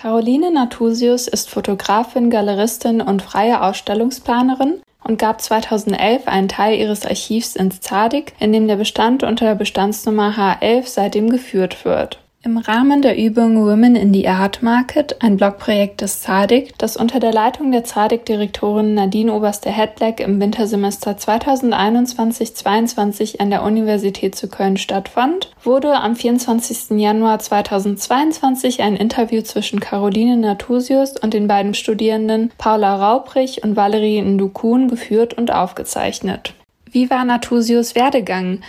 Caroline 0.00 0.52
Nathusius 0.52 1.26
ist 1.26 1.50
Fotografin, 1.50 2.30
Galeristin 2.30 3.00
und 3.00 3.20
freie 3.20 3.60
Ausstellungsplanerin 3.60 4.80
und 5.02 5.18
gab 5.18 5.40
2011 5.40 6.28
einen 6.28 6.46
Teil 6.46 6.78
ihres 6.78 7.04
Archivs 7.04 7.56
ins 7.56 7.80
ZADIC, 7.80 8.32
in 8.38 8.52
dem 8.52 8.68
der 8.68 8.76
Bestand 8.76 9.24
unter 9.24 9.46
der 9.46 9.54
Bestandsnummer 9.56 10.36
H11 10.36 10.86
seitdem 10.86 11.30
geführt 11.30 11.84
wird. 11.84 12.20
Im 12.48 12.56
Rahmen 12.56 13.02
der 13.02 13.18
Übung 13.18 13.66
Women 13.66 13.94
in 13.94 14.14
the 14.14 14.26
Art 14.26 14.62
Market, 14.62 15.16
ein 15.20 15.36
Blogprojekt 15.36 16.00
des 16.00 16.22
ZADIC, 16.22 16.72
das 16.78 16.96
unter 16.96 17.20
der 17.20 17.30
Leitung 17.30 17.70
der 17.72 17.84
ZADIC-Direktorin 17.84 18.94
Nadine 18.94 19.34
Oberste-Hedleck 19.34 20.20
im 20.20 20.40
Wintersemester 20.40 21.10
2021-22 21.10 23.38
an 23.38 23.50
der 23.50 23.64
Universität 23.64 24.34
zu 24.34 24.48
Köln 24.48 24.78
stattfand, 24.78 25.50
wurde 25.62 25.92
am 25.92 26.16
24. 26.16 26.98
Januar 26.98 27.38
2022 27.38 28.80
ein 28.80 28.96
Interview 28.96 29.42
zwischen 29.42 29.78
Caroline 29.78 30.38
Natusius 30.38 31.18
und 31.18 31.34
den 31.34 31.48
beiden 31.48 31.74
Studierenden 31.74 32.50
Paula 32.56 32.96
Raubrich 32.96 33.62
und 33.62 33.76
Valerie 33.76 34.22
Ndukun 34.22 34.88
geführt 34.88 35.34
und 35.34 35.52
aufgezeichnet. 35.52 36.54
Wie 36.90 37.10
war 37.10 37.26
Natusius 37.26 37.94
Werdegang? 37.94 38.60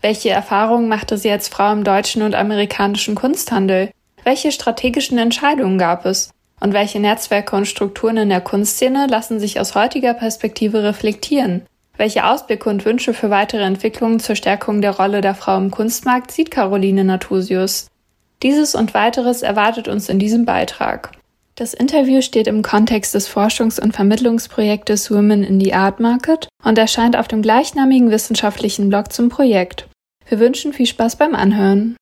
Welche 0.00 0.30
Erfahrungen 0.30 0.88
machte 0.88 1.18
sie 1.18 1.30
als 1.30 1.48
Frau 1.48 1.72
im 1.72 1.82
deutschen 1.82 2.22
und 2.22 2.34
amerikanischen 2.34 3.16
Kunsthandel? 3.16 3.90
Welche 4.22 4.52
strategischen 4.52 5.18
Entscheidungen 5.18 5.76
gab 5.76 6.06
es? 6.06 6.30
Und 6.60 6.72
welche 6.72 7.00
Netzwerke 7.00 7.56
und 7.56 7.66
Strukturen 7.66 8.16
in 8.16 8.28
der 8.28 8.40
Kunstszene 8.40 9.06
lassen 9.08 9.40
sich 9.40 9.58
aus 9.58 9.74
heutiger 9.74 10.14
Perspektive 10.14 10.82
reflektieren? 10.84 11.66
Welche 11.96 12.24
Ausblicke 12.24 12.70
und 12.70 12.84
Wünsche 12.84 13.12
für 13.12 13.30
weitere 13.30 13.64
Entwicklungen 13.64 14.20
zur 14.20 14.36
Stärkung 14.36 14.80
der 14.80 14.96
Rolle 14.96 15.20
der 15.20 15.34
Frau 15.34 15.56
im 15.56 15.72
Kunstmarkt 15.72 16.30
sieht 16.30 16.52
Caroline 16.52 17.02
Natusius? 17.02 17.88
Dieses 18.44 18.76
und 18.76 18.94
weiteres 18.94 19.42
erwartet 19.42 19.88
uns 19.88 20.08
in 20.08 20.20
diesem 20.20 20.44
Beitrag. 20.44 21.17
Das 21.58 21.74
Interview 21.74 22.22
steht 22.22 22.46
im 22.46 22.62
Kontext 22.62 23.16
des 23.16 23.28
Forschungs- 23.28 23.80
und 23.80 23.90
Vermittlungsprojektes 23.90 25.10
Women 25.10 25.42
in 25.42 25.58
the 25.58 25.74
Art 25.74 25.98
Market 25.98 26.46
und 26.62 26.78
erscheint 26.78 27.16
auf 27.16 27.26
dem 27.26 27.42
gleichnamigen 27.42 28.12
wissenschaftlichen 28.12 28.88
Blog 28.88 29.12
zum 29.12 29.28
Projekt. 29.28 29.88
Wir 30.28 30.38
wünschen 30.38 30.72
viel 30.72 30.86
Spaß 30.86 31.16
beim 31.16 31.34
Anhören. 31.34 31.96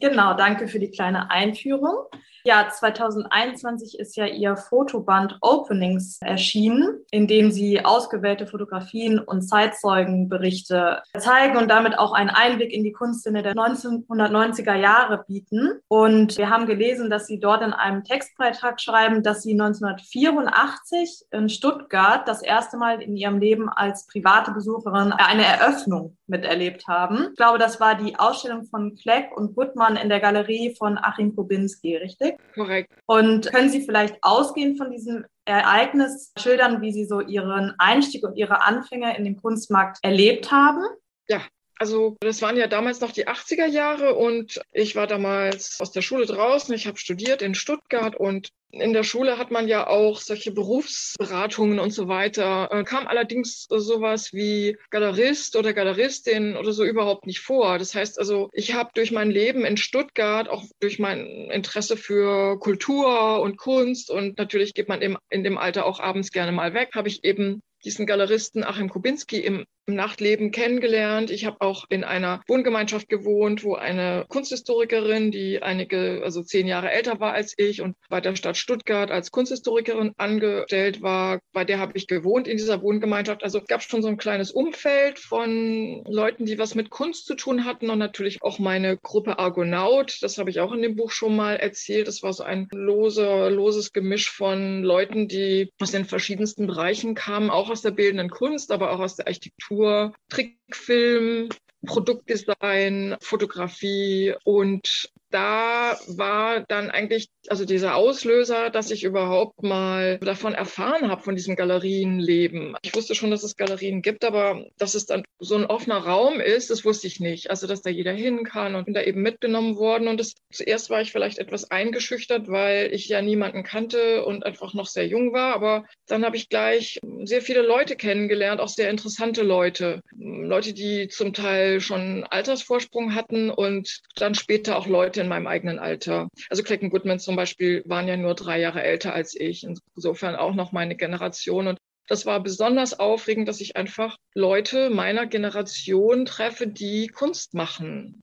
Genau, 0.00 0.32
danke 0.32 0.66
für 0.66 0.78
die 0.78 0.90
kleine 0.90 1.30
Einführung. 1.30 2.06
Ja, 2.46 2.68
2021 2.70 3.98
ist 3.98 4.16
ja 4.16 4.24
ihr 4.24 4.56
Fotoband 4.56 5.36
Openings 5.40 6.18
erschienen, 6.20 7.00
in 7.10 7.26
dem 7.26 7.50
sie 7.50 7.84
ausgewählte 7.84 8.46
Fotografien 8.46 9.18
und 9.18 9.42
Zeitzeugenberichte 9.42 11.02
zeigen 11.18 11.56
und 11.56 11.68
damit 11.68 11.98
auch 11.98 12.12
einen 12.12 12.30
Einblick 12.30 12.72
in 12.72 12.84
die 12.84 12.92
Kunstszene 12.92 13.42
der 13.42 13.54
1990er 13.54 14.76
Jahre 14.76 15.24
bieten. 15.26 15.80
Und 15.88 16.38
wir 16.38 16.48
haben 16.48 16.66
gelesen, 16.66 17.10
dass 17.10 17.26
sie 17.26 17.40
dort 17.40 17.62
in 17.62 17.72
einem 17.72 18.04
Textbeitrag 18.04 18.80
schreiben, 18.80 19.24
dass 19.24 19.42
sie 19.42 19.60
1984 19.60 21.26
in 21.32 21.48
Stuttgart 21.48 22.28
das 22.28 22.42
erste 22.42 22.76
Mal 22.76 23.02
in 23.02 23.16
ihrem 23.16 23.40
Leben 23.40 23.68
als 23.68 24.06
private 24.06 24.52
Besucherin 24.52 25.10
eine 25.10 25.44
Eröffnung 25.44 26.16
miterlebt 26.28 26.86
haben. 26.88 27.28
Ich 27.30 27.36
glaube, 27.36 27.58
das 27.58 27.80
war 27.80 27.94
die 27.94 28.16
Ausstellung 28.16 28.64
von 28.66 28.96
Fleck 28.96 29.36
und 29.36 29.54
Gutmann 29.54 29.96
in 29.96 30.08
der 30.08 30.20
Galerie 30.20 30.74
von 30.76 30.98
Achim 30.98 31.34
Kubinski, 31.34 31.96
richtig? 31.96 32.38
Korrekt. 32.54 32.92
Und 33.06 33.50
können 33.52 33.70
Sie 33.70 33.82
vielleicht 33.82 34.16
ausgehend 34.22 34.78
von 34.78 34.90
diesem 34.90 35.24
Ereignis 35.44 36.32
schildern, 36.38 36.80
wie 36.82 36.92
Sie 36.92 37.04
so 37.04 37.20
Ihren 37.20 37.74
Einstieg 37.78 38.24
und 38.24 38.36
Ihre 38.36 38.62
Anfänge 38.62 39.16
in 39.16 39.24
den 39.24 39.40
Kunstmarkt 39.40 39.98
erlebt 40.02 40.50
haben? 40.50 40.82
Ja, 41.28 41.40
also 41.78 42.16
das 42.20 42.42
waren 42.42 42.56
ja 42.56 42.66
damals 42.66 43.00
noch 43.00 43.12
die 43.12 43.28
80er 43.28 43.66
Jahre 43.66 44.14
und 44.14 44.60
ich 44.72 44.96
war 44.96 45.06
damals 45.06 45.78
aus 45.80 45.92
der 45.92 46.02
Schule 46.02 46.26
draußen. 46.26 46.74
Ich 46.74 46.86
habe 46.86 46.98
studiert 46.98 47.42
in 47.42 47.54
Stuttgart 47.54 48.16
und 48.16 48.50
in 48.70 48.92
der 48.92 49.04
Schule 49.04 49.38
hat 49.38 49.50
man 49.50 49.68
ja 49.68 49.86
auch 49.86 50.20
solche 50.20 50.52
Berufsberatungen 50.52 51.78
und 51.78 51.92
so 51.92 52.08
weiter. 52.08 52.68
Äh, 52.70 52.84
kam 52.84 53.06
allerdings 53.06 53.66
sowas 53.68 54.32
wie 54.32 54.76
Galerist 54.90 55.56
oder 55.56 55.72
Galeristin 55.72 56.56
oder 56.56 56.72
so 56.72 56.84
überhaupt 56.84 57.26
nicht 57.26 57.40
vor. 57.40 57.78
Das 57.78 57.94
heißt 57.94 58.18
also, 58.18 58.50
ich 58.52 58.74
habe 58.74 58.90
durch 58.94 59.12
mein 59.12 59.30
Leben 59.30 59.64
in 59.64 59.76
Stuttgart, 59.76 60.48
auch 60.48 60.64
durch 60.80 60.98
mein 60.98 61.50
Interesse 61.50 61.96
für 61.96 62.58
Kultur 62.58 63.40
und 63.40 63.56
Kunst 63.56 64.10
und 64.10 64.38
natürlich 64.38 64.74
geht 64.74 64.88
man 64.88 65.02
im, 65.02 65.16
in 65.30 65.44
dem 65.44 65.58
Alter 65.58 65.86
auch 65.86 66.00
abends 66.00 66.30
gerne 66.30 66.52
mal 66.52 66.74
weg, 66.74 66.90
habe 66.94 67.08
ich 67.08 67.24
eben 67.24 67.62
diesen 67.86 68.04
Galeristen 68.04 68.64
Achim 68.64 68.90
Kubinski 68.90 69.38
im 69.38 69.64
im 69.86 69.94
Nachtleben 69.94 70.50
kennengelernt. 70.50 71.30
Ich 71.30 71.46
habe 71.46 71.60
auch 71.60 71.84
in 71.88 72.02
einer 72.02 72.42
Wohngemeinschaft 72.48 73.08
gewohnt, 73.08 73.62
wo 73.62 73.74
eine 73.76 74.26
Kunsthistorikerin, 74.28 75.30
die 75.30 75.62
einige, 75.62 76.22
also 76.24 76.42
zehn 76.42 76.66
Jahre 76.66 76.90
älter 76.90 77.20
war 77.20 77.32
als 77.32 77.54
ich 77.56 77.82
und 77.82 77.96
bei 78.08 78.20
der 78.20 78.34
Stadt 78.34 78.56
Stuttgart 78.56 79.10
als 79.10 79.30
Kunsthistorikerin 79.30 80.12
angestellt 80.16 81.02
war, 81.02 81.40
bei 81.52 81.64
der 81.64 81.78
habe 81.78 81.92
ich 81.94 82.08
gewohnt 82.08 82.48
in 82.48 82.56
dieser 82.56 82.82
Wohngemeinschaft. 82.82 83.44
Also 83.44 83.60
gab 83.66 83.80
es 83.80 83.86
schon 83.86 84.02
so 84.02 84.08
ein 84.08 84.16
kleines 84.16 84.50
Umfeld 84.50 85.20
von 85.20 86.02
Leuten, 86.04 86.46
die 86.46 86.58
was 86.58 86.74
mit 86.74 86.90
Kunst 86.90 87.26
zu 87.26 87.34
tun 87.36 87.64
hatten 87.64 87.88
und 87.88 87.98
natürlich 87.98 88.42
auch 88.42 88.58
meine 88.58 88.96
Gruppe 88.96 89.38
Argonaut. 89.38 90.18
Das 90.20 90.38
habe 90.38 90.50
ich 90.50 90.60
auch 90.60 90.72
in 90.72 90.82
dem 90.82 90.96
Buch 90.96 91.12
schon 91.12 91.36
mal 91.36 91.56
erzählt. 91.56 92.08
Das 92.08 92.24
war 92.24 92.32
so 92.32 92.42
ein 92.42 92.66
lose, 92.72 93.48
loses 93.50 93.92
Gemisch 93.92 94.30
von 94.32 94.82
Leuten, 94.82 95.28
die 95.28 95.70
aus 95.80 95.92
den 95.92 96.04
verschiedensten 96.04 96.66
Bereichen 96.66 97.14
kamen, 97.14 97.50
auch 97.50 97.70
aus 97.76 97.82
der 97.82 97.90
bildenden 97.90 98.30
Kunst, 98.30 98.72
aber 98.72 98.90
auch 98.90 99.00
aus 99.00 99.16
der 99.16 99.26
Architektur 99.26 100.14
Trickfilm, 100.30 101.50
Produktdesign, 101.84 103.16
Fotografie 103.20 104.34
und 104.44 105.10
da 105.30 105.98
war 106.06 106.60
dann 106.60 106.90
eigentlich 106.90 107.28
also 107.48 107.64
dieser 107.64 107.96
Auslöser, 107.96 108.70
dass 108.70 108.90
ich 108.90 109.04
überhaupt 109.04 109.62
mal 109.62 110.18
davon 110.18 110.54
erfahren 110.54 111.10
habe, 111.10 111.22
von 111.22 111.36
diesem 111.36 111.56
Galerienleben. 111.56 112.76
Ich 112.82 112.94
wusste 112.94 113.14
schon, 113.14 113.30
dass 113.30 113.42
es 113.42 113.56
Galerien 113.56 114.02
gibt, 114.02 114.24
aber 114.24 114.64
dass 114.78 114.94
es 114.94 115.06
dann 115.06 115.24
so 115.38 115.56
ein 115.56 115.66
offener 115.66 115.98
Raum 115.98 116.40
ist, 116.40 116.70
das 116.70 116.84
wusste 116.84 117.06
ich 117.06 117.20
nicht. 117.20 117.50
Also, 117.50 117.66
dass 117.66 117.82
da 117.82 117.90
jeder 117.90 118.12
hin 118.12 118.44
kann 118.44 118.74
und 118.74 118.84
bin 118.84 118.94
da 118.94 119.02
eben 119.02 119.22
mitgenommen 119.22 119.76
worden. 119.76 120.08
Und 120.08 120.18
das, 120.18 120.34
zuerst 120.52 120.90
war 120.90 121.00
ich 121.00 121.12
vielleicht 121.12 121.38
etwas 121.38 121.70
eingeschüchtert, 121.70 122.48
weil 122.48 122.92
ich 122.92 123.08
ja 123.08 123.22
niemanden 123.22 123.62
kannte 123.62 124.24
und 124.24 124.44
einfach 124.44 124.74
noch 124.74 124.86
sehr 124.86 125.06
jung 125.06 125.32
war. 125.32 125.54
Aber 125.54 125.84
dann 126.06 126.24
habe 126.24 126.36
ich 126.36 126.48
gleich 126.48 126.98
sehr 127.24 127.42
viele 127.42 127.62
Leute 127.62 127.96
kennengelernt, 127.96 128.60
auch 128.60 128.68
sehr 128.68 128.90
interessante 128.90 129.42
Leute. 129.42 130.00
Leute, 130.16 130.72
die 130.72 131.08
zum 131.08 131.32
Teil 131.32 131.80
schon 131.80 132.24
Altersvorsprung 132.24 133.14
hatten 133.14 133.50
und 133.50 134.00
dann 134.16 134.34
später 134.34 134.76
auch 134.76 134.86
Leute 134.86 135.15
in 135.18 135.28
meinem 135.28 135.46
eigenen 135.46 135.78
Alter. 135.78 136.28
Also 136.50 136.62
Clayton 136.62 136.90
Goodman 136.90 137.18
zum 137.18 137.36
Beispiel 137.36 137.82
waren 137.86 138.08
ja 138.08 138.16
nur 138.16 138.34
drei 138.34 138.60
Jahre 138.60 138.82
älter 138.82 139.12
als 139.12 139.34
ich. 139.34 139.66
Insofern 139.94 140.36
auch 140.36 140.54
noch 140.54 140.72
meine 140.72 140.96
Generation. 140.96 141.68
Und 141.68 141.78
das 142.08 142.26
war 142.26 142.42
besonders 142.42 142.98
aufregend, 142.98 143.48
dass 143.48 143.60
ich 143.60 143.76
einfach 143.76 144.16
Leute 144.34 144.90
meiner 144.90 145.26
Generation 145.26 146.24
treffe, 146.24 146.66
die 146.66 147.08
Kunst 147.08 147.54
machen. 147.54 148.22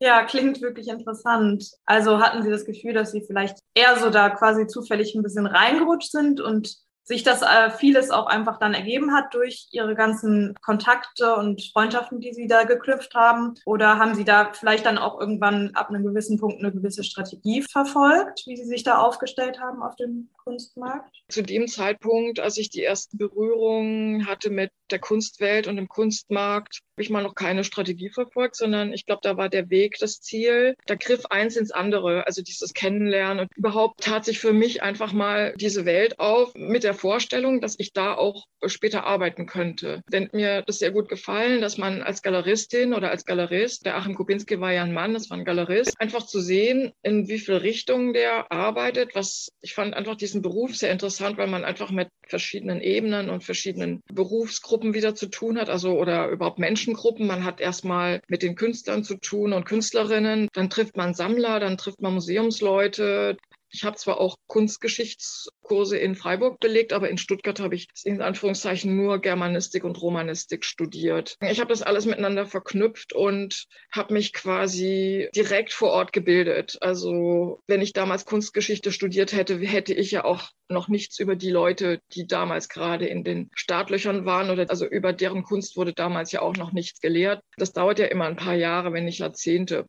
Ja, 0.00 0.24
klingt 0.24 0.60
wirklich 0.60 0.88
interessant. 0.88 1.72
Also 1.84 2.20
hatten 2.20 2.42
Sie 2.42 2.50
das 2.50 2.64
Gefühl, 2.64 2.94
dass 2.94 3.10
Sie 3.10 3.24
vielleicht 3.26 3.58
eher 3.74 3.98
so 3.98 4.10
da 4.10 4.30
quasi 4.30 4.66
zufällig 4.66 5.14
ein 5.14 5.22
bisschen 5.22 5.46
reingerutscht 5.46 6.12
sind 6.12 6.40
und 6.40 6.76
sich 7.08 7.22
das 7.22 7.40
äh, 7.40 7.70
vieles 7.70 8.10
auch 8.10 8.26
einfach 8.26 8.58
dann 8.58 8.74
ergeben 8.74 9.14
hat 9.14 9.32
durch 9.32 9.68
ihre 9.72 9.94
ganzen 9.94 10.54
Kontakte 10.60 11.34
und 11.36 11.62
Freundschaften, 11.72 12.20
die 12.20 12.34
sie 12.34 12.46
da 12.46 12.64
geknüpft 12.64 13.14
haben? 13.14 13.54
Oder 13.64 13.98
haben 13.98 14.14
sie 14.14 14.24
da 14.24 14.52
vielleicht 14.52 14.84
dann 14.84 14.98
auch 14.98 15.18
irgendwann 15.18 15.70
ab 15.74 15.88
einem 15.88 16.04
gewissen 16.04 16.38
Punkt 16.38 16.58
eine 16.58 16.70
gewisse 16.70 17.02
Strategie 17.02 17.62
verfolgt, 17.62 18.42
wie 18.46 18.56
sie 18.56 18.66
sich 18.66 18.84
da 18.84 18.98
aufgestellt 18.98 19.58
haben 19.58 19.82
auf 19.82 19.96
dem 19.96 20.28
Kunstmarkt? 20.48 21.14
Zu 21.28 21.42
dem 21.42 21.68
Zeitpunkt, 21.68 22.40
als 22.40 22.56
ich 22.56 22.70
die 22.70 22.82
ersten 22.82 23.18
Berührungen 23.18 24.26
hatte 24.26 24.48
mit 24.48 24.70
der 24.90 24.98
Kunstwelt 24.98 25.66
und 25.66 25.76
dem 25.76 25.88
Kunstmarkt, 25.88 26.80
habe 26.96 27.02
ich 27.02 27.10
mal 27.10 27.22
noch 27.22 27.34
keine 27.34 27.64
Strategie 27.64 28.08
verfolgt, 28.08 28.56
sondern 28.56 28.94
ich 28.94 29.04
glaube, 29.04 29.20
da 29.22 29.36
war 29.36 29.50
der 29.50 29.68
Weg 29.68 29.98
das 30.00 30.20
Ziel. 30.20 30.74
Da 30.86 30.94
griff 30.94 31.26
eins 31.26 31.56
ins 31.56 31.70
andere, 31.70 32.26
also 32.26 32.42
dieses 32.42 32.72
Kennenlernen 32.72 33.40
und 33.40 33.56
überhaupt 33.56 34.00
tat 34.00 34.24
sich 34.24 34.38
für 34.38 34.54
mich 34.54 34.82
einfach 34.82 35.12
mal 35.12 35.52
diese 35.58 35.84
Welt 35.84 36.18
auf 36.18 36.54
mit 36.54 36.82
der 36.82 36.94
Vorstellung, 36.94 37.60
dass 37.60 37.76
ich 37.78 37.92
da 37.92 38.14
auch 38.14 38.46
später 38.66 39.04
arbeiten 39.04 39.46
könnte. 39.46 40.02
Denn 40.10 40.28
mir 40.32 40.62
das 40.62 40.78
sehr 40.78 40.90
gut 40.90 41.08
gefallen, 41.08 41.60
dass 41.60 41.78
man 41.78 42.02
als 42.02 42.22
Galeristin 42.22 42.94
oder 42.94 43.10
als 43.10 43.24
Galerist, 43.24 43.86
der 43.86 43.96
Achim 43.96 44.14
Kubinski 44.14 44.60
war 44.60 44.72
ja 44.72 44.82
ein 44.82 44.94
Mann, 44.94 45.14
das 45.14 45.30
war 45.30 45.36
ein 45.36 45.44
Galerist, 45.44 46.00
einfach 46.00 46.26
zu 46.26 46.40
sehen, 46.40 46.92
in 47.02 47.28
wie 47.28 47.38
viel 47.38 47.56
Richtung 47.56 48.12
der 48.12 48.50
arbeitet, 48.50 49.14
was 49.14 49.52
ich 49.60 49.74
fand 49.74 49.94
einfach 49.94 50.16
diesen 50.16 50.37
Beruf 50.42 50.76
sehr 50.76 50.92
interessant, 50.92 51.38
weil 51.38 51.48
man 51.48 51.64
einfach 51.64 51.90
mit 51.90 52.08
verschiedenen 52.26 52.80
Ebenen 52.80 53.30
und 53.30 53.44
verschiedenen 53.44 54.02
Berufsgruppen 54.12 54.94
wieder 54.94 55.14
zu 55.14 55.26
tun 55.26 55.58
hat, 55.58 55.68
also 55.70 55.98
oder 55.98 56.28
überhaupt 56.28 56.58
Menschengruppen. 56.58 57.26
Man 57.26 57.44
hat 57.44 57.60
erstmal 57.60 58.20
mit 58.28 58.42
den 58.42 58.54
Künstlern 58.54 59.04
zu 59.04 59.16
tun 59.16 59.52
und 59.52 59.64
Künstlerinnen, 59.64 60.48
dann 60.52 60.70
trifft 60.70 60.96
man 60.96 61.14
Sammler, 61.14 61.60
dann 61.60 61.76
trifft 61.76 62.00
man 62.00 62.14
Museumsleute, 62.14 63.36
Ich 63.70 63.84
habe 63.84 63.96
zwar 63.96 64.20
auch 64.20 64.36
Kunstgeschichtskurse 64.46 65.98
in 65.98 66.14
Freiburg 66.14 66.60
belegt, 66.60 66.92
aber 66.92 67.10
in 67.10 67.18
Stuttgart 67.18 67.60
habe 67.60 67.74
ich 67.74 67.88
in 68.04 68.22
Anführungszeichen 68.22 68.96
nur 68.96 69.20
Germanistik 69.20 69.84
und 69.84 70.00
Romanistik 70.00 70.64
studiert. 70.64 71.36
Ich 71.40 71.60
habe 71.60 71.70
das 71.70 71.82
alles 71.82 72.06
miteinander 72.06 72.46
verknüpft 72.46 73.12
und 73.12 73.66
habe 73.92 74.14
mich 74.14 74.32
quasi 74.32 75.28
direkt 75.34 75.72
vor 75.72 75.90
Ort 75.90 76.12
gebildet. 76.12 76.78
Also 76.80 77.62
wenn 77.66 77.82
ich 77.82 77.92
damals 77.92 78.24
Kunstgeschichte 78.24 78.92
studiert 78.92 79.32
hätte, 79.32 79.58
hätte 79.58 79.94
ich 79.94 80.10
ja 80.10 80.24
auch 80.24 80.50
noch 80.68 80.88
nichts 80.88 81.18
über 81.18 81.36
die 81.36 81.50
Leute, 81.50 82.00
die 82.12 82.26
damals 82.26 82.68
gerade 82.68 83.06
in 83.06 83.24
den 83.24 83.50
Startlöchern 83.54 84.24
waren 84.26 84.50
oder 84.50 84.66
also 84.68 84.86
über 84.86 85.12
deren 85.12 85.42
Kunst 85.42 85.76
wurde 85.76 85.92
damals 85.92 86.32
ja 86.32 86.42
auch 86.42 86.56
noch 86.56 86.72
nichts 86.72 87.00
gelehrt. 87.00 87.42
Das 87.56 87.72
dauert 87.72 87.98
ja 87.98 88.06
immer 88.06 88.26
ein 88.26 88.36
paar 88.36 88.54
Jahre, 88.54 88.92
wenn 88.92 89.04
nicht 89.04 89.18
Jahrzehnte. 89.18 89.86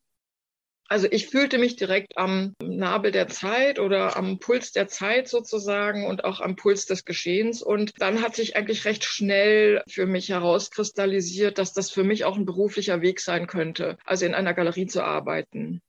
Also 0.92 1.08
ich 1.12 1.28
fühlte 1.28 1.60
mich 1.60 1.76
direkt 1.76 2.18
am 2.18 2.56
Nabel 2.64 3.12
der 3.12 3.28
Zeit 3.28 3.78
oder 3.78 4.18
am 4.18 4.40
Puls 4.40 4.72
der 4.72 4.88
Zeit 4.88 5.28
sozusagen 5.28 6.08
und 6.08 6.26
auch 6.26 6.42
am 6.42 6.56
Puls 6.56 6.88
des 6.88 7.06
Geschehens. 7.06 7.62
Und 7.62 7.94
dann 8.00 8.24
hat 8.24 8.36
sich 8.36 8.56
eigentlich 8.56 8.86
recht 8.86 9.04
schnell 9.04 9.84
für 9.88 10.08
mich 10.08 10.30
herauskristallisiert, 10.30 11.60
dass 11.60 11.74
das 11.74 11.92
für 11.92 12.04
mich 12.04 12.26
auch 12.26 12.38
ein 12.38 12.46
beruflicher 12.48 13.04
Weg 13.04 13.20
sein 13.20 13.46
könnte, 13.46 13.98
also 14.04 14.26
in 14.26 14.34
einer 14.34 14.56
Galerie 14.56 14.88
zu 14.88 15.04
arbeiten. 15.04 15.80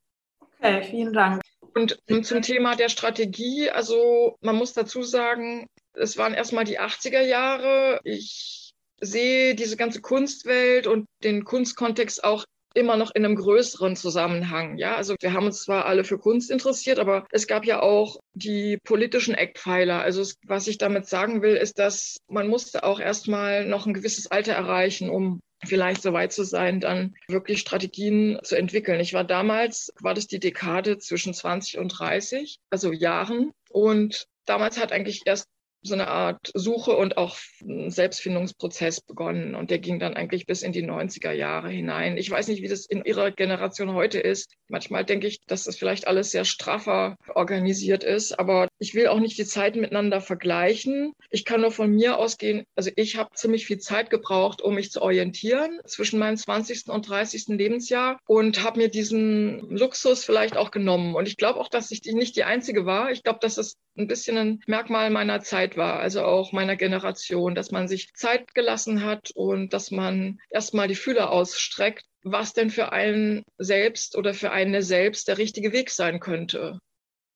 Okay, 0.58 0.82
vielen 0.82 1.14
Dank. 1.14 1.40
Und 1.74 1.98
zum 2.26 2.42
Thema 2.42 2.76
der 2.76 2.90
Strategie, 2.90 3.70
also 3.70 4.36
man 4.42 4.56
muss 4.56 4.74
dazu 4.74 5.02
sagen, 5.02 5.66
es 5.94 6.18
waren 6.18 6.34
erstmal 6.34 6.64
die 6.64 6.78
80er 6.78 7.22
Jahre. 7.22 8.00
Ich 8.04 8.72
sehe 9.00 9.54
diese 9.54 9.78
ganze 9.78 10.02
Kunstwelt 10.02 10.86
und 10.86 11.06
den 11.24 11.44
Kunstkontext 11.44 12.22
auch 12.22 12.44
immer 12.74 12.96
noch 12.96 13.10
in 13.14 13.24
einem 13.24 13.36
größeren 13.36 13.96
Zusammenhang. 13.96 14.78
Ja, 14.78 14.96
also 14.96 15.14
wir 15.20 15.32
haben 15.32 15.46
uns 15.46 15.62
zwar 15.62 15.86
alle 15.86 16.04
für 16.04 16.18
Kunst 16.18 16.50
interessiert, 16.50 16.98
aber 16.98 17.26
es 17.30 17.46
gab 17.46 17.64
ja 17.64 17.80
auch 17.80 18.18
die 18.34 18.78
politischen 18.84 19.34
Eckpfeiler. 19.34 20.00
Also 20.00 20.24
was 20.46 20.66
ich 20.66 20.78
damit 20.78 21.06
sagen 21.06 21.42
will, 21.42 21.56
ist, 21.56 21.78
dass 21.78 22.18
man 22.28 22.48
musste 22.48 22.84
auch 22.84 23.00
erstmal 23.00 23.66
noch 23.66 23.86
ein 23.86 23.94
gewisses 23.94 24.30
Alter 24.30 24.52
erreichen, 24.52 25.10
um 25.10 25.40
vielleicht 25.64 26.02
so 26.02 26.12
weit 26.12 26.32
zu 26.32 26.44
sein, 26.44 26.80
dann 26.80 27.14
wirklich 27.28 27.60
Strategien 27.60 28.38
zu 28.42 28.56
entwickeln. 28.56 29.00
Ich 29.00 29.12
war 29.12 29.24
damals, 29.24 29.92
war 30.00 30.14
das 30.14 30.26
die 30.26 30.40
Dekade 30.40 30.98
zwischen 30.98 31.34
20 31.34 31.78
und 31.78 31.88
30, 31.88 32.58
also 32.70 32.92
Jahren. 32.92 33.52
Und 33.68 34.26
damals 34.46 34.80
hat 34.80 34.92
eigentlich 34.92 35.22
erst 35.26 35.46
so 35.82 35.94
eine 35.94 36.08
Art 36.08 36.50
Suche 36.54 36.92
und 36.96 37.16
auch 37.16 37.36
Selbstfindungsprozess 37.60 39.00
begonnen. 39.00 39.54
Und 39.54 39.70
der 39.70 39.78
ging 39.78 39.98
dann 39.98 40.14
eigentlich 40.14 40.46
bis 40.46 40.62
in 40.62 40.72
die 40.72 40.84
90er 40.84 41.32
Jahre 41.32 41.70
hinein. 41.70 42.16
Ich 42.16 42.30
weiß 42.30 42.48
nicht, 42.48 42.62
wie 42.62 42.68
das 42.68 42.86
in 42.86 43.04
Ihrer 43.04 43.30
Generation 43.30 43.94
heute 43.94 44.18
ist. 44.18 44.54
Manchmal 44.68 45.04
denke 45.04 45.26
ich, 45.26 45.40
dass 45.46 45.64
das 45.64 45.76
vielleicht 45.76 46.06
alles 46.06 46.30
sehr 46.30 46.44
straffer 46.44 47.16
organisiert 47.34 48.04
ist. 48.04 48.38
Aber 48.38 48.68
ich 48.78 48.94
will 48.94 49.08
auch 49.08 49.20
nicht 49.20 49.38
die 49.38 49.44
Zeiten 49.44 49.80
miteinander 49.80 50.20
vergleichen. 50.20 51.12
Ich 51.30 51.44
kann 51.44 51.62
nur 51.62 51.72
von 51.72 51.90
mir 51.90 52.18
ausgehen. 52.18 52.64
Also 52.76 52.90
ich 52.96 53.16
habe 53.16 53.30
ziemlich 53.34 53.66
viel 53.66 53.78
Zeit 53.78 54.10
gebraucht, 54.10 54.60
um 54.62 54.74
mich 54.74 54.90
zu 54.90 55.02
orientieren 55.02 55.80
zwischen 55.86 56.18
meinem 56.18 56.36
20. 56.36 56.88
und 56.88 57.08
30. 57.08 57.48
Lebensjahr 57.48 58.18
und 58.26 58.62
habe 58.62 58.80
mir 58.80 58.88
diesen 58.88 59.70
Luxus 59.70 60.24
vielleicht 60.24 60.56
auch 60.56 60.70
genommen. 60.70 61.14
Und 61.14 61.26
ich 61.26 61.36
glaube 61.36 61.58
auch, 61.58 61.68
dass 61.68 61.90
ich 61.90 62.02
nicht 62.04 62.36
die 62.36 62.44
Einzige 62.44 62.86
war. 62.86 63.10
Ich 63.10 63.22
glaube, 63.22 63.38
dass 63.40 63.58
es 63.58 63.76
ein 63.96 64.06
bisschen 64.06 64.36
ein 64.36 64.60
Merkmal 64.66 65.10
meiner 65.10 65.40
Zeit 65.40 65.69
war, 65.76 66.00
also 66.00 66.22
auch 66.24 66.52
meiner 66.52 66.76
Generation, 66.76 67.54
dass 67.54 67.70
man 67.70 67.88
sich 67.88 68.12
Zeit 68.14 68.54
gelassen 68.54 69.04
hat 69.04 69.30
und 69.34 69.72
dass 69.72 69.90
man 69.90 70.38
erstmal 70.50 70.88
die 70.88 70.94
Fühler 70.94 71.30
ausstreckt, 71.30 72.04
was 72.22 72.52
denn 72.52 72.70
für 72.70 72.92
einen 72.92 73.44
selbst 73.58 74.16
oder 74.16 74.34
für 74.34 74.52
eine 74.52 74.82
selbst 74.82 75.28
der 75.28 75.38
richtige 75.38 75.72
Weg 75.72 75.90
sein 75.90 76.20
könnte. 76.20 76.80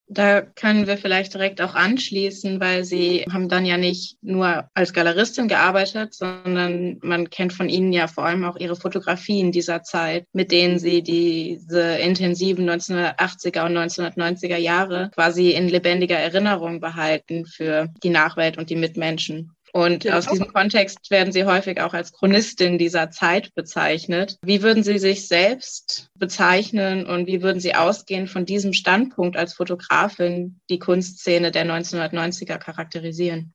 Da 0.06 0.42
können 0.42 0.86
wir 0.86 0.98
vielleicht 0.98 1.32
direkt 1.32 1.62
auch 1.62 1.74
anschließen, 1.74 2.60
weil 2.60 2.84
Sie 2.84 3.24
haben 3.32 3.48
dann 3.48 3.64
ja 3.64 3.78
nicht 3.78 4.18
nur 4.20 4.68
als 4.74 4.92
Galeristin 4.92 5.48
gearbeitet, 5.48 6.12
sondern 6.12 6.98
man 7.02 7.30
kennt 7.30 7.54
von 7.54 7.70
Ihnen 7.70 7.92
ja 7.92 8.06
vor 8.06 8.26
allem 8.26 8.44
auch 8.44 8.56
Ihre 8.56 8.76
Fotografien 8.76 9.50
dieser 9.50 9.82
Zeit, 9.82 10.26
mit 10.34 10.52
denen 10.52 10.78
Sie 10.78 11.02
diese 11.02 11.96
intensiven 11.96 12.68
1980er 12.68 13.64
und 13.64 13.78
1990er 13.78 14.58
Jahre 14.58 15.10
quasi 15.14 15.52
in 15.52 15.68
lebendiger 15.68 16.18
Erinnerung 16.18 16.80
behalten 16.80 17.46
für 17.46 17.88
die 18.02 18.10
Nachwelt 18.10 18.58
und 18.58 18.68
die 18.68 18.76
Mitmenschen. 18.76 19.53
Und 19.76 20.04
ja. 20.04 20.16
aus 20.16 20.28
diesem 20.28 20.52
Kontext 20.52 21.10
werden 21.10 21.32
Sie 21.32 21.44
häufig 21.44 21.80
auch 21.80 21.94
als 21.94 22.12
Chronistin 22.12 22.78
dieser 22.78 23.10
Zeit 23.10 23.52
bezeichnet. 23.56 24.38
Wie 24.44 24.62
würden 24.62 24.84
Sie 24.84 24.98
sich 24.98 25.26
selbst 25.26 26.10
bezeichnen 26.16 27.06
und 27.06 27.26
wie 27.26 27.42
würden 27.42 27.58
Sie 27.58 27.74
ausgehend 27.74 28.30
von 28.30 28.46
diesem 28.46 28.72
Standpunkt 28.72 29.36
als 29.36 29.54
Fotografin 29.54 30.60
die 30.70 30.78
Kunstszene 30.78 31.50
der 31.50 31.66
1990er 31.66 32.58
charakterisieren? 32.58 33.52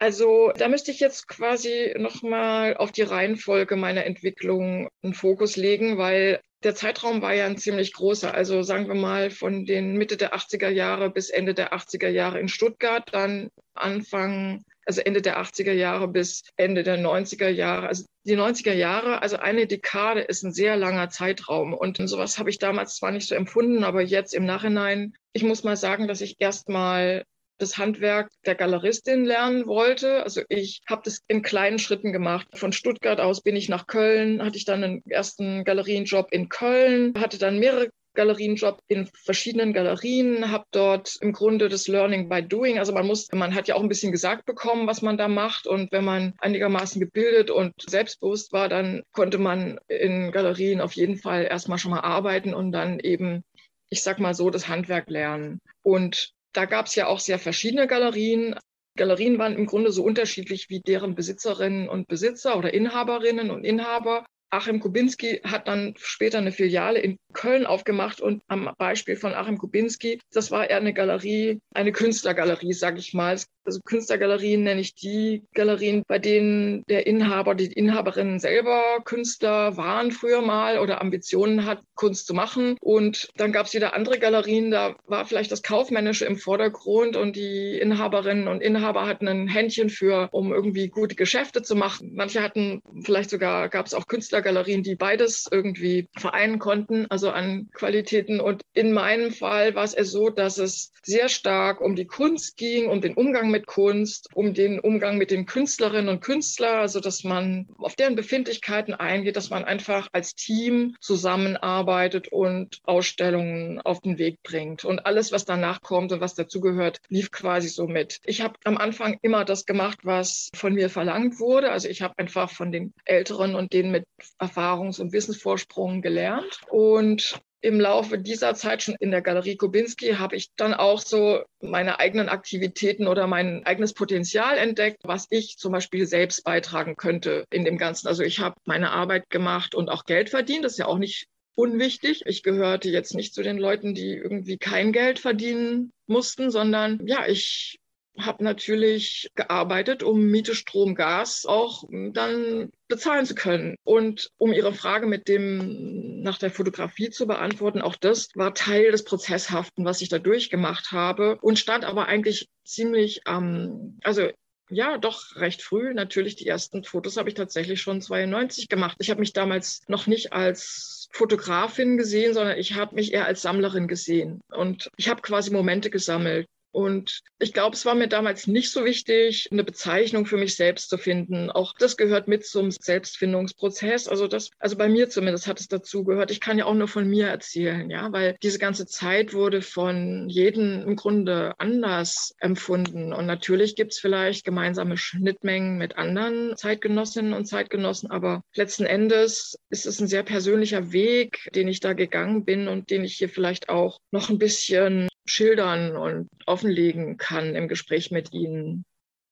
Also 0.00 0.50
da 0.56 0.66
müsste 0.66 0.90
ich 0.90 0.98
jetzt 0.98 1.28
quasi 1.28 1.94
nochmal 1.96 2.76
auf 2.76 2.90
die 2.90 3.02
Reihenfolge 3.02 3.76
meiner 3.76 4.04
Entwicklung 4.04 4.88
einen 5.04 5.14
Fokus 5.14 5.54
legen, 5.56 5.96
weil 5.96 6.40
der 6.64 6.74
Zeitraum 6.74 7.22
war 7.22 7.34
ja 7.34 7.46
ein 7.46 7.56
ziemlich 7.56 7.92
großer. 7.92 8.34
Also 8.34 8.64
sagen 8.64 8.88
wir 8.88 8.96
mal 8.96 9.30
von 9.30 9.64
den 9.64 9.96
Mitte 9.96 10.16
der 10.16 10.34
80er 10.34 10.70
Jahre 10.70 11.08
bis 11.08 11.30
Ende 11.30 11.54
der 11.54 11.72
80er 11.72 12.08
Jahre 12.08 12.40
in 12.40 12.48
Stuttgart, 12.48 13.08
dann 13.12 13.48
Anfang 13.74 14.64
also 14.86 15.00
Ende 15.00 15.22
der 15.22 15.40
80er 15.40 15.72
Jahre 15.72 16.08
bis 16.08 16.42
Ende 16.56 16.82
der 16.82 16.98
90er 16.98 17.48
Jahre. 17.48 17.88
Also 17.88 18.04
die 18.24 18.36
90er 18.36 18.72
Jahre, 18.72 19.22
also 19.22 19.36
eine 19.36 19.66
Dekade 19.66 20.20
ist 20.20 20.42
ein 20.42 20.52
sehr 20.52 20.76
langer 20.76 21.08
Zeitraum. 21.10 21.74
Und 21.74 21.98
sowas 22.08 22.38
habe 22.38 22.50
ich 22.50 22.58
damals 22.58 22.96
zwar 22.96 23.10
nicht 23.10 23.28
so 23.28 23.34
empfunden, 23.34 23.84
aber 23.84 24.02
jetzt 24.02 24.34
im 24.34 24.44
Nachhinein, 24.44 25.14
ich 25.32 25.44
muss 25.44 25.64
mal 25.64 25.76
sagen, 25.76 26.08
dass 26.08 26.20
ich 26.20 26.36
erstmal 26.38 27.24
das 27.58 27.78
Handwerk 27.78 28.28
der 28.44 28.56
Galeristin 28.56 29.24
lernen 29.24 29.66
wollte. 29.66 30.24
Also 30.24 30.42
ich 30.48 30.82
habe 30.88 31.02
das 31.04 31.20
in 31.28 31.42
kleinen 31.42 31.78
Schritten 31.78 32.12
gemacht. 32.12 32.46
Von 32.54 32.72
Stuttgart 32.72 33.20
aus 33.20 33.42
bin 33.42 33.56
ich 33.56 33.68
nach 33.68 33.86
Köln, 33.86 34.44
hatte 34.44 34.56
ich 34.56 34.64
dann 34.64 34.82
einen 34.82 35.02
ersten 35.08 35.64
Galerienjob 35.64 36.32
in 36.32 36.48
Köln, 36.48 37.14
hatte 37.16 37.38
dann 37.38 37.60
mehrere 37.60 37.88
Galerienjob 38.14 38.80
in 38.88 39.06
verschiedenen 39.06 39.72
Galerien, 39.72 40.50
habe 40.50 40.64
dort 40.70 41.16
im 41.20 41.32
Grunde 41.32 41.68
das 41.68 41.88
Learning 41.88 42.28
by 42.28 42.42
Doing. 42.42 42.78
Also 42.78 42.92
man 42.92 43.06
muss, 43.06 43.30
man 43.32 43.54
hat 43.54 43.68
ja 43.68 43.74
auch 43.74 43.82
ein 43.82 43.88
bisschen 43.88 44.12
gesagt 44.12 44.44
bekommen, 44.44 44.86
was 44.86 45.02
man 45.02 45.16
da 45.16 45.28
macht. 45.28 45.66
Und 45.66 45.92
wenn 45.92 46.04
man 46.04 46.34
einigermaßen 46.38 47.00
gebildet 47.00 47.50
und 47.50 47.72
selbstbewusst 47.78 48.52
war, 48.52 48.68
dann 48.68 49.02
konnte 49.12 49.38
man 49.38 49.78
in 49.88 50.30
Galerien 50.32 50.80
auf 50.80 50.92
jeden 50.92 51.16
Fall 51.16 51.44
erstmal 51.44 51.78
schon 51.78 51.92
mal 51.92 52.00
arbeiten 52.00 52.54
und 52.54 52.72
dann 52.72 53.00
eben, 53.00 53.42
ich 53.88 54.02
sag 54.02 54.18
mal 54.18 54.34
so, 54.34 54.50
das 54.50 54.68
Handwerk 54.68 55.08
lernen. 55.08 55.58
Und 55.82 56.32
da 56.52 56.66
gab 56.66 56.86
es 56.86 56.94
ja 56.94 57.06
auch 57.06 57.20
sehr 57.20 57.38
verschiedene 57.38 57.86
Galerien. 57.86 58.54
Galerien 58.96 59.38
waren 59.38 59.54
im 59.54 59.66
Grunde 59.66 59.90
so 59.90 60.04
unterschiedlich 60.04 60.68
wie 60.68 60.80
deren 60.80 61.14
Besitzerinnen 61.14 61.88
und 61.88 62.08
Besitzer 62.08 62.58
oder 62.58 62.74
Inhaberinnen 62.74 63.50
und 63.50 63.64
Inhaber. 63.64 64.26
Achim 64.52 64.80
Kubinski 64.80 65.40
hat 65.44 65.66
dann 65.66 65.94
später 65.96 66.36
eine 66.36 66.52
Filiale 66.52 67.00
in 67.00 67.16
Köln 67.32 67.64
aufgemacht 67.64 68.20
und 68.20 68.42
am 68.48 68.70
Beispiel 68.76 69.16
von 69.16 69.32
Achim 69.32 69.56
Kubinski, 69.56 70.20
das 70.30 70.50
war 70.50 70.68
eher 70.68 70.76
eine 70.76 70.92
Galerie, 70.92 71.58
eine 71.74 71.90
Künstlergalerie, 71.90 72.74
sage 72.74 72.98
ich 72.98 73.14
mal. 73.14 73.38
Also 73.64 73.80
Künstlergalerien 73.84 74.64
nenne 74.64 74.80
ich 74.80 74.94
die 74.94 75.44
Galerien, 75.54 76.02
bei 76.06 76.18
denen 76.18 76.82
der 76.88 77.06
Inhaber, 77.06 77.54
die 77.54 77.72
Inhaberinnen 77.72 78.40
selber 78.40 78.82
Künstler 79.04 79.76
waren 79.76 80.10
früher 80.10 80.42
mal 80.42 80.78
oder 80.78 81.00
Ambitionen 81.00 81.64
hat, 81.64 81.80
Kunst 81.94 82.26
zu 82.26 82.34
machen. 82.34 82.76
Und 82.80 83.28
dann 83.36 83.52
gab 83.52 83.66
es 83.66 83.74
wieder 83.74 83.94
andere 83.94 84.18
Galerien, 84.18 84.70
da 84.70 84.96
war 85.06 85.24
vielleicht 85.26 85.52
das 85.52 85.62
Kaufmännische 85.62 86.26
im 86.26 86.36
Vordergrund 86.36 87.16
und 87.16 87.36
die 87.36 87.78
Inhaberinnen 87.78 88.48
und 88.48 88.62
Inhaber 88.62 89.06
hatten 89.06 89.28
ein 89.28 89.46
Händchen 89.48 89.90
für, 89.90 90.28
um 90.32 90.52
irgendwie 90.52 90.88
gute 90.88 91.14
Geschäfte 91.14 91.62
zu 91.62 91.76
machen. 91.76 92.12
Manche 92.14 92.42
hatten 92.42 92.82
vielleicht 93.04 93.30
sogar, 93.30 93.68
gab 93.68 93.86
es 93.86 93.94
auch 93.94 94.06
Künstlergalerien, 94.42 94.82
die 94.82 94.96
beides 94.96 95.48
irgendwie 95.50 96.08
vereinen 96.16 96.58
konnten, 96.58 97.06
also 97.10 97.30
an 97.30 97.68
Qualitäten. 97.72 98.40
Und 98.40 98.62
in 98.74 98.92
meinem 98.92 99.32
Fall 99.32 99.74
war 99.74 99.84
es 99.84 99.94
eher 99.94 100.04
so, 100.04 100.30
dass 100.30 100.58
es 100.58 100.92
sehr 101.02 101.28
stark 101.28 101.80
um 101.80 101.96
die 101.96 102.06
Kunst 102.06 102.56
ging, 102.56 102.88
um 102.88 103.00
den 103.00 103.14
Umgang 103.14 103.50
mit 103.50 103.66
Kunst, 103.66 104.28
um 104.34 104.54
den 104.54 104.80
Umgang 104.80 105.18
mit 105.18 105.30
den 105.30 105.46
Künstlerinnen 105.46 106.08
und 106.08 106.20
Künstlern, 106.20 106.80
also 106.80 107.00
dass 107.00 107.24
man 107.24 107.68
auf 107.78 107.94
deren 107.94 108.16
Befindlichkeiten 108.16 108.94
eingeht, 108.94 109.36
dass 109.36 109.50
man 109.50 109.64
einfach 109.64 110.08
als 110.12 110.34
Team 110.34 110.96
zusammenarbeitet 111.00 112.28
und 112.28 112.80
Ausstellungen 112.84 113.80
auf 113.80 114.00
den 114.00 114.18
Weg 114.18 114.42
bringt. 114.42 114.84
Und 114.84 115.06
alles, 115.06 115.32
was 115.32 115.44
danach 115.44 115.82
kommt 115.82 116.12
und 116.12 116.20
was 116.20 116.34
dazugehört, 116.34 117.00
lief 117.08 117.30
quasi 117.30 117.68
so 117.68 117.86
mit. 117.86 118.20
Ich 118.24 118.40
habe 118.40 118.54
am 118.64 118.76
Anfang 118.76 119.18
immer 119.22 119.44
das 119.44 119.66
gemacht, 119.66 120.00
was 120.02 120.50
von 120.54 120.74
mir 120.74 120.90
verlangt 120.90 121.38
wurde. 121.38 121.70
Also 121.70 121.88
ich 121.88 122.02
habe 122.02 122.14
einfach 122.18 122.50
von 122.50 122.72
den 122.72 122.92
Älteren 123.04 123.54
und 123.54 123.72
denen 123.72 123.92
mit 123.92 124.04
Erfahrungs- 124.38 125.00
und 125.00 125.12
Wissensvorsprung 125.12 126.02
gelernt. 126.02 126.60
Und 126.70 127.40
im 127.62 127.78
Laufe 127.78 128.18
dieser 128.18 128.54
Zeit 128.54 128.82
schon 128.82 128.96
in 128.98 129.12
der 129.12 129.22
Galerie 129.22 129.56
Kubinski 129.56 130.14
habe 130.14 130.34
ich 130.34 130.52
dann 130.56 130.74
auch 130.74 131.00
so 131.00 131.42
meine 131.60 132.00
eigenen 132.00 132.28
Aktivitäten 132.28 133.06
oder 133.06 133.28
mein 133.28 133.64
eigenes 133.64 133.94
Potenzial 133.94 134.58
entdeckt, 134.58 134.98
was 135.04 135.26
ich 135.30 135.56
zum 135.58 135.72
Beispiel 135.72 136.06
selbst 136.06 136.42
beitragen 136.42 136.96
könnte 136.96 137.44
in 137.50 137.64
dem 137.64 137.78
Ganzen. 137.78 138.08
Also 138.08 138.24
ich 138.24 138.40
habe 138.40 138.56
meine 138.64 138.90
Arbeit 138.90 139.30
gemacht 139.30 139.76
und 139.76 139.90
auch 139.90 140.04
Geld 140.04 140.28
verdient. 140.28 140.64
Das 140.64 140.72
ist 140.72 140.78
ja 140.78 140.86
auch 140.86 140.98
nicht 140.98 141.28
unwichtig. 141.54 142.22
Ich 142.26 142.42
gehörte 142.42 142.90
jetzt 142.90 143.14
nicht 143.14 143.32
zu 143.32 143.42
den 143.42 143.58
Leuten, 143.58 143.94
die 143.94 144.14
irgendwie 144.14 144.58
kein 144.58 144.92
Geld 144.92 145.20
verdienen 145.20 145.92
mussten, 146.06 146.50
sondern 146.50 146.98
ja, 147.06 147.26
ich 147.28 147.78
habe 148.18 148.44
natürlich 148.44 149.30
gearbeitet, 149.34 150.02
um 150.02 150.26
Miete, 150.26 150.54
Strom, 150.54 150.94
Gas 150.94 151.46
auch 151.46 151.84
dann 151.90 152.70
bezahlen 152.88 153.26
zu 153.26 153.34
können. 153.34 153.76
Und 153.84 154.30
um 154.36 154.52
Ihre 154.52 154.74
Frage 154.74 155.06
mit 155.06 155.28
dem 155.28 156.20
nach 156.22 156.38
der 156.38 156.50
Fotografie 156.50 157.10
zu 157.10 157.26
beantworten, 157.26 157.80
auch 157.80 157.96
das 157.96 158.28
war 158.34 158.54
Teil 158.54 158.92
des 158.92 159.04
Prozesshaften, 159.04 159.84
was 159.84 160.02
ich 160.02 160.08
da 160.08 160.18
durchgemacht 160.18 160.92
habe 160.92 161.38
und 161.40 161.58
stand 161.58 161.84
aber 161.84 162.06
eigentlich 162.06 162.48
ziemlich 162.64 163.26
am, 163.26 163.44
ähm, 163.44 163.98
also 164.02 164.28
ja, 164.72 164.96
doch 164.96 165.36
recht 165.36 165.62
früh. 165.62 165.92
Natürlich, 165.92 166.36
die 166.36 166.46
ersten 166.46 166.82
Fotos 166.82 167.18
habe 167.18 167.28
ich 167.28 167.34
tatsächlich 167.34 167.82
schon 167.82 168.00
92 168.00 168.68
gemacht. 168.68 168.96
Ich 169.00 169.10
habe 169.10 169.20
mich 169.20 169.34
damals 169.34 169.82
noch 169.86 170.06
nicht 170.06 170.32
als 170.32 171.08
Fotografin 171.12 171.98
gesehen, 171.98 172.32
sondern 172.32 172.58
ich 172.58 172.74
habe 172.74 172.94
mich 172.94 173.12
eher 173.12 173.26
als 173.26 173.42
Sammlerin 173.42 173.86
gesehen. 173.86 174.40
Und 174.50 174.90
ich 174.96 175.10
habe 175.10 175.20
quasi 175.20 175.50
Momente 175.50 175.90
gesammelt. 175.90 176.46
Und 176.72 177.20
ich 177.38 177.52
glaube, 177.52 177.76
es 177.76 177.84
war 177.84 177.94
mir 177.94 178.08
damals 178.08 178.46
nicht 178.46 178.72
so 178.72 178.84
wichtig, 178.84 179.48
eine 179.52 179.62
Bezeichnung 179.62 180.26
für 180.26 180.38
mich 180.38 180.56
selbst 180.56 180.88
zu 180.88 180.96
finden. 180.96 181.50
Auch 181.50 181.74
das 181.78 181.96
gehört 181.96 182.28
mit 182.28 182.46
zum 182.46 182.70
Selbstfindungsprozess. 182.70 184.08
Also 184.08 184.26
das, 184.26 184.50
also 184.58 184.76
bei 184.76 184.88
mir 184.88 185.10
zumindest 185.10 185.46
hat 185.46 185.60
es 185.60 185.68
dazu 185.68 186.02
gehört. 186.04 186.30
Ich 186.30 186.40
kann 186.40 186.58
ja 186.58 186.64
auch 186.64 186.74
nur 186.74 186.88
von 186.88 187.06
mir 187.06 187.28
erzählen, 187.28 187.90
ja, 187.90 188.10
weil 188.12 188.36
diese 188.42 188.58
ganze 188.58 188.86
Zeit 188.86 189.34
wurde 189.34 189.60
von 189.60 190.28
jedem 190.28 190.82
im 190.82 190.96
Grunde 190.96 191.52
anders 191.58 192.34
empfunden. 192.38 193.12
Und 193.12 193.26
natürlich 193.26 193.76
gibt 193.76 193.92
es 193.92 193.98
vielleicht 193.98 194.44
gemeinsame 194.44 194.96
Schnittmengen 194.96 195.76
mit 195.76 195.98
anderen 195.98 196.56
Zeitgenossinnen 196.56 197.34
und 197.34 197.44
Zeitgenossen, 197.44 198.10
aber 198.10 198.42
letzten 198.54 198.84
Endes 198.84 199.58
ist 199.68 199.86
es 199.86 200.00
ein 200.00 200.08
sehr 200.08 200.22
persönlicher 200.22 200.92
Weg, 200.92 201.50
den 201.54 201.68
ich 201.68 201.80
da 201.80 201.92
gegangen 201.92 202.44
bin 202.44 202.68
und 202.68 202.90
den 202.90 203.04
ich 203.04 203.14
hier 203.16 203.28
vielleicht 203.28 203.68
auch 203.68 203.98
noch 204.10 204.30
ein 204.30 204.38
bisschen 204.38 205.08
schildern 205.26 205.96
und 205.96 206.28
offenlegen 206.46 207.16
kann 207.16 207.54
im 207.54 207.68
Gespräch 207.68 208.10
mit 208.10 208.32
Ihnen. 208.32 208.84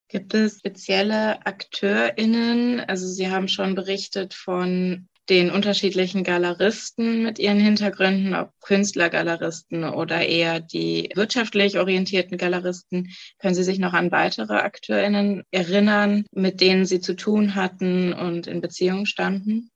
Gibt 0.07 0.33
es 0.33 0.59
spezielle 0.59 1.45
AkteurInnen? 1.45 2.81
Also 2.81 3.07
Sie 3.07 3.29
haben 3.29 3.47
schon 3.47 3.75
berichtet 3.75 4.33
von 4.33 5.07
den 5.29 5.51
unterschiedlichen 5.51 6.25
Galeristen 6.25 7.23
mit 7.23 7.39
ihren 7.39 7.59
Hintergründen, 7.59 8.35
ob 8.35 8.51
Künstlergaleristen 8.59 9.85
oder 9.85 10.25
eher 10.25 10.59
die 10.59 11.09
wirtschaftlich 11.15 11.79
orientierten 11.79 12.37
Galeristen. 12.37 13.13
Können 13.39 13.55
Sie 13.55 13.63
sich 13.63 13.79
noch 13.79 13.93
an 13.93 14.11
weitere 14.11 14.55
AkteurInnen 14.55 15.43
erinnern, 15.51 16.25
mit 16.33 16.59
denen 16.59 16.85
Sie 16.85 16.99
zu 16.99 17.15
tun 17.15 17.55
hatten 17.55 18.11
und 18.11 18.47
in 18.47 18.59
Beziehung 18.59 19.05
standen? 19.05 19.69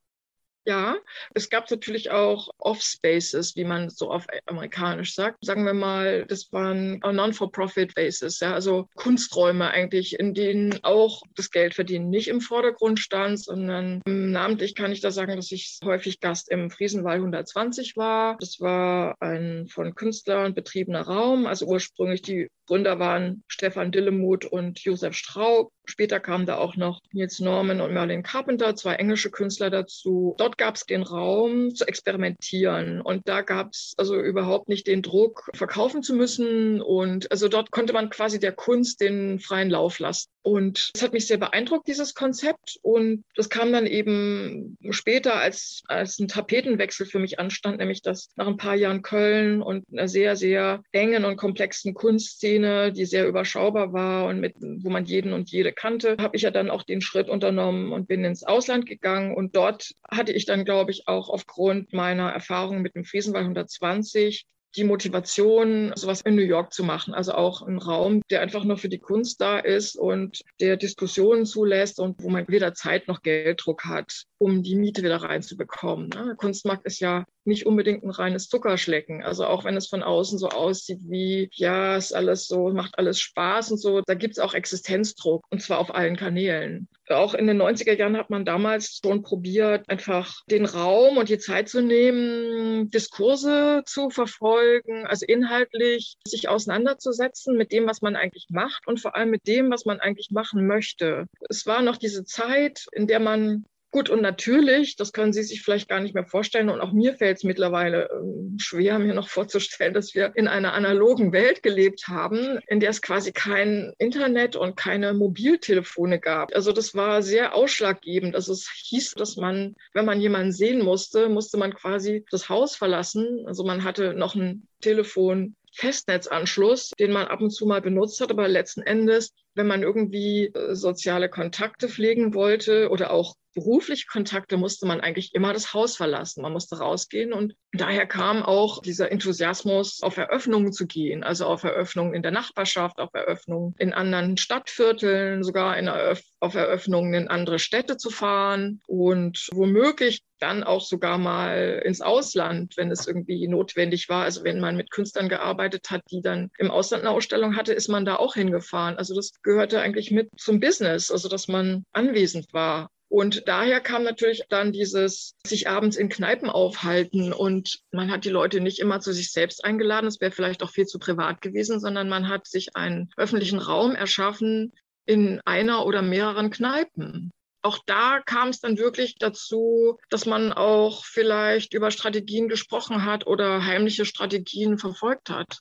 Ja, 0.65 0.98
es 1.36 1.50
gab 1.51 1.69
natürlich 1.69 2.10
auch 2.10 2.50
Off-Spaces, 2.57 3.55
wie 3.55 3.65
man 3.65 3.89
so 3.89 4.10
auf 4.10 4.25
amerikanisch 4.48 5.13
sagt. 5.13 5.45
Sagen 5.45 5.63
wir 5.65 5.74
mal, 5.74 6.25
das 6.25 6.51
waren 6.51 7.00
Non-for-Profit-Bases, 7.00 8.39
ja, 8.39 8.53
also 8.53 8.88
Kunsträume 8.95 9.69
eigentlich, 9.69 10.19
in 10.19 10.34
denen 10.34 10.84
auch 10.84 11.22
das 11.36 11.51
Geldverdienen 11.51 12.10
nicht 12.10 12.29
im 12.29 12.41
Vordergrund 12.41 13.00
stand, 13.00 13.39
sondern 13.39 14.01
namentlich 14.05 14.74
kann 14.74 14.91
ich 14.91 15.01
da 15.01 15.12
sagen, 15.12 15.36
dass 15.36 15.51
ich 15.51 15.79
häufig 15.84 16.19
Gast 16.19 16.50
im 16.50 16.72
Friesenwall 16.72 17.17
120 17.17 17.95
war. 17.95 18.38
Das 18.39 18.60
war 18.60 19.15
ein 19.22 19.67
von 19.67 19.93
Künstlern 19.93 20.55
betriebener 20.55 21.01
Raum, 21.01 21.45
also 21.45 21.67
ursprünglich 21.67 22.24
die 22.24 22.48
Gründer 22.67 22.98
waren 22.98 23.43
Stefan 23.48 23.91
Dillemuth 23.91 24.45
und 24.45 24.79
Josef 24.79 25.13
Straub. 25.13 25.72
Später 25.86 26.19
kamen 26.19 26.48
da 26.48 26.57
auch 26.57 26.75
noch 26.75 27.00
Nils 27.12 27.39
Norman 27.39 27.79
und 27.79 27.93
Merlin 27.93 28.24
Carpenter, 28.24 28.75
zwei 28.75 28.95
englische 28.95 29.29
Künstler 29.29 29.69
dazu. 29.69 30.34
Dort 30.39 30.54
gab 30.57 30.75
es 30.75 30.85
den 30.85 31.03
Raum 31.03 31.74
zu 31.75 31.85
experimentieren 31.85 33.01
und 33.01 33.27
da 33.27 33.41
gab 33.41 33.71
es 33.71 33.93
also 33.97 34.19
überhaupt 34.19 34.69
nicht 34.69 34.88
den 34.88 35.01
Druck, 35.01 35.50
verkaufen 35.53 36.03
zu 36.03 36.13
müssen. 36.13 36.81
Und 36.81 37.31
also 37.31 37.47
dort 37.47 37.71
konnte 37.71 37.93
man 37.93 38.09
quasi 38.09 38.39
der 38.39 38.51
Kunst 38.51 39.01
den 39.01 39.39
freien 39.39 39.69
Lauf 39.69 40.00
lassen. 40.00 40.29
Und 40.41 40.91
es 40.93 41.01
hat 41.01 41.13
mich 41.13 41.27
sehr 41.27 41.38
beeindruckt, 41.38 41.88
dieses 41.88 42.13
Konzept. 42.13 42.77
Und 42.81 43.24
das 43.35 43.50
kam 43.50 43.71
dann 43.71 43.88
eben 43.88 44.77
später, 44.91 45.35
als, 45.35 45.81
als 45.88 46.19
ein 46.19 46.27
Tapetenwechsel 46.27 47.05
für 47.05 47.19
mich 47.19 47.39
anstand, 47.39 47.79
nämlich 47.79 48.01
dass 48.01 48.29
nach 48.35 48.47
ein 48.47 48.57
paar 48.57 48.75
Jahren 48.75 49.01
Köln 49.01 49.62
und 49.62 49.85
einer 49.91 50.07
sehr, 50.07 50.35
sehr 50.35 50.81
engen 50.91 51.25
und 51.25 51.38
komplexen 51.38 51.93
Kunstszene 51.93 52.55
Szene, 52.55 52.91
die 52.91 53.05
sehr 53.05 53.27
überschaubar 53.27 53.93
war 53.93 54.25
und 54.25 54.39
mit, 54.39 54.55
wo 54.59 54.89
man 54.89 55.05
jeden 55.05 55.33
und 55.33 55.51
jede 55.51 55.74
kannte, 55.74 56.15
habe 56.19 56.35
ich 56.35 56.43
ja 56.43 56.51
dann 56.51 56.69
auch 56.69 56.83
den 56.83 57.01
Schritt 57.01 57.29
unternommen 57.29 57.91
und 57.91 58.07
bin 58.07 58.24
ins 58.24 58.43
Ausland 58.43 58.85
gegangen. 58.85 59.35
Und 59.35 59.55
dort 59.55 59.91
hatte 60.09 60.31
ich 60.31 60.44
dann, 60.45 60.65
glaube 60.65 60.91
ich, 60.91 61.07
auch 61.07 61.29
aufgrund 61.29 61.93
meiner 61.93 62.29
Erfahrung 62.31 62.81
mit 62.81 62.95
dem 62.95 63.05
Friesenwall 63.05 63.43
120 63.43 64.45
die 64.75 64.83
Motivation, 64.83 65.93
sowas 65.95 66.21
in 66.21 66.35
New 66.35 66.41
York 66.41 66.73
zu 66.73 66.83
machen. 66.83 67.13
Also 67.13 67.33
auch 67.33 67.61
ein 67.61 67.77
Raum, 67.77 68.21
der 68.29 68.41
einfach 68.41 68.63
nur 68.63 68.77
für 68.77 68.89
die 68.89 68.99
Kunst 68.99 69.39
da 69.39 69.59
ist 69.59 69.95
und 69.95 70.41
der 70.59 70.77
Diskussionen 70.77 71.45
zulässt 71.45 71.99
und 71.99 72.21
wo 72.21 72.29
man 72.29 72.47
weder 72.47 72.73
Zeit 72.73 73.07
noch 73.07 73.21
Gelddruck 73.21 73.85
hat, 73.85 74.23
um 74.37 74.63
die 74.63 74.75
Miete 74.75 75.03
wieder 75.03 75.17
reinzubekommen. 75.17 76.09
Ne? 76.09 76.25
Der 76.27 76.35
Kunstmarkt 76.35 76.85
ist 76.85 76.99
ja 76.99 77.25
nicht 77.45 77.65
unbedingt 77.65 78.03
ein 78.03 78.09
reines 78.09 78.49
Zuckerschlecken. 78.49 79.23
Also 79.23 79.45
auch 79.45 79.63
wenn 79.63 79.77
es 79.77 79.87
von 79.87 80.03
außen 80.03 80.39
so 80.39 80.49
aussieht 80.49 80.99
wie, 81.03 81.49
ja, 81.53 81.95
ist 81.95 82.13
alles 82.13 82.47
so, 82.47 82.69
macht 82.69 82.97
alles 82.97 83.19
Spaß 83.19 83.71
und 83.71 83.77
so, 83.77 84.01
da 84.01 84.13
gibt 84.13 84.33
es 84.33 84.39
auch 84.39 84.53
Existenzdruck 84.53 85.45
und 85.49 85.61
zwar 85.61 85.79
auf 85.79 85.93
allen 85.93 86.17
Kanälen. 86.17 86.89
Auch 87.09 87.33
in 87.33 87.47
den 87.47 87.62
90er 87.62 87.93
Jahren 87.93 88.17
hat 88.17 88.29
man 88.29 88.45
damals 88.45 89.00
schon 89.03 89.21
probiert, 89.21 89.88
einfach 89.89 90.41
den 90.50 90.65
Raum 90.65 91.17
und 91.17 91.29
die 91.29 91.38
Zeit 91.38 91.69
zu 91.69 91.81
nehmen, 91.81 92.89
Diskurse 92.89 93.83
zu 93.85 94.09
verfolgen, 94.09 95.05
also 95.05 95.25
inhaltlich 95.25 96.17
sich 96.25 96.50
auseinanderzusetzen 96.50 97.57
mit 97.57 97.71
dem, 97.71 97.88
was 97.88 98.01
man 98.01 98.15
eigentlich 98.15 98.47
macht 98.50 98.88
und 98.88 99.00
vor 99.00 99.15
allem 99.15 99.29
mit 99.29 99.47
dem, 99.47 99.69
was 99.71 99.85
man 99.85 100.00
eigentlich 100.00 100.29
machen 100.31 100.65
möchte. 100.65 101.25
Es 101.50 101.65
war 101.65 101.81
noch 101.81 101.97
diese 101.97 102.25
Zeit, 102.25 102.85
in 102.91 103.07
der 103.07 103.19
man 103.19 103.65
Gut, 103.95 104.09
und 104.09 104.21
natürlich, 104.21 104.97
das 104.97 105.13
können 105.13 105.31
Sie 105.31 105.41
sich 105.41 105.61
vielleicht 105.61 105.87
gar 105.87 106.01
nicht 106.01 106.13
mehr 106.13 106.25
vorstellen, 106.25 106.67
und 106.67 106.81
auch 106.81 106.91
mir 106.91 107.15
fällt 107.15 107.37
es 107.37 107.43
mittlerweile 107.45 108.09
äh, 108.09 108.59
schwer, 108.59 108.99
mir 108.99 109.13
noch 109.13 109.29
vorzustellen, 109.29 109.93
dass 109.93 110.13
wir 110.13 110.33
in 110.35 110.49
einer 110.49 110.73
analogen 110.73 111.31
Welt 111.31 111.63
gelebt 111.63 112.09
haben, 112.09 112.59
in 112.67 112.81
der 112.81 112.89
es 112.89 113.01
quasi 113.01 113.31
kein 113.31 113.93
Internet 113.97 114.57
und 114.57 114.75
keine 114.75 115.13
Mobiltelefone 115.13 116.19
gab. 116.19 116.53
Also 116.53 116.73
das 116.73 116.93
war 116.93 117.23
sehr 117.23 117.55
ausschlaggebend. 117.55 118.35
Also 118.35 118.51
es 118.51 118.69
hieß, 118.69 119.13
dass 119.13 119.37
man, 119.37 119.75
wenn 119.93 120.03
man 120.03 120.19
jemanden 120.19 120.51
sehen 120.51 120.83
musste, 120.83 121.29
musste 121.29 121.55
man 121.55 121.73
quasi 121.73 122.25
das 122.31 122.49
Haus 122.49 122.75
verlassen. 122.75 123.45
Also 123.45 123.63
man 123.63 123.85
hatte 123.85 124.13
noch 124.13 124.35
ein 124.35 124.67
Telefon 124.81 125.55
Festnetzanschluss, 125.71 126.91
den 126.99 127.13
man 127.13 127.27
ab 127.27 127.39
und 127.39 127.51
zu 127.51 127.65
mal 127.65 127.81
benutzt 127.81 128.19
hat, 128.19 128.29
aber 128.29 128.49
letzten 128.49 128.81
Endes, 128.81 129.31
wenn 129.53 129.67
man 129.67 129.83
irgendwie 129.83 130.47
äh, 130.47 130.75
soziale 130.75 131.29
Kontakte 131.29 131.87
pflegen 131.87 132.33
wollte 132.33 132.89
oder 132.89 133.11
auch 133.11 133.35
berufliche 133.55 134.05
Kontakte 134.05 134.57
musste 134.57 134.85
man 134.85 135.01
eigentlich 135.01 135.33
immer 135.33 135.53
das 135.53 135.74
Haus 135.74 135.95
verlassen. 135.95 136.43
Man 136.43 136.53
musste 136.53 136.77
rausgehen 136.77 137.33
und 137.33 137.55
daher 137.74 138.05
kam 138.05 138.43
auch 138.43 138.81
dieser 138.81 139.12
Enthusiasmus, 139.12 140.03
auf 140.03 140.17
Eröffnungen 140.17 140.74
zu 140.74 140.85
gehen, 140.85 141.24
also 141.24 141.45
auf 141.45 141.63
Eröffnungen 141.63 142.13
in 142.13 142.21
der 142.21 142.31
Nachbarschaft, 142.31 143.00
auf 143.00 143.09
Eröffnungen 143.13 143.74
in 143.79 143.93
anderen 143.93 144.38
Stadtvierteln, 144.38 145.43
sogar 145.43 145.77
Eröff 145.77 146.21
auf 146.39 146.53
Eröffnungen 146.53 147.13
in 147.13 147.27
andere 147.29 147.57
Städte 147.57 147.97
zu 147.97 148.12
fahren 148.12 148.81
und 148.85 149.47
womöglich 149.53 150.21
dann 150.39 150.63
auch 150.63 150.81
sogar 150.81 151.17
mal 151.17 151.81
ins 151.85 152.01
Ausland, 152.01 152.75
wenn 152.75 152.91
es 152.91 153.07
irgendwie 153.07 153.47
notwendig 153.47 154.09
war. 154.09 154.24
Also 154.24 154.43
wenn 154.43 154.59
man 154.59 154.75
mit 154.75 154.91
Künstlern 154.91 155.29
gearbeitet 155.29 155.89
hat, 155.89 156.01
die 156.12 156.21
dann 156.21 156.51
im 156.57 156.71
Ausland 156.71 157.03
eine 157.03 157.12
Ausstellung 157.12 157.55
hatte, 157.55 157.74
ist 157.74 157.88
man 157.88 158.05
da 158.05 158.17
auch 158.17 158.35
hingefahren. 158.35 158.97
Also 158.97 159.15
das 159.15 159.41
gehörte 159.41 159.79
eigentlich 159.79 160.12
mit 160.12 160.29
zum 160.38 160.59
Business, 160.59 161.09
also 161.09 161.29
dass 161.29 161.47
man 161.47 161.85
anwesend 161.93 162.53
war. 162.53 162.89
Und 163.15 163.48
daher 163.48 163.79
kam 163.79 164.03
natürlich 164.03 164.43
dann 164.50 164.74
dieses 164.74 165.36
sich 165.48 165.69
abends 165.69 165.95
in 165.95 166.10
Kneipen 166.10 166.50
aufhalten 166.50 167.31
und 167.31 167.79
man 167.93 168.12
hat 168.12 168.25
die 168.25 168.29
Leute 168.29 168.60
nicht 168.60 168.79
immer 168.79 169.00
zu 169.00 169.13
sich 169.13 169.31
selbst 169.31 169.63
eingeladen, 169.63 170.07
es 170.07 170.19
wäre 170.19 170.34
vielleicht 170.34 170.62
auch 170.62 170.69
viel 170.69 170.86
zu 170.86 171.00
privat 171.00 171.39
gewesen, 171.39 171.79
sondern 171.79 172.10
man 172.10 172.27
hat 172.27 172.45
sich 172.45 172.75
einen 172.75 173.10
öffentlichen 173.15 173.60
Raum 173.60 173.95
erschaffen 173.95 174.74
in 175.05 175.39
einer 175.45 175.86
oder 175.86 176.01
mehreren 176.01 176.50
Kneipen. 176.50 177.31
Auch 177.62 177.79
da 177.86 178.19
kam 178.19 178.50
es 178.50 178.60
dann 178.60 178.77
wirklich 178.77 179.15
dazu, 179.17 179.98
dass 180.10 180.25
man 180.25 180.51
auch 180.51 181.05
vielleicht 181.05 181.74
über 181.74 181.91
Strategien 181.91 182.50
gesprochen 182.50 183.05
hat 183.05 183.27
oder 183.27 183.65
heimliche 183.65 184.03
Strategien 184.03 184.77
verfolgt 184.77 185.29
hat. 185.29 185.60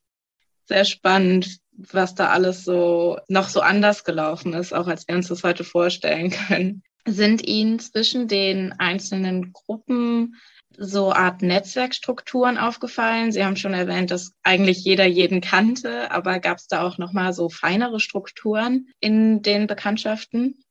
Sehr 0.64 0.84
spannend, 0.84 1.58
was 1.70 2.16
da 2.16 2.30
alles 2.30 2.64
so 2.64 3.20
noch 3.28 3.48
so 3.48 3.60
anders 3.60 4.02
gelaufen 4.02 4.54
ist, 4.54 4.74
auch 4.74 4.88
als 4.88 5.06
wir 5.06 5.14
uns 5.14 5.28
das 5.28 5.44
heute 5.44 5.62
vorstellen 5.62 6.30
können. 6.48 6.82
Sind 7.06 7.46
Ihnen 7.46 7.78
zwischen 7.78 8.28
den 8.28 8.72
einzelnen 8.78 9.52
Gruppen 9.52 10.36
so 10.76 11.12
Art 11.12 11.42
Netzwerkstrukturen 11.42 12.58
aufgefallen? 12.58 13.30
Sie 13.30 13.44
haben 13.44 13.56
schon 13.56 13.74
erwähnt, 13.74 14.10
dass 14.10 14.32
eigentlich 14.42 14.84
jeder 14.84 15.04
jeden 15.04 15.40
kannte, 15.40 16.10
aber 16.10 16.40
gab 16.40 16.58
es 16.58 16.66
da 16.66 16.86
auch 16.86 16.98
noch 16.98 17.12
mal 17.12 17.32
so 17.32 17.48
feinere 17.48 18.00
Strukturen 18.00 18.88
in 19.00 19.42
den 19.42 19.66
Bekanntschaften? 19.66 20.64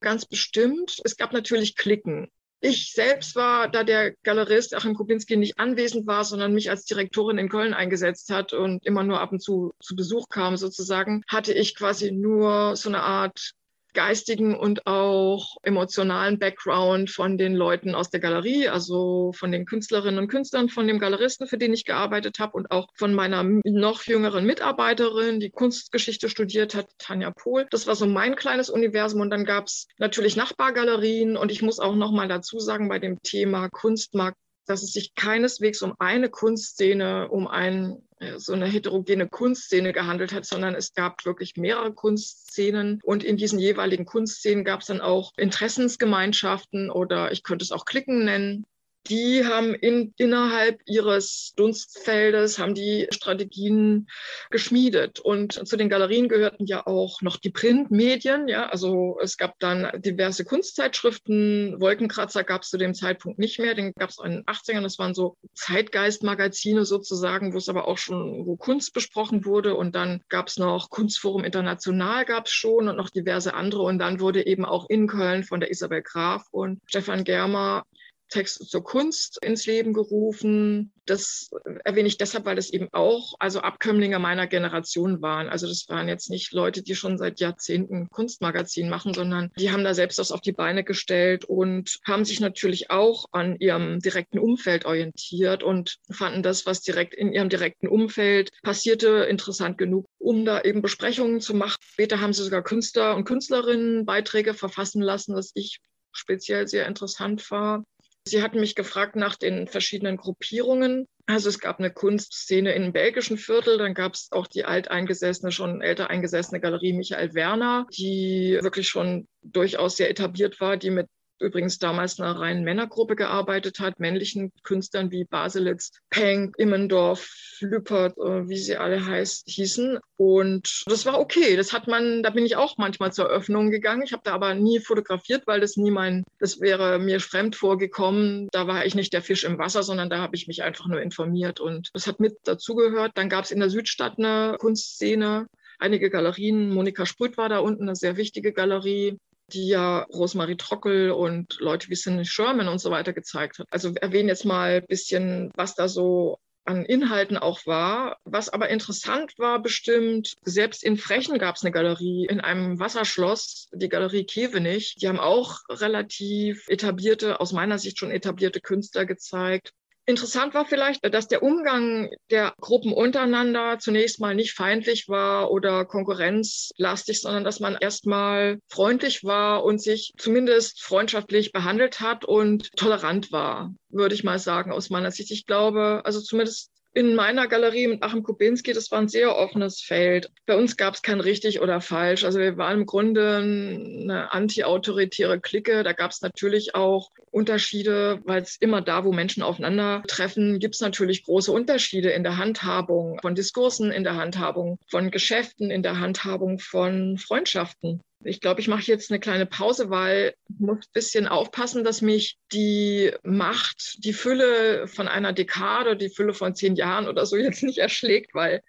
Ganz 0.00 0.24
bestimmt. 0.26 1.00
Es 1.04 1.16
gab 1.16 1.32
natürlich 1.32 1.76
Klicken. 1.76 2.28
Ich 2.60 2.92
selbst 2.92 3.36
war, 3.36 3.68
da 3.68 3.84
der 3.84 4.14
Galerist 4.22 4.74
Achim 4.74 4.94
Kubinski 4.94 5.36
nicht 5.36 5.58
anwesend 5.58 6.06
war, 6.06 6.24
sondern 6.24 6.54
mich 6.54 6.70
als 6.70 6.86
Direktorin 6.86 7.38
in 7.38 7.50
Köln 7.50 7.74
eingesetzt 7.74 8.30
hat 8.30 8.54
und 8.54 8.84
immer 8.86 9.04
nur 9.04 9.20
ab 9.20 9.32
und 9.32 9.42
zu 9.42 9.72
zu 9.80 9.94
Besuch 9.94 10.28
kam 10.30 10.56
sozusagen, 10.56 11.22
hatte 11.28 11.52
ich 11.52 11.76
quasi 11.76 12.12
nur 12.12 12.74
so 12.74 12.88
eine 12.88 13.02
Art 13.02 13.52
geistigen 13.96 14.54
und 14.54 14.86
auch 14.86 15.56
emotionalen 15.62 16.38
Background 16.38 17.10
von 17.10 17.38
den 17.38 17.56
Leuten 17.56 17.96
aus 17.96 18.10
der 18.10 18.20
Galerie, 18.20 18.68
also 18.68 19.32
von 19.32 19.50
den 19.50 19.64
Künstlerinnen 19.64 20.20
und 20.20 20.28
Künstlern, 20.28 20.68
von 20.68 20.86
dem 20.86 21.00
Galeristen, 21.00 21.48
für 21.48 21.58
den 21.58 21.72
ich 21.72 21.84
gearbeitet 21.84 22.38
habe 22.38 22.52
und 22.52 22.70
auch 22.70 22.88
von 22.94 23.14
meiner 23.14 23.42
noch 23.64 24.04
jüngeren 24.04 24.46
Mitarbeiterin, 24.46 25.40
die 25.40 25.50
Kunstgeschichte 25.50 26.28
studiert 26.28 26.74
hat, 26.74 26.86
Tanja 26.98 27.32
Pohl. 27.32 27.66
Das 27.70 27.86
war 27.88 27.96
so 27.96 28.06
mein 28.06 28.36
kleines 28.36 28.70
Universum 28.70 29.22
und 29.22 29.30
dann 29.30 29.44
gab 29.44 29.66
es 29.66 29.88
natürlich 29.98 30.36
Nachbargalerien 30.36 31.36
und 31.36 31.50
ich 31.50 31.62
muss 31.62 31.80
auch 31.80 31.96
noch 31.96 32.12
mal 32.12 32.28
dazu 32.28 32.60
sagen, 32.60 32.88
bei 32.88 32.98
dem 32.98 33.20
Thema 33.22 33.70
Kunstmarkt 33.70 34.36
dass 34.66 34.82
es 34.82 34.92
sich 34.92 35.14
keineswegs 35.14 35.82
um 35.82 35.94
eine 35.98 36.28
Kunstszene, 36.28 37.28
um 37.28 37.46
ein, 37.46 37.96
äh, 38.18 38.38
so 38.38 38.52
eine 38.52 38.66
heterogene 38.66 39.28
Kunstszene 39.28 39.92
gehandelt 39.92 40.32
hat, 40.32 40.44
sondern 40.44 40.74
es 40.74 40.92
gab 40.92 41.24
wirklich 41.24 41.56
mehrere 41.56 41.92
Kunstszenen. 41.92 43.00
Und 43.02 43.24
in 43.24 43.36
diesen 43.36 43.58
jeweiligen 43.58 44.04
Kunstszenen 44.04 44.64
gab 44.64 44.80
es 44.80 44.86
dann 44.86 45.00
auch 45.00 45.32
Interessensgemeinschaften 45.36 46.90
oder 46.90 47.32
ich 47.32 47.42
könnte 47.42 47.64
es 47.64 47.72
auch 47.72 47.84
Klicken 47.84 48.24
nennen 48.24 48.66
die 49.08 49.44
haben 49.44 49.74
in, 49.74 50.12
innerhalb 50.16 50.80
ihres 50.86 51.52
Dunstfeldes, 51.56 52.58
haben 52.58 52.74
die 52.74 53.06
Strategien 53.10 54.08
geschmiedet. 54.50 55.20
Und 55.20 55.66
zu 55.66 55.76
den 55.76 55.88
Galerien 55.88 56.28
gehörten 56.28 56.66
ja 56.66 56.86
auch 56.86 57.22
noch 57.22 57.36
die 57.36 57.50
Printmedien. 57.50 58.48
Ja, 58.48 58.68
also 58.68 59.18
es 59.22 59.36
gab 59.36 59.58
dann 59.60 59.90
diverse 60.00 60.44
Kunstzeitschriften. 60.44 61.80
Wolkenkratzer 61.80 62.44
gab 62.44 62.62
es 62.62 62.70
zu 62.70 62.78
dem 62.78 62.94
Zeitpunkt 62.94 63.38
nicht 63.38 63.58
mehr. 63.58 63.74
Den 63.74 63.92
gab 63.98 64.10
es 64.10 64.18
in 64.22 64.32
den 64.32 64.44
80ern. 64.44 64.82
Das 64.82 64.98
waren 64.98 65.14
so 65.14 65.36
Zeitgeistmagazine 65.54 66.84
sozusagen, 66.84 67.52
wo 67.54 67.58
es 67.58 67.68
aber 67.68 67.88
auch 67.88 67.98
schon, 67.98 68.46
wo 68.46 68.56
Kunst 68.56 68.92
besprochen 68.92 69.44
wurde. 69.44 69.74
Und 69.74 69.94
dann 69.94 70.22
gab 70.28 70.48
es 70.48 70.58
noch 70.58 70.90
Kunstforum 70.90 71.44
International 71.44 72.24
gab 72.24 72.46
es 72.46 72.52
schon 72.52 72.88
und 72.88 72.96
noch 72.96 73.10
diverse 73.10 73.54
andere. 73.54 73.82
Und 73.82 73.98
dann 73.98 74.20
wurde 74.20 74.46
eben 74.46 74.64
auch 74.64 74.88
in 74.88 75.06
Köln 75.06 75.44
von 75.44 75.60
der 75.60 75.70
Isabel 75.70 76.02
Graf 76.02 76.46
und 76.50 76.80
Stefan 76.86 77.24
Germer 77.24 77.84
Text 78.28 78.68
zur 78.68 78.82
Kunst 78.82 79.38
ins 79.42 79.66
Leben 79.66 79.92
gerufen. 79.92 80.92
Das 81.04 81.50
erwähne 81.84 82.08
ich 82.08 82.18
deshalb, 82.18 82.44
weil 82.44 82.56
das 82.56 82.70
eben 82.70 82.88
auch 82.92 83.34
also 83.38 83.60
Abkömmlinge 83.60 84.18
meiner 84.18 84.46
Generation 84.46 85.22
waren. 85.22 85.48
Also 85.48 85.68
das 85.68 85.86
waren 85.88 86.08
jetzt 86.08 86.30
nicht 86.30 86.52
Leute, 86.52 86.82
die 86.82 86.96
schon 86.96 87.18
seit 87.18 87.40
Jahrzehnten 87.40 88.08
Kunstmagazin 88.10 88.88
machen, 88.88 89.14
sondern 89.14 89.52
die 89.58 89.70
haben 89.70 89.84
da 89.84 89.94
selbst 89.94 90.18
das 90.18 90.32
auf 90.32 90.40
die 90.40 90.52
Beine 90.52 90.82
gestellt 90.82 91.44
und 91.44 91.98
haben 92.04 92.24
sich 92.24 92.40
natürlich 92.40 92.90
auch 92.90 93.26
an 93.32 93.56
ihrem 93.58 94.00
direkten 94.00 94.38
Umfeld 94.38 94.84
orientiert 94.84 95.62
und 95.62 95.98
fanden 96.10 96.42
das, 96.42 96.66
was 96.66 96.82
direkt 96.82 97.14
in 97.14 97.32
ihrem 97.32 97.48
direkten 97.48 97.86
Umfeld 97.86 98.50
passierte, 98.62 99.26
interessant 99.30 99.78
genug, 99.78 100.06
um 100.18 100.44
da 100.44 100.60
eben 100.60 100.82
Besprechungen 100.82 101.40
zu 101.40 101.54
machen. 101.54 101.76
Später 101.80 102.20
haben 102.20 102.32
sie 102.32 102.42
sogar 102.42 102.62
Künstler 102.62 103.14
und 103.14 103.24
Künstlerinnen 103.24 104.04
Beiträge 104.04 104.54
verfassen 104.54 105.02
lassen, 105.02 105.34
was 105.34 105.52
ich 105.54 105.78
speziell 106.12 106.66
sehr 106.66 106.86
interessant 106.86 107.50
war. 107.50 107.84
Sie 108.28 108.42
hatten 108.42 108.58
mich 108.58 108.74
gefragt 108.74 109.14
nach 109.14 109.36
den 109.36 109.68
verschiedenen 109.68 110.16
Gruppierungen. 110.16 111.06
Also 111.26 111.48
es 111.48 111.60
gab 111.60 111.78
eine 111.78 111.92
Kunstszene 111.92 112.72
im 112.74 112.92
belgischen 112.92 113.38
Viertel, 113.38 113.78
dann 113.78 113.94
gab 113.94 114.14
es 114.14 114.28
auch 114.32 114.48
die 114.48 114.64
alteingesessene, 114.64 115.52
schon 115.52 115.80
älter 115.80 116.10
eingesessene 116.10 116.60
Galerie 116.60 116.92
Michael 116.92 117.34
Werner, 117.34 117.86
die 117.96 118.58
wirklich 118.62 118.88
schon 118.88 119.28
durchaus 119.42 119.96
sehr 119.96 120.10
etabliert 120.10 120.60
war, 120.60 120.76
die 120.76 120.90
mit 120.90 121.06
übrigens 121.40 121.78
damals 121.78 122.18
einer 122.18 122.38
reinen 122.38 122.64
Männergruppe 122.64 123.16
gearbeitet 123.16 123.78
hat, 123.80 124.00
männlichen 124.00 124.52
Künstlern 124.62 125.10
wie 125.10 125.24
Baselitz, 125.24 125.92
Penck, 126.10 126.54
Immendorf, 126.58 127.28
Lüppert, 127.60 128.16
äh, 128.18 128.48
wie 128.48 128.58
sie 128.58 128.76
alle 128.76 129.04
heißt, 129.04 129.44
hießen. 129.48 129.98
Und 130.16 130.84
das 130.86 131.06
war 131.06 131.20
okay. 131.20 131.56
Das 131.56 131.72
hat 131.72 131.86
man, 131.88 132.22
da 132.22 132.30
bin 132.30 132.46
ich 132.46 132.56
auch 132.56 132.78
manchmal 132.78 133.12
zur 133.12 133.26
Eröffnung 133.26 133.70
gegangen. 133.70 134.02
Ich 134.02 134.12
habe 134.12 134.22
da 134.24 134.32
aber 134.32 134.54
nie 134.54 134.80
fotografiert, 134.80 135.46
weil 135.46 135.60
das 135.60 135.76
nie 135.76 135.90
mein, 135.90 136.24
das 136.38 136.60
wäre 136.60 136.98
mir 136.98 137.20
fremd 137.20 137.56
vorgekommen. 137.56 138.48
Da 138.52 138.66
war 138.66 138.86
ich 138.86 138.94
nicht 138.94 139.12
der 139.12 139.22
Fisch 139.22 139.44
im 139.44 139.58
Wasser, 139.58 139.82
sondern 139.82 140.10
da 140.10 140.18
habe 140.18 140.36
ich 140.36 140.46
mich 140.46 140.62
einfach 140.62 140.86
nur 140.86 141.00
informiert 141.00 141.60
und 141.60 141.90
das 141.92 142.06
hat 142.06 142.20
mit 142.20 142.36
dazugehört. 142.44 143.12
Dann 143.14 143.28
gab 143.28 143.44
es 143.44 143.50
in 143.50 143.60
der 143.60 143.70
Südstadt 143.70 144.18
eine 144.18 144.56
Kunstszene 144.58 145.46
einige 145.78 146.10
Galerien. 146.10 146.72
Monika 146.72 147.06
Sprüth 147.06 147.36
war 147.36 147.48
da 147.48 147.58
unten, 147.58 147.82
eine 147.82 147.96
sehr 147.96 148.16
wichtige 148.16 148.52
Galerie 148.52 149.18
die 149.52 149.68
ja 149.68 150.02
Rosemarie 150.12 150.56
Trockel 150.56 151.10
und 151.10 151.56
Leute 151.60 151.88
wie 151.88 151.94
Cindy 151.94 152.24
Sherman 152.24 152.68
und 152.68 152.78
so 152.78 152.90
weiter 152.90 153.12
gezeigt 153.12 153.58
hat. 153.58 153.66
Also 153.70 153.92
erwähnen 153.94 154.28
jetzt 154.28 154.44
mal 154.44 154.76
ein 154.76 154.86
bisschen, 154.86 155.52
was 155.54 155.74
da 155.74 155.88
so 155.88 156.38
an 156.66 156.84
Inhalten 156.84 157.36
auch 157.36 157.64
war. 157.66 158.18
Was 158.24 158.48
aber 158.48 158.68
interessant 158.68 159.38
war 159.38 159.62
bestimmt, 159.62 160.34
selbst 160.42 160.82
in 160.82 160.96
Frechen 160.96 161.38
gab 161.38 161.56
es 161.56 161.62
eine 161.62 161.72
Galerie 161.72 162.26
in 162.28 162.40
einem 162.40 162.78
Wasserschloss, 162.78 163.68
die 163.72 163.88
Galerie 163.88 164.24
Kevenich. 164.24 164.96
Die 164.96 165.08
haben 165.08 165.20
auch 165.20 165.60
relativ 165.68 166.68
etablierte, 166.68 167.40
aus 167.40 167.52
meiner 167.52 167.78
Sicht 167.78 167.98
schon 167.98 168.10
etablierte 168.10 168.60
Künstler 168.60 169.06
gezeigt. 169.06 169.72
Interessant 170.08 170.54
war 170.54 170.64
vielleicht, 170.64 171.04
dass 171.12 171.26
der 171.26 171.42
Umgang 171.42 172.10
der 172.30 172.54
Gruppen 172.60 172.92
untereinander 172.92 173.80
zunächst 173.80 174.20
mal 174.20 174.36
nicht 174.36 174.54
feindlich 174.54 175.08
war 175.08 175.50
oder 175.50 175.84
konkurrenzlastig, 175.84 177.20
sondern 177.20 177.42
dass 177.42 177.58
man 177.58 177.76
erstmal 177.80 178.60
freundlich 178.68 179.24
war 179.24 179.64
und 179.64 179.82
sich 179.82 180.12
zumindest 180.16 180.80
freundschaftlich 180.80 181.50
behandelt 181.50 181.98
hat 181.98 182.24
und 182.24 182.70
tolerant 182.76 183.32
war, 183.32 183.74
würde 183.88 184.14
ich 184.14 184.22
mal 184.22 184.38
sagen, 184.38 184.70
aus 184.70 184.90
meiner 184.90 185.10
Sicht. 185.10 185.32
Ich 185.32 185.44
glaube, 185.44 186.02
also 186.04 186.20
zumindest 186.20 186.70
in 186.96 187.14
meiner 187.14 187.46
Galerie 187.46 187.88
mit 187.88 188.02
Achim 188.02 188.22
Kubinski, 188.22 188.72
das 188.72 188.90
war 188.90 189.00
ein 189.00 189.08
sehr 189.08 189.36
offenes 189.36 189.82
Feld. 189.82 190.30
Bei 190.46 190.56
uns 190.56 190.78
gab 190.78 190.94
es 190.94 191.02
kein 191.02 191.20
richtig 191.20 191.60
oder 191.60 191.82
falsch. 191.82 192.24
Also 192.24 192.38
wir 192.38 192.56
waren 192.56 192.80
im 192.80 192.86
Grunde 192.86 193.36
eine 193.36 194.32
anti-autoritäre 194.32 195.38
Clique. 195.38 195.82
Da 195.82 195.92
gab 195.92 196.12
es 196.12 196.22
natürlich 196.22 196.74
auch 196.74 197.10
Unterschiede, 197.30 198.22
weil 198.24 198.40
es 198.40 198.56
immer 198.58 198.80
da, 198.80 199.04
wo 199.04 199.12
Menschen 199.12 199.42
aufeinandertreffen, 199.42 200.58
gibt 200.58 200.76
es 200.76 200.80
natürlich 200.80 201.24
große 201.24 201.52
Unterschiede 201.52 202.12
in 202.12 202.22
der 202.22 202.38
Handhabung 202.38 203.18
von 203.20 203.34
Diskursen, 203.34 203.92
in 203.92 204.02
der 204.02 204.16
Handhabung 204.16 204.78
von 204.88 205.10
Geschäften, 205.10 205.70
in 205.70 205.82
der 205.82 206.00
Handhabung 206.00 206.58
von 206.58 207.18
Freundschaften. 207.18 208.00
Ich 208.26 208.40
glaube, 208.40 208.60
ich 208.60 208.68
mache 208.68 208.82
jetzt 208.82 209.10
eine 209.10 209.20
kleine 209.20 209.46
Pause, 209.46 209.90
weil 209.90 210.34
ich 210.48 210.58
muss 210.58 210.78
ein 210.78 210.92
bisschen 210.92 211.28
aufpassen, 211.28 211.84
dass 211.84 212.02
mich 212.02 212.38
die 212.52 213.12
Macht, 213.22 214.04
die 214.04 214.12
Fülle 214.12 214.88
von 214.88 215.08
einer 215.08 215.32
Dekade, 215.32 215.96
die 215.96 216.10
Fülle 216.10 216.34
von 216.34 216.54
zehn 216.54 216.74
Jahren 216.74 217.08
oder 217.08 217.24
so 217.26 217.36
jetzt 217.36 217.62
nicht 217.62 217.78
erschlägt, 217.78 218.34
weil 218.34 218.62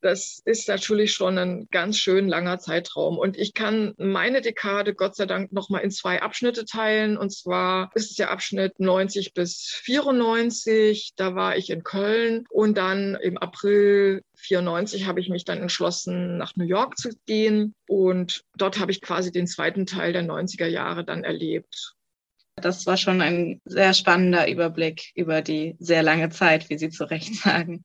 das 0.00 0.40
ist 0.44 0.68
natürlich 0.68 1.12
schon 1.12 1.38
ein 1.38 1.68
ganz 1.70 1.98
schön 1.98 2.28
langer 2.28 2.58
Zeitraum. 2.58 3.18
Und 3.18 3.36
ich 3.36 3.54
kann 3.54 3.94
meine 3.96 4.40
Dekade 4.40 4.94
Gott 4.94 5.16
sei 5.16 5.26
Dank 5.26 5.52
nochmal 5.52 5.82
in 5.82 5.90
zwei 5.90 6.22
Abschnitte 6.22 6.64
teilen. 6.64 7.16
Und 7.16 7.30
zwar 7.30 7.90
ist 7.94 8.10
es 8.10 8.16
der 8.16 8.30
Abschnitt 8.30 8.78
90 8.78 9.34
bis 9.34 9.80
94. 9.82 11.12
Da 11.16 11.34
war 11.34 11.56
ich 11.56 11.70
in 11.70 11.82
Köln. 11.82 12.44
Und 12.50 12.76
dann 12.76 13.16
im 13.16 13.38
April 13.38 14.22
94 14.36 15.06
habe 15.06 15.20
ich 15.20 15.28
mich 15.28 15.44
dann 15.44 15.60
entschlossen, 15.60 16.36
nach 16.36 16.56
New 16.56 16.66
York 16.66 16.98
zu 16.98 17.10
gehen. 17.26 17.74
Und 17.88 18.42
dort 18.56 18.78
habe 18.78 18.92
ich 18.92 19.00
quasi 19.00 19.32
den 19.32 19.46
zweiten 19.46 19.86
Teil 19.86 20.12
der 20.12 20.24
90er 20.24 20.66
Jahre 20.66 21.04
dann 21.04 21.24
erlebt. 21.24 21.94
Das 22.56 22.86
war 22.86 22.96
schon 22.96 23.20
ein 23.20 23.60
sehr 23.64 23.92
spannender 23.92 24.48
Überblick 24.48 25.12
über 25.14 25.42
die 25.42 25.76
sehr 25.78 26.02
lange 26.02 26.30
Zeit, 26.30 26.70
wie 26.70 26.78
Sie 26.78 26.88
zu 26.88 27.04
Recht 27.04 27.34
sagen. 27.34 27.84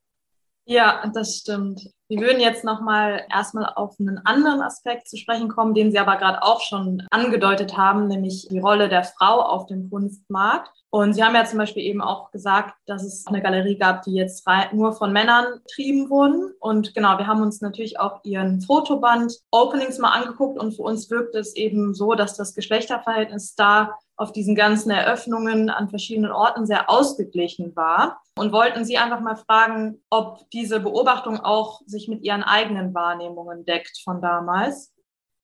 Ja, 0.66 1.04
das 1.14 1.38
stimmt. 1.38 1.90
Wir 2.08 2.20
würden 2.20 2.40
jetzt 2.40 2.64
nochmal 2.64 3.26
erstmal 3.34 3.66
auf 3.76 3.96
einen 4.00 4.20
anderen 4.26 4.62
Aspekt 4.62 5.08
zu 5.08 5.18
sprechen 5.18 5.50
kommen, 5.50 5.74
den 5.74 5.92
Sie 5.92 5.98
aber 5.98 6.18
gerade 6.18 6.44
auch 6.44 6.62
schon 6.62 7.08
angedeutet 7.10 7.78
haben, 7.78 8.08
nämlich 8.08 8.48
die 8.50 8.60
Rolle 8.60 8.90
der 8.90 9.04
Frau 9.04 9.42
auf 9.42 9.66
dem 9.66 9.90
Kunstmarkt. 9.90 10.70
Und 10.90 11.14
Sie 11.14 11.24
haben 11.24 11.36
ja 11.36 11.46
zum 11.46 11.58
Beispiel 11.58 11.84
eben 11.84 12.02
auch 12.02 12.32
gesagt, 12.32 12.76
dass 12.86 13.04
es 13.04 13.26
eine 13.26 13.42
Galerie 13.42 13.78
gab, 13.78 14.04
die 14.04 14.14
jetzt 14.14 14.46
nur 14.74 14.92
von 14.94 15.14
Männern 15.14 15.62
betrieben 15.64 16.10
wurden. 16.10 16.52
Und 16.60 16.94
genau, 16.94 17.18
wir 17.18 17.28
haben 17.28 17.42
uns 17.42 17.62
natürlich 17.62 18.00
auch 18.00 18.20
Ihren 18.24 18.62
Fotoband 18.62 19.40
Openings 19.52 20.00
mal 20.00 20.12
angeguckt 20.12 20.60
und 20.60 20.74
für 20.74 20.84
uns 20.84 21.10
wirkt 21.10 21.34
es 21.34 21.56
eben 21.56 21.94
so, 21.94 22.14
dass 22.14 22.36
das 22.36 22.54
Geschlechterverhältnis 22.54 23.56
da 23.56 23.98
auf 24.22 24.32
diesen 24.32 24.54
ganzen 24.56 24.92
Eröffnungen 24.92 25.72
an 25.72 25.90
verschiedenen 25.90 26.32
Orten 26.32 26.68
sehr 26.68 26.90
ausgeglichen 26.90 27.76
war 27.76 28.22
und 28.38 28.52
wollten 28.52 28.86
Sie 28.86 28.98
einfach 28.98 29.20
mal 29.20 29.36
fragen, 29.36 30.04
ob 30.12 30.48
diese 30.52 30.80
Beobachtung 30.80 31.40
auch 31.40 31.82
sich 31.88 32.08
mit 32.08 32.24
Ihren 32.24 32.44
eigenen 32.44 32.94
Wahrnehmungen 32.94 33.66
deckt 33.66 34.00
von 34.04 34.22
damals. 34.22 34.94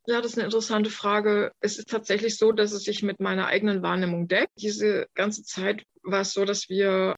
Ja, 0.05 0.21
das 0.21 0.31
ist 0.31 0.37
eine 0.37 0.45
interessante 0.45 0.91
Frage. 0.91 1.51
Es 1.59 1.79
ist 1.79 1.89
tatsächlich 1.89 2.37
so, 2.37 2.51
dass 2.51 2.71
es 2.71 2.83
sich 2.83 3.01
mit 3.01 3.19
meiner 3.19 3.47
eigenen 3.47 3.81
Wahrnehmung 3.81 4.27
deckt. 4.27 4.53
Diese 4.61 5.07
ganze 5.15 5.43
Zeit 5.43 5.83
war 6.03 6.21
es 6.21 6.31
so, 6.31 6.45
dass 6.45 6.69
wir 6.69 7.15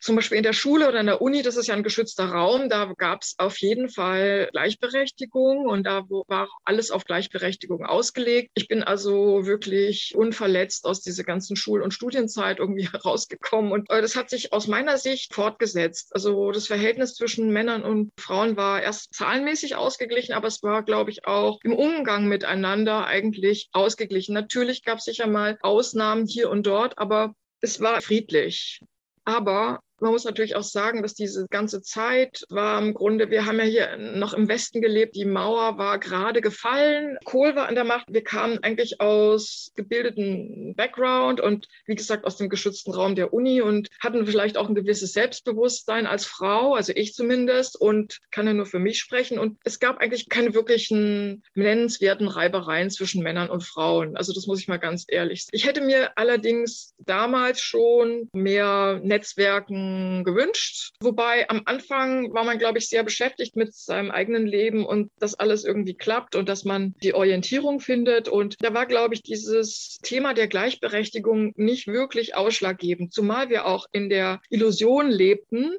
zum 0.00 0.16
Beispiel 0.16 0.36
in 0.36 0.42
der 0.42 0.52
Schule 0.52 0.88
oder 0.88 1.00
in 1.00 1.06
der 1.06 1.22
Uni, 1.22 1.42
das 1.42 1.56
ist 1.56 1.66
ja 1.66 1.74
ein 1.74 1.82
geschützter 1.82 2.26
Raum, 2.26 2.68
da 2.68 2.92
gab 2.96 3.22
es 3.22 3.34
auf 3.38 3.58
jeden 3.58 3.88
Fall 3.88 4.48
Gleichberechtigung 4.52 5.66
und 5.66 5.84
da 5.84 6.04
war 6.28 6.48
alles 6.64 6.90
auf 6.90 7.04
Gleichberechtigung 7.04 7.84
ausgelegt. 7.84 8.50
Ich 8.54 8.68
bin 8.68 8.82
also 8.82 9.46
wirklich 9.46 10.14
unverletzt 10.14 10.84
aus 10.84 11.00
dieser 11.00 11.24
ganzen 11.24 11.56
Schul- 11.56 11.82
und 11.82 11.94
Studienzeit 11.94 12.58
irgendwie 12.58 12.88
herausgekommen 12.92 13.72
und 13.72 13.90
äh, 13.90 14.02
das 14.02 14.16
hat 14.16 14.30
sich 14.30 14.52
aus 14.52 14.66
meiner 14.66 14.98
Sicht 14.98 15.34
fortgesetzt. 15.34 16.14
Also 16.14 16.52
das 16.52 16.66
Verhältnis 16.66 17.14
zwischen 17.14 17.50
Männern 17.50 17.82
und 17.82 18.12
Frauen 18.18 18.56
war 18.56 18.82
erst 18.82 19.14
zahlenmäßig 19.14 19.76
ausgeglichen, 19.76 20.34
aber 20.34 20.48
es 20.48 20.62
war, 20.62 20.82
glaube 20.82 21.10
ich, 21.10 21.26
auch 21.26 21.58
im 21.62 21.74
Umgang 21.74 22.26
miteinander 22.26 23.06
eigentlich 23.06 23.68
ausgeglichen. 23.72 24.34
Natürlich 24.34 24.84
gab 24.84 24.98
es 24.98 25.04
sicher 25.04 25.26
mal 25.26 25.58
Ausnahmen 25.62 26.26
hier 26.26 26.50
und 26.50 26.66
dort, 26.66 26.98
aber 26.98 27.34
es 27.60 27.80
war 27.80 28.00
friedlich. 28.02 28.80
Aber 29.24 29.80
man 30.00 30.12
muss 30.12 30.24
natürlich 30.24 30.56
auch 30.56 30.62
sagen, 30.62 31.02
dass 31.02 31.14
diese 31.14 31.46
ganze 31.48 31.82
Zeit 31.82 32.44
war 32.48 32.80
im 32.80 32.94
Grunde, 32.94 33.30
wir 33.30 33.46
haben 33.46 33.58
ja 33.58 33.64
hier 33.64 33.96
noch 33.96 34.34
im 34.34 34.48
Westen 34.48 34.80
gelebt, 34.80 35.16
die 35.16 35.24
Mauer 35.24 35.78
war 35.78 35.98
gerade 35.98 36.40
gefallen, 36.40 37.18
Kohl 37.24 37.56
war 37.56 37.68
an 37.68 37.74
der 37.74 37.84
Macht, 37.84 38.06
wir 38.10 38.22
kamen 38.22 38.58
eigentlich 38.62 39.00
aus 39.00 39.72
gebildeten 39.76 40.74
Background 40.76 41.40
und 41.40 41.68
wie 41.86 41.94
gesagt 41.94 42.24
aus 42.24 42.36
dem 42.36 42.48
geschützten 42.48 42.92
Raum 42.92 43.14
der 43.14 43.32
Uni 43.32 43.62
und 43.62 43.88
hatten 44.00 44.26
vielleicht 44.26 44.56
auch 44.56 44.68
ein 44.68 44.74
gewisses 44.74 45.12
Selbstbewusstsein 45.12 46.06
als 46.06 46.26
Frau, 46.26 46.74
also 46.74 46.92
ich 46.94 47.14
zumindest 47.14 47.80
und 47.80 48.20
kann 48.30 48.46
ja 48.46 48.52
nur 48.52 48.66
für 48.66 48.78
mich 48.78 48.98
sprechen 48.98 49.38
und 49.38 49.58
es 49.64 49.80
gab 49.80 49.98
eigentlich 49.98 50.28
keine 50.28 50.54
wirklichen 50.54 51.42
nennenswerten 51.54 52.28
Reibereien 52.28 52.90
zwischen 52.90 53.22
Männern 53.22 53.50
und 53.50 53.64
Frauen. 53.64 54.16
Also 54.16 54.32
das 54.32 54.46
muss 54.46 54.60
ich 54.60 54.68
mal 54.68 54.78
ganz 54.78 55.04
ehrlich 55.08 55.44
sagen. 55.44 55.56
Ich 55.56 55.66
hätte 55.66 55.80
mir 55.80 56.16
allerdings 56.16 56.94
damals 56.98 57.60
schon 57.60 58.28
mehr 58.32 59.00
Netzwerken 59.02 59.85
gewünscht. 60.24 60.90
Wobei 61.00 61.48
am 61.48 61.62
Anfang 61.64 62.32
war 62.32 62.44
man, 62.44 62.58
glaube 62.58 62.78
ich, 62.78 62.88
sehr 62.88 63.02
beschäftigt 63.02 63.56
mit 63.56 63.74
seinem 63.74 64.10
eigenen 64.10 64.46
Leben 64.46 64.84
und 64.84 65.10
dass 65.18 65.34
alles 65.34 65.64
irgendwie 65.64 65.94
klappt 65.94 66.34
und 66.36 66.48
dass 66.48 66.64
man 66.64 66.94
die 67.02 67.14
Orientierung 67.14 67.80
findet. 67.80 68.28
Und 68.28 68.56
da 68.60 68.74
war, 68.74 68.86
glaube 68.86 69.14
ich, 69.14 69.22
dieses 69.22 69.98
Thema 70.02 70.34
der 70.34 70.48
Gleichberechtigung 70.48 71.52
nicht 71.56 71.86
wirklich 71.86 72.34
ausschlaggebend, 72.34 73.12
zumal 73.12 73.48
wir 73.48 73.66
auch 73.66 73.86
in 73.92 74.08
der 74.08 74.40
Illusion 74.50 75.10
lebten, 75.10 75.76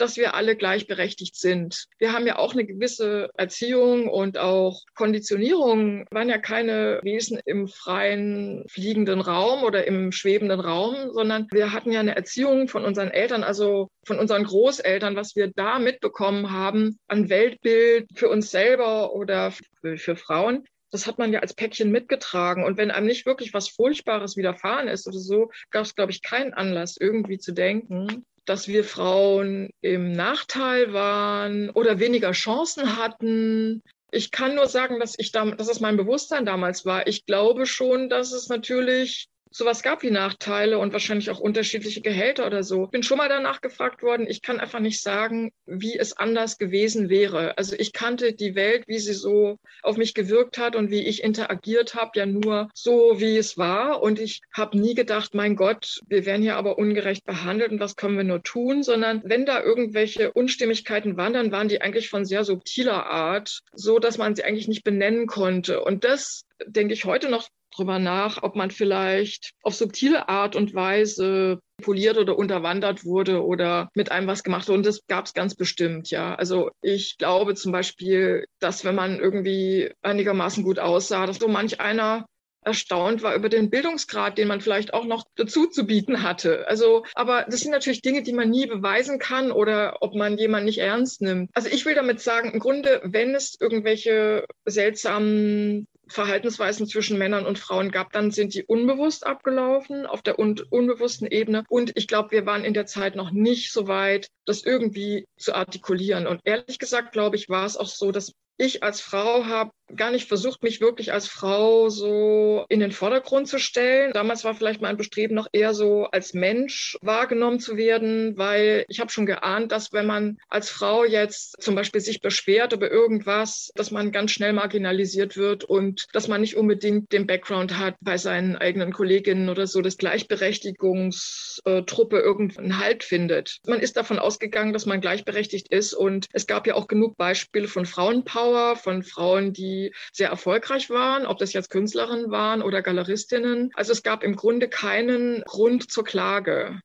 dass 0.00 0.16
wir 0.16 0.34
alle 0.34 0.56
gleichberechtigt 0.56 1.36
sind. 1.36 1.86
Wir 1.98 2.12
haben 2.12 2.26
ja 2.26 2.38
auch 2.38 2.52
eine 2.52 2.64
gewisse 2.64 3.30
Erziehung 3.36 4.08
und 4.08 4.38
auch 4.38 4.82
Konditionierung, 4.94 6.06
wir 6.10 6.18
waren 6.18 6.28
ja 6.28 6.38
keine 6.38 7.00
Wesen 7.02 7.40
im 7.44 7.68
freien 7.68 8.64
fliegenden 8.68 9.20
Raum 9.20 9.62
oder 9.62 9.86
im 9.86 10.12
schwebenden 10.12 10.60
Raum, 10.60 11.10
sondern 11.12 11.46
wir 11.52 11.72
hatten 11.72 11.92
ja 11.92 12.00
eine 12.00 12.16
Erziehung 12.16 12.68
von 12.68 12.84
unseren 12.84 13.10
Eltern, 13.10 13.44
also 13.44 13.88
von 14.06 14.18
unseren 14.18 14.44
Großeltern, 14.44 15.16
was 15.16 15.36
wir 15.36 15.50
da 15.54 15.78
mitbekommen 15.78 16.50
haben 16.50 16.98
an 17.08 17.28
Weltbild 17.28 18.08
für 18.14 18.28
uns 18.28 18.50
selber 18.50 19.12
oder 19.12 19.52
für, 19.96 20.16
Frauen 20.16 20.64
das 20.90 21.06
hat 21.06 21.18
man 21.18 21.32
ja 21.32 21.40
als 21.40 21.54
Päckchen 21.54 21.90
mitgetragen. 21.90 22.64
Und 22.64 22.76
wenn 22.76 22.90
einem 22.90 23.06
nicht 23.06 23.26
wirklich 23.26 23.54
was 23.54 23.68
Furchtbares 23.68 24.36
widerfahren 24.36 24.88
ist 24.88 25.06
oder 25.06 25.18
so, 25.18 25.50
gab 25.70 25.84
es, 25.84 25.94
glaube 25.94 26.12
ich, 26.12 26.22
keinen 26.22 26.52
Anlass, 26.52 26.96
irgendwie 26.98 27.38
zu 27.38 27.52
denken, 27.52 28.24
dass 28.44 28.68
wir 28.68 28.84
Frauen 28.84 29.70
im 29.80 30.12
Nachteil 30.12 30.92
waren 30.92 31.70
oder 31.70 31.98
weniger 31.98 32.32
Chancen 32.32 32.96
hatten. 32.96 33.82
Ich 34.10 34.30
kann 34.30 34.54
nur 34.54 34.66
sagen, 34.66 34.98
dass 34.98 35.18
ich 35.18 35.32
da, 35.32 35.44
dass 35.44 35.68
es 35.68 35.80
mein 35.80 35.96
Bewusstsein 35.96 36.44
damals 36.44 36.84
war. 36.84 37.06
Ich 37.06 37.26
glaube 37.26 37.66
schon, 37.66 38.08
dass 38.08 38.32
es 38.32 38.48
natürlich 38.48 39.28
sowas 39.50 39.82
gab 39.82 40.02
wie 40.02 40.10
Nachteile 40.10 40.78
und 40.78 40.92
wahrscheinlich 40.92 41.30
auch 41.30 41.40
unterschiedliche 41.40 42.00
Gehälter 42.00 42.46
oder 42.46 42.62
so. 42.62 42.84
Ich 42.84 42.90
bin 42.90 43.02
schon 43.02 43.18
mal 43.18 43.28
danach 43.28 43.60
gefragt 43.60 44.02
worden. 44.02 44.26
Ich 44.28 44.42
kann 44.42 44.60
einfach 44.60 44.80
nicht 44.80 45.02
sagen, 45.02 45.52
wie 45.66 45.98
es 45.98 46.16
anders 46.16 46.56
gewesen 46.58 47.08
wäre. 47.08 47.58
Also 47.58 47.74
ich 47.76 47.92
kannte 47.92 48.32
die 48.32 48.54
Welt, 48.54 48.84
wie 48.86 48.98
sie 48.98 49.12
so 49.12 49.58
auf 49.82 49.96
mich 49.96 50.14
gewirkt 50.14 50.58
hat 50.58 50.76
und 50.76 50.90
wie 50.90 51.06
ich 51.06 51.22
interagiert 51.22 51.94
habe, 51.94 52.12
ja 52.14 52.26
nur 52.26 52.68
so, 52.74 53.20
wie 53.20 53.36
es 53.36 53.58
war. 53.58 54.02
Und 54.02 54.20
ich 54.20 54.40
habe 54.54 54.78
nie 54.78 54.94
gedacht, 54.94 55.34
mein 55.34 55.56
Gott, 55.56 56.00
wir 56.06 56.26
werden 56.26 56.42
hier 56.42 56.56
aber 56.56 56.78
ungerecht 56.78 57.24
behandelt 57.24 57.72
und 57.72 57.80
was 57.80 57.96
können 57.96 58.16
wir 58.16 58.24
nur 58.24 58.42
tun, 58.42 58.82
sondern 58.82 59.22
wenn 59.24 59.46
da 59.46 59.62
irgendwelche 59.62 60.32
Unstimmigkeiten 60.32 61.16
waren, 61.16 61.32
dann 61.32 61.52
waren 61.52 61.68
die 61.68 61.80
eigentlich 61.80 62.08
von 62.08 62.24
sehr 62.24 62.44
subtiler 62.44 63.06
Art, 63.06 63.60
so 63.72 63.98
dass 63.98 64.18
man 64.18 64.34
sie 64.34 64.44
eigentlich 64.44 64.68
nicht 64.68 64.84
benennen 64.84 65.26
konnte. 65.26 65.82
Und 65.82 66.04
das 66.04 66.44
denke 66.66 66.94
ich 66.94 67.04
heute 67.04 67.30
noch 67.30 67.48
drüber 67.74 67.98
nach, 67.98 68.42
ob 68.42 68.56
man 68.56 68.70
vielleicht 68.70 69.52
auf 69.62 69.74
subtile 69.74 70.28
Art 70.28 70.56
und 70.56 70.74
Weise 70.74 71.60
poliert 71.82 72.18
oder 72.18 72.38
unterwandert 72.38 73.04
wurde 73.04 73.44
oder 73.44 73.88
mit 73.94 74.10
einem 74.10 74.26
was 74.26 74.42
gemacht 74.42 74.68
wurde. 74.68 74.78
Und 74.78 74.86
das 74.86 75.06
gab 75.06 75.26
es 75.26 75.34
ganz 75.34 75.54
bestimmt, 75.54 76.10
ja. 76.10 76.34
Also 76.34 76.70
ich 76.82 77.16
glaube 77.18 77.54
zum 77.54 77.72
Beispiel, 77.72 78.44
dass 78.60 78.84
wenn 78.84 78.94
man 78.94 79.18
irgendwie 79.18 79.92
einigermaßen 80.02 80.62
gut 80.62 80.78
aussah, 80.78 81.26
dass 81.26 81.38
so 81.38 81.48
manch 81.48 81.80
einer 81.80 82.26
erstaunt 82.62 83.22
war 83.22 83.34
über 83.34 83.48
den 83.48 83.70
Bildungsgrad, 83.70 84.38
den 84.38 84.48
man 84.48 84.60
vielleicht 84.60 84.92
auch 84.94 85.04
noch 85.04 85.24
dazu 85.36 85.66
zu 85.66 85.86
bieten 85.86 86.22
hatte. 86.22 86.66
Also, 86.68 87.04
aber 87.14 87.46
das 87.48 87.60
sind 87.60 87.70
natürlich 87.70 88.02
Dinge, 88.02 88.22
die 88.22 88.32
man 88.32 88.50
nie 88.50 88.66
beweisen 88.66 89.18
kann 89.18 89.52
oder 89.52 89.98
ob 90.00 90.14
man 90.14 90.38
jemanden 90.38 90.66
nicht 90.66 90.78
ernst 90.78 91.22
nimmt. 91.22 91.50
Also 91.54 91.68
ich 91.68 91.84
will 91.86 91.94
damit 91.94 92.20
sagen, 92.20 92.52
im 92.52 92.60
Grunde, 92.60 93.00
wenn 93.04 93.34
es 93.34 93.56
irgendwelche 93.58 94.44
seltsamen 94.64 95.86
Verhaltensweisen 96.10 96.86
zwischen 96.86 97.18
Männern 97.18 97.46
und 97.46 97.58
Frauen 97.58 97.90
gab, 97.90 98.12
dann 98.12 98.32
sind 98.32 98.54
die 98.54 98.64
unbewusst 98.64 99.24
abgelaufen 99.26 100.06
auf 100.06 100.22
der 100.22 100.38
un 100.38 100.60
unbewussten 100.70 101.28
Ebene. 101.28 101.64
Und 101.68 101.92
ich 101.94 102.08
glaube, 102.08 102.32
wir 102.32 102.46
waren 102.46 102.64
in 102.64 102.74
der 102.74 102.86
Zeit 102.86 103.14
noch 103.14 103.30
nicht 103.30 103.72
so 103.72 103.86
weit, 103.86 104.28
das 104.44 104.64
irgendwie 104.64 105.26
zu 105.36 105.54
artikulieren. 105.54 106.26
Und 106.26 106.40
ehrlich 106.44 106.78
gesagt, 106.78 107.12
glaube 107.12 107.36
ich, 107.36 107.48
war 107.48 107.64
es 107.64 107.76
auch 107.76 107.86
so, 107.86 108.10
dass 108.10 108.32
ich 108.56 108.82
als 108.82 109.00
Frau 109.00 109.46
habe 109.46 109.70
gar 109.96 110.10
nicht 110.10 110.28
versucht, 110.28 110.62
mich 110.62 110.80
wirklich 110.80 111.12
als 111.12 111.26
Frau 111.26 111.88
so 111.88 112.64
in 112.68 112.80
den 112.80 112.92
Vordergrund 112.92 113.48
zu 113.48 113.58
stellen. 113.58 114.12
Damals 114.12 114.44
war 114.44 114.54
vielleicht 114.54 114.80
mein 114.80 114.96
Bestreben 114.96 115.34
noch 115.34 115.48
eher 115.52 115.74
so 115.74 116.06
als 116.06 116.34
Mensch 116.34 116.98
wahrgenommen 117.02 117.60
zu 117.60 117.76
werden, 117.76 118.36
weil 118.36 118.84
ich 118.88 119.00
habe 119.00 119.10
schon 119.10 119.26
geahnt, 119.26 119.72
dass 119.72 119.92
wenn 119.92 120.06
man 120.06 120.38
als 120.48 120.70
Frau 120.70 121.04
jetzt 121.04 121.62
zum 121.62 121.74
Beispiel 121.74 122.00
sich 122.00 122.20
beschwert 122.20 122.72
über 122.72 122.90
irgendwas, 122.90 123.70
dass 123.74 123.90
man 123.90 124.12
ganz 124.12 124.30
schnell 124.30 124.52
marginalisiert 124.52 125.36
wird 125.36 125.64
und 125.64 126.06
dass 126.12 126.28
man 126.28 126.40
nicht 126.40 126.56
unbedingt 126.56 127.12
den 127.12 127.26
Background 127.26 127.78
hat 127.78 127.96
bei 128.00 128.16
seinen 128.16 128.56
eigenen 128.56 128.92
Kolleginnen 128.92 129.48
oder 129.48 129.66
so, 129.66 129.80
dass 129.80 129.98
Gleichberechtigungstruppe 129.98 132.18
irgendeinen 132.18 132.78
Halt 132.78 133.04
findet. 133.04 133.58
Man 133.66 133.80
ist 133.80 133.96
davon 133.96 134.18
ausgegangen, 134.18 134.72
dass 134.72 134.86
man 134.86 135.00
gleichberechtigt 135.00 135.68
ist 135.68 135.94
und 135.94 136.26
es 136.32 136.46
gab 136.46 136.66
ja 136.66 136.74
auch 136.74 136.88
genug 136.88 137.16
Beispiele 137.16 137.68
von 137.68 137.86
Frauenpower, 137.86 138.76
von 138.76 139.02
Frauen, 139.02 139.52
die 139.52 139.79
sehr 140.12 140.28
erfolgreich 140.28 140.90
waren, 140.90 141.26
ob 141.26 141.38
das 141.38 141.52
jetzt 141.52 141.70
Künstlerinnen 141.70 142.30
waren 142.30 142.62
oder 142.62 142.82
Galeristinnen. 142.82 143.70
Also 143.74 143.92
es 143.92 144.02
gab 144.02 144.22
im 144.22 144.36
Grunde 144.36 144.68
keinen 144.68 145.42
Grund 145.42 145.90
zur 145.90 146.04
Klage. 146.04 146.80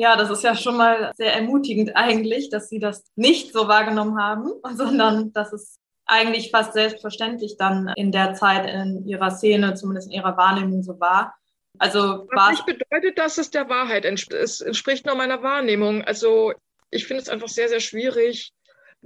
Ja, 0.00 0.16
das 0.16 0.30
ist 0.30 0.44
ja 0.44 0.54
schon 0.54 0.76
mal 0.76 1.12
sehr 1.16 1.34
ermutigend 1.34 1.96
eigentlich, 1.96 2.50
dass 2.50 2.68
Sie 2.68 2.78
das 2.78 3.04
nicht 3.16 3.52
so 3.52 3.66
wahrgenommen 3.66 4.20
haben, 4.22 4.52
sondern 4.76 5.32
dass 5.32 5.52
es 5.52 5.78
eigentlich 6.06 6.50
fast 6.50 6.72
selbstverständlich 6.72 7.56
dann 7.58 7.92
in 7.96 8.12
der 8.12 8.34
Zeit 8.34 8.66
in 8.66 9.04
Ihrer 9.06 9.30
Szene, 9.30 9.74
zumindest 9.74 10.08
in 10.08 10.14
Ihrer 10.14 10.36
Wahrnehmung 10.36 10.82
so 10.82 10.98
war. 11.00 11.34
Also 11.78 12.26
Was 12.32 12.50
nicht 12.50 12.66
bedeutet, 12.66 13.18
dass 13.18 13.38
es 13.38 13.50
der 13.50 13.68
Wahrheit 13.68 14.04
entspricht. 14.04 14.42
Es 14.42 14.60
entspricht 14.60 15.06
nur 15.06 15.14
meiner 15.14 15.42
Wahrnehmung. 15.42 16.02
Also 16.02 16.52
ich 16.90 17.06
finde 17.06 17.22
es 17.22 17.28
einfach 17.28 17.48
sehr, 17.48 17.68
sehr 17.68 17.80
schwierig, 17.80 18.52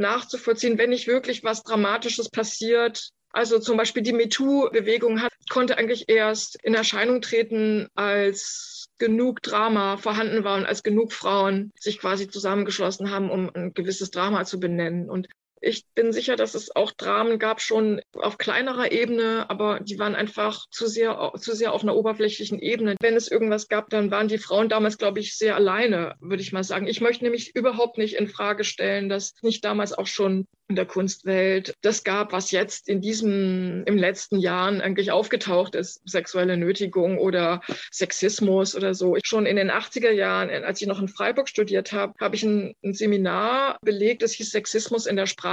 nachzuvollziehen, 0.03 0.77
wenn 0.77 0.91
nicht 0.91 1.07
wirklich 1.07 1.43
was 1.43 1.62
Dramatisches 1.62 2.29
passiert. 2.29 3.11
Also 3.31 3.59
zum 3.59 3.79
Beispiel 3.79 4.03
die 4.03 4.12
MeToo-Bewegung 4.12 5.23
konnte 5.49 5.79
eigentlich 5.79 6.09
erst 6.09 6.62
in 6.62 6.75
Erscheinung 6.75 7.23
treten, 7.23 7.88
als 7.95 8.87
genug 8.99 9.43
Drama 9.43 9.97
vorhanden 9.97 10.45
war 10.45 10.59
und 10.59 10.67
als 10.67 10.83
genug 10.83 11.12
Frauen 11.12 11.73
sich 11.79 11.99
quasi 11.99 12.29
zusammengeschlossen 12.29 13.11
haben, 13.11 13.31
um 13.31 13.51
ein 13.55 13.73
gewisses 13.73 14.11
Drama 14.11 14.45
zu 14.45 14.61
benennen. 14.61 15.09
Und 15.09 15.29
ich 15.62 15.87
bin 15.94 16.12
sicher, 16.12 16.35
dass 16.35 16.55
es 16.55 16.75
auch 16.75 16.90
Dramen 16.90 17.38
gab, 17.38 17.61
schon 17.61 18.03
auf 18.14 18.37
kleinerer 18.37 18.90
Ebene, 18.90 19.48
aber 19.48 19.79
die 19.81 19.98
waren 19.98 20.16
einfach 20.16 20.66
zu 20.70 20.87
sehr, 20.88 21.33
zu 21.38 21.55
sehr 21.55 21.72
auf 21.72 21.83
einer 21.83 21.96
oberflächlichen 21.96 22.59
Ebene. 22.59 22.96
Wenn 23.01 23.14
es 23.14 23.31
irgendwas 23.31 23.68
gab, 23.68 23.88
dann 23.90 24.11
waren 24.11 24.29
die 24.29 24.38
Frauen 24.38 24.68
damals, 24.68 24.98
glaube 24.98 25.20
ich, 25.20 25.37
sehr 25.37 25.55
alleine, 25.55 26.16
würde 26.20 26.42
ich 26.42 26.53
mal 26.53 26.64
sagen. 26.64 26.88
Ich 26.88 27.01
möchte 27.01 27.25
nämlich 27.25 27.55
überhaupt 27.55 27.96
nicht 27.96 28.16
in 28.16 28.29
Frage 28.29 28.64
stellen, 28.64 29.09
dass 29.09 29.35
nicht 29.42 29.64
damals 29.64 29.92
auch 29.92 30.09
schon 30.09 30.46
in 30.68 30.77
der 30.77 30.87
Kunstwelt 30.87 31.75
das 31.83 32.03
gab, 32.03 32.33
was 32.33 32.51
jetzt 32.51 32.88
in 32.88 33.01
diesem, 33.01 33.85
im 33.85 33.98
letzten 33.98 34.38
Jahren 34.38 34.81
eigentlich 34.81 35.12
aufgetaucht 35.12 35.75
ist, 35.75 36.01
sexuelle 36.09 36.57
Nötigung 36.57 37.18
oder 37.18 37.61
Sexismus 37.90 38.75
oder 38.75 38.94
so. 38.94 39.16
Schon 39.22 39.44
in 39.44 39.57
den 39.57 39.70
80er 39.70 40.11
Jahren, 40.11 40.48
als 40.64 40.81
ich 40.81 40.88
noch 40.88 41.01
in 41.01 41.09
Freiburg 41.09 41.48
studiert 41.48 41.92
habe, 41.92 42.14
habe 42.18 42.37
ich 42.37 42.42
ein, 42.42 42.75
ein 42.83 42.94
Seminar 42.94 43.77
belegt, 43.83 44.22
das 44.22 44.33
hieß 44.33 44.51
Sexismus 44.51 45.07
in 45.07 45.16
der 45.16 45.27
Sprache. 45.27 45.52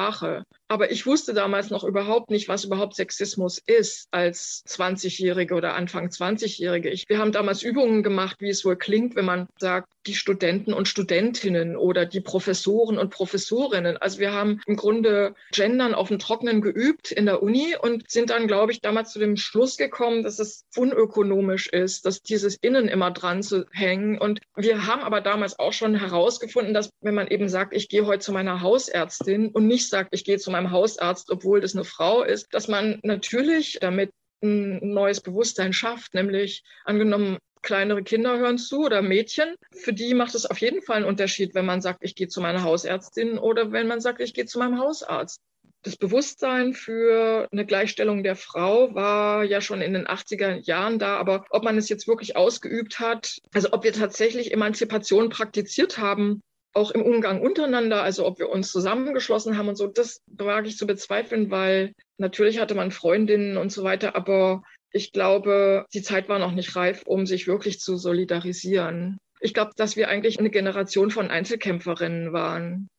Aber 0.72 0.92
ich 0.92 1.08
wusste 1.08 1.34
damals 1.34 1.72
noch 1.72 1.84
überhaupt 1.84 2.30
nicht, 2.30 2.48
was 2.48 2.64
überhaupt 2.64 2.96
Sexismus 2.96 3.60
ist 3.66 4.08
als 4.12 4.64
20-Jährige 4.68 5.56
oder 5.56 5.74
Anfang 5.74 6.10
20-Jährige. 6.10 6.94
Wir 7.08 7.18
haben 7.18 7.32
damals 7.32 7.64
Übungen 7.64 8.04
gemacht, 8.04 8.38
wie 8.40 8.50
es 8.50 8.64
wohl 8.64 8.76
klingt, 8.76 9.16
wenn 9.16 9.26
man 9.26 9.48
sagt, 9.58 9.90
die 10.06 10.16
Studenten 10.16 10.74
und 10.74 10.88
Studentinnen 10.88 11.76
oder 11.76 12.06
die 12.06 12.22
Professoren 12.22 12.98
und 12.98 13.10
Professorinnen. 13.10 13.98
Also 13.98 14.20
wir 14.20 14.32
haben 14.32 14.62
im 14.66 14.76
Grunde 14.76 15.34
Gendern 15.52 15.94
auf 15.94 16.08
dem 16.08 16.20
Trockenen 16.20 16.62
geübt 16.62 17.12
in 17.12 17.26
der 17.26 17.44
Uni 17.44 17.76
und 17.80 18.10
sind 18.10 18.30
dann, 18.30 18.48
glaube 18.48 18.72
ich, 18.72 18.80
damals 18.80 19.12
zu 19.12 19.20
dem 19.20 19.38
Schluss 19.38 19.76
gekommen, 19.78 20.24
dass 20.24 20.40
es 20.40 20.66
unökonomisch 20.76 21.68
ist, 21.68 22.06
dass 22.06 22.22
dieses 22.22 22.56
Innen 22.56 22.88
immer 22.88 23.12
dran 23.12 23.44
zu 23.44 23.66
hängen. 23.72 24.18
Und 24.18 24.40
wir 24.56 24.86
haben 24.86 25.02
aber 25.02 25.22
damals 25.22 25.60
auch 25.60 25.74
schon 25.74 25.96
herausgefunden, 25.96 26.74
dass 26.74 26.92
wenn 27.02 27.16
man 27.16 27.28
eben 27.28 27.50
sagt, 27.50 27.74
ich 27.74 27.90
gehe 27.90 28.06
heute 28.06 28.20
zu 28.20 28.32
meiner 28.32 28.62
Hausärztin 28.62 29.50
und 29.50 29.68
nicht 29.68 29.89
sagt, 29.90 30.10
ich 30.14 30.24
gehe 30.24 30.38
zu 30.38 30.52
meinem 30.52 30.72
Hausarzt, 30.72 31.30
obwohl 31.32 31.62
das 31.62 31.76
eine 31.76 31.84
Frau 31.84 32.24
ist, 32.24 32.54
dass 32.54 32.68
man 32.68 33.00
natürlich 33.04 33.78
damit 33.82 34.12
ein 34.42 34.94
neues 34.94 35.22
Bewusstsein 35.22 35.74
schafft, 35.74 36.14
nämlich 36.14 36.64
angenommen, 36.86 37.38
kleinere 37.62 38.04
Kinder 38.04 38.38
hören 38.38 38.58
zu 38.58 38.86
oder 38.86 39.02
Mädchen. 39.02 39.56
Für 39.74 39.94
die 39.94 40.14
macht 40.14 40.36
es 40.36 40.46
auf 40.46 40.60
jeden 40.60 40.82
Fall 40.82 40.98
einen 40.98 41.06
Unterschied, 41.06 41.56
wenn 41.56 41.66
man 41.66 41.82
sagt, 41.82 42.00
ich 42.04 42.16
gehe 42.16 42.30
zu 42.30 42.42
meiner 42.42 42.64
Hausärztin 42.64 43.38
oder 43.38 43.72
wenn 43.72 43.88
man 43.88 44.00
sagt, 44.00 44.22
ich 44.22 44.34
gehe 44.34 44.46
zu 44.46 44.60
meinem 44.60 44.80
Hausarzt. 44.80 45.42
Das 45.82 45.96
Bewusstsein 45.96 46.74
für 46.74 47.48
eine 47.52 47.66
Gleichstellung 47.66 48.22
der 48.22 48.36
Frau 48.36 48.94
war 48.96 49.46
ja 49.46 49.62
schon 49.62 49.82
in 49.82 49.94
den 49.94 50.08
80er 50.08 50.66
Jahren 50.66 51.00
da, 51.00 51.16
aber 51.18 51.46
ob 51.52 51.64
man 51.64 51.78
es 51.78 51.88
jetzt 51.88 52.06
wirklich 52.06 52.36
ausgeübt 52.36 53.00
hat, 53.00 53.38
also 53.54 53.70
ob 53.72 53.86
wir 53.86 53.94
tatsächlich 53.94 54.52
Emanzipation 54.52 55.30
praktiziert 55.30 55.98
haben, 55.98 56.42
auch 56.74 56.92
im 56.92 57.02
Umgang 57.02 57.42
untereinander, 57.42 58.04
also 58.04 58.26
ob 58.26 58.40
wir 58.40 58.50
uns 58.50 58.72
zusammengeschlossen 58.72 59.58
haben 59.58 59.70
und 59.70 59.76
so, 59.76 59.88
das 59.88 60.22
wage 60.28 60.68
ich 60.68 60.78
zu 60.78 60.86
bezweifeln, 60.86 61.52
weil 61.52 61.94
natürlich 62.18 62.60
hatte 62.60 62.76
man 62.76 62.92
Freundinnen 62.92 63.58
und 63.58 63.72
so 63.72 63.84
weiter, 63.84 64.16
aber 64.16 64.62
ich 64.92 65.12
glaube, 65.12 65.86
die 65.94 66.02
Zeit 66.02 66.30
war 66.30 66.40
noch 66.40 66.52
nicht 66.52 66.76
reif, 66.76 67.04
um 67.06 67.26
sich 67.26 67.48
wirklich 67.48 67.80
zu 67.80 67.98
solidarisieren. 67.98 69.18
Ich 69.40 69.54
glaube, 69.54 69.72
dass 69.76 69.96
wir 69.96 70.10
eigentlich 70.10 70.40
eine 70.40 70.50
Generation 70.50 71.12
von 71.12 71.30
Einzelkämpferinnen 71.30 72.34
waren. 72.34 72.90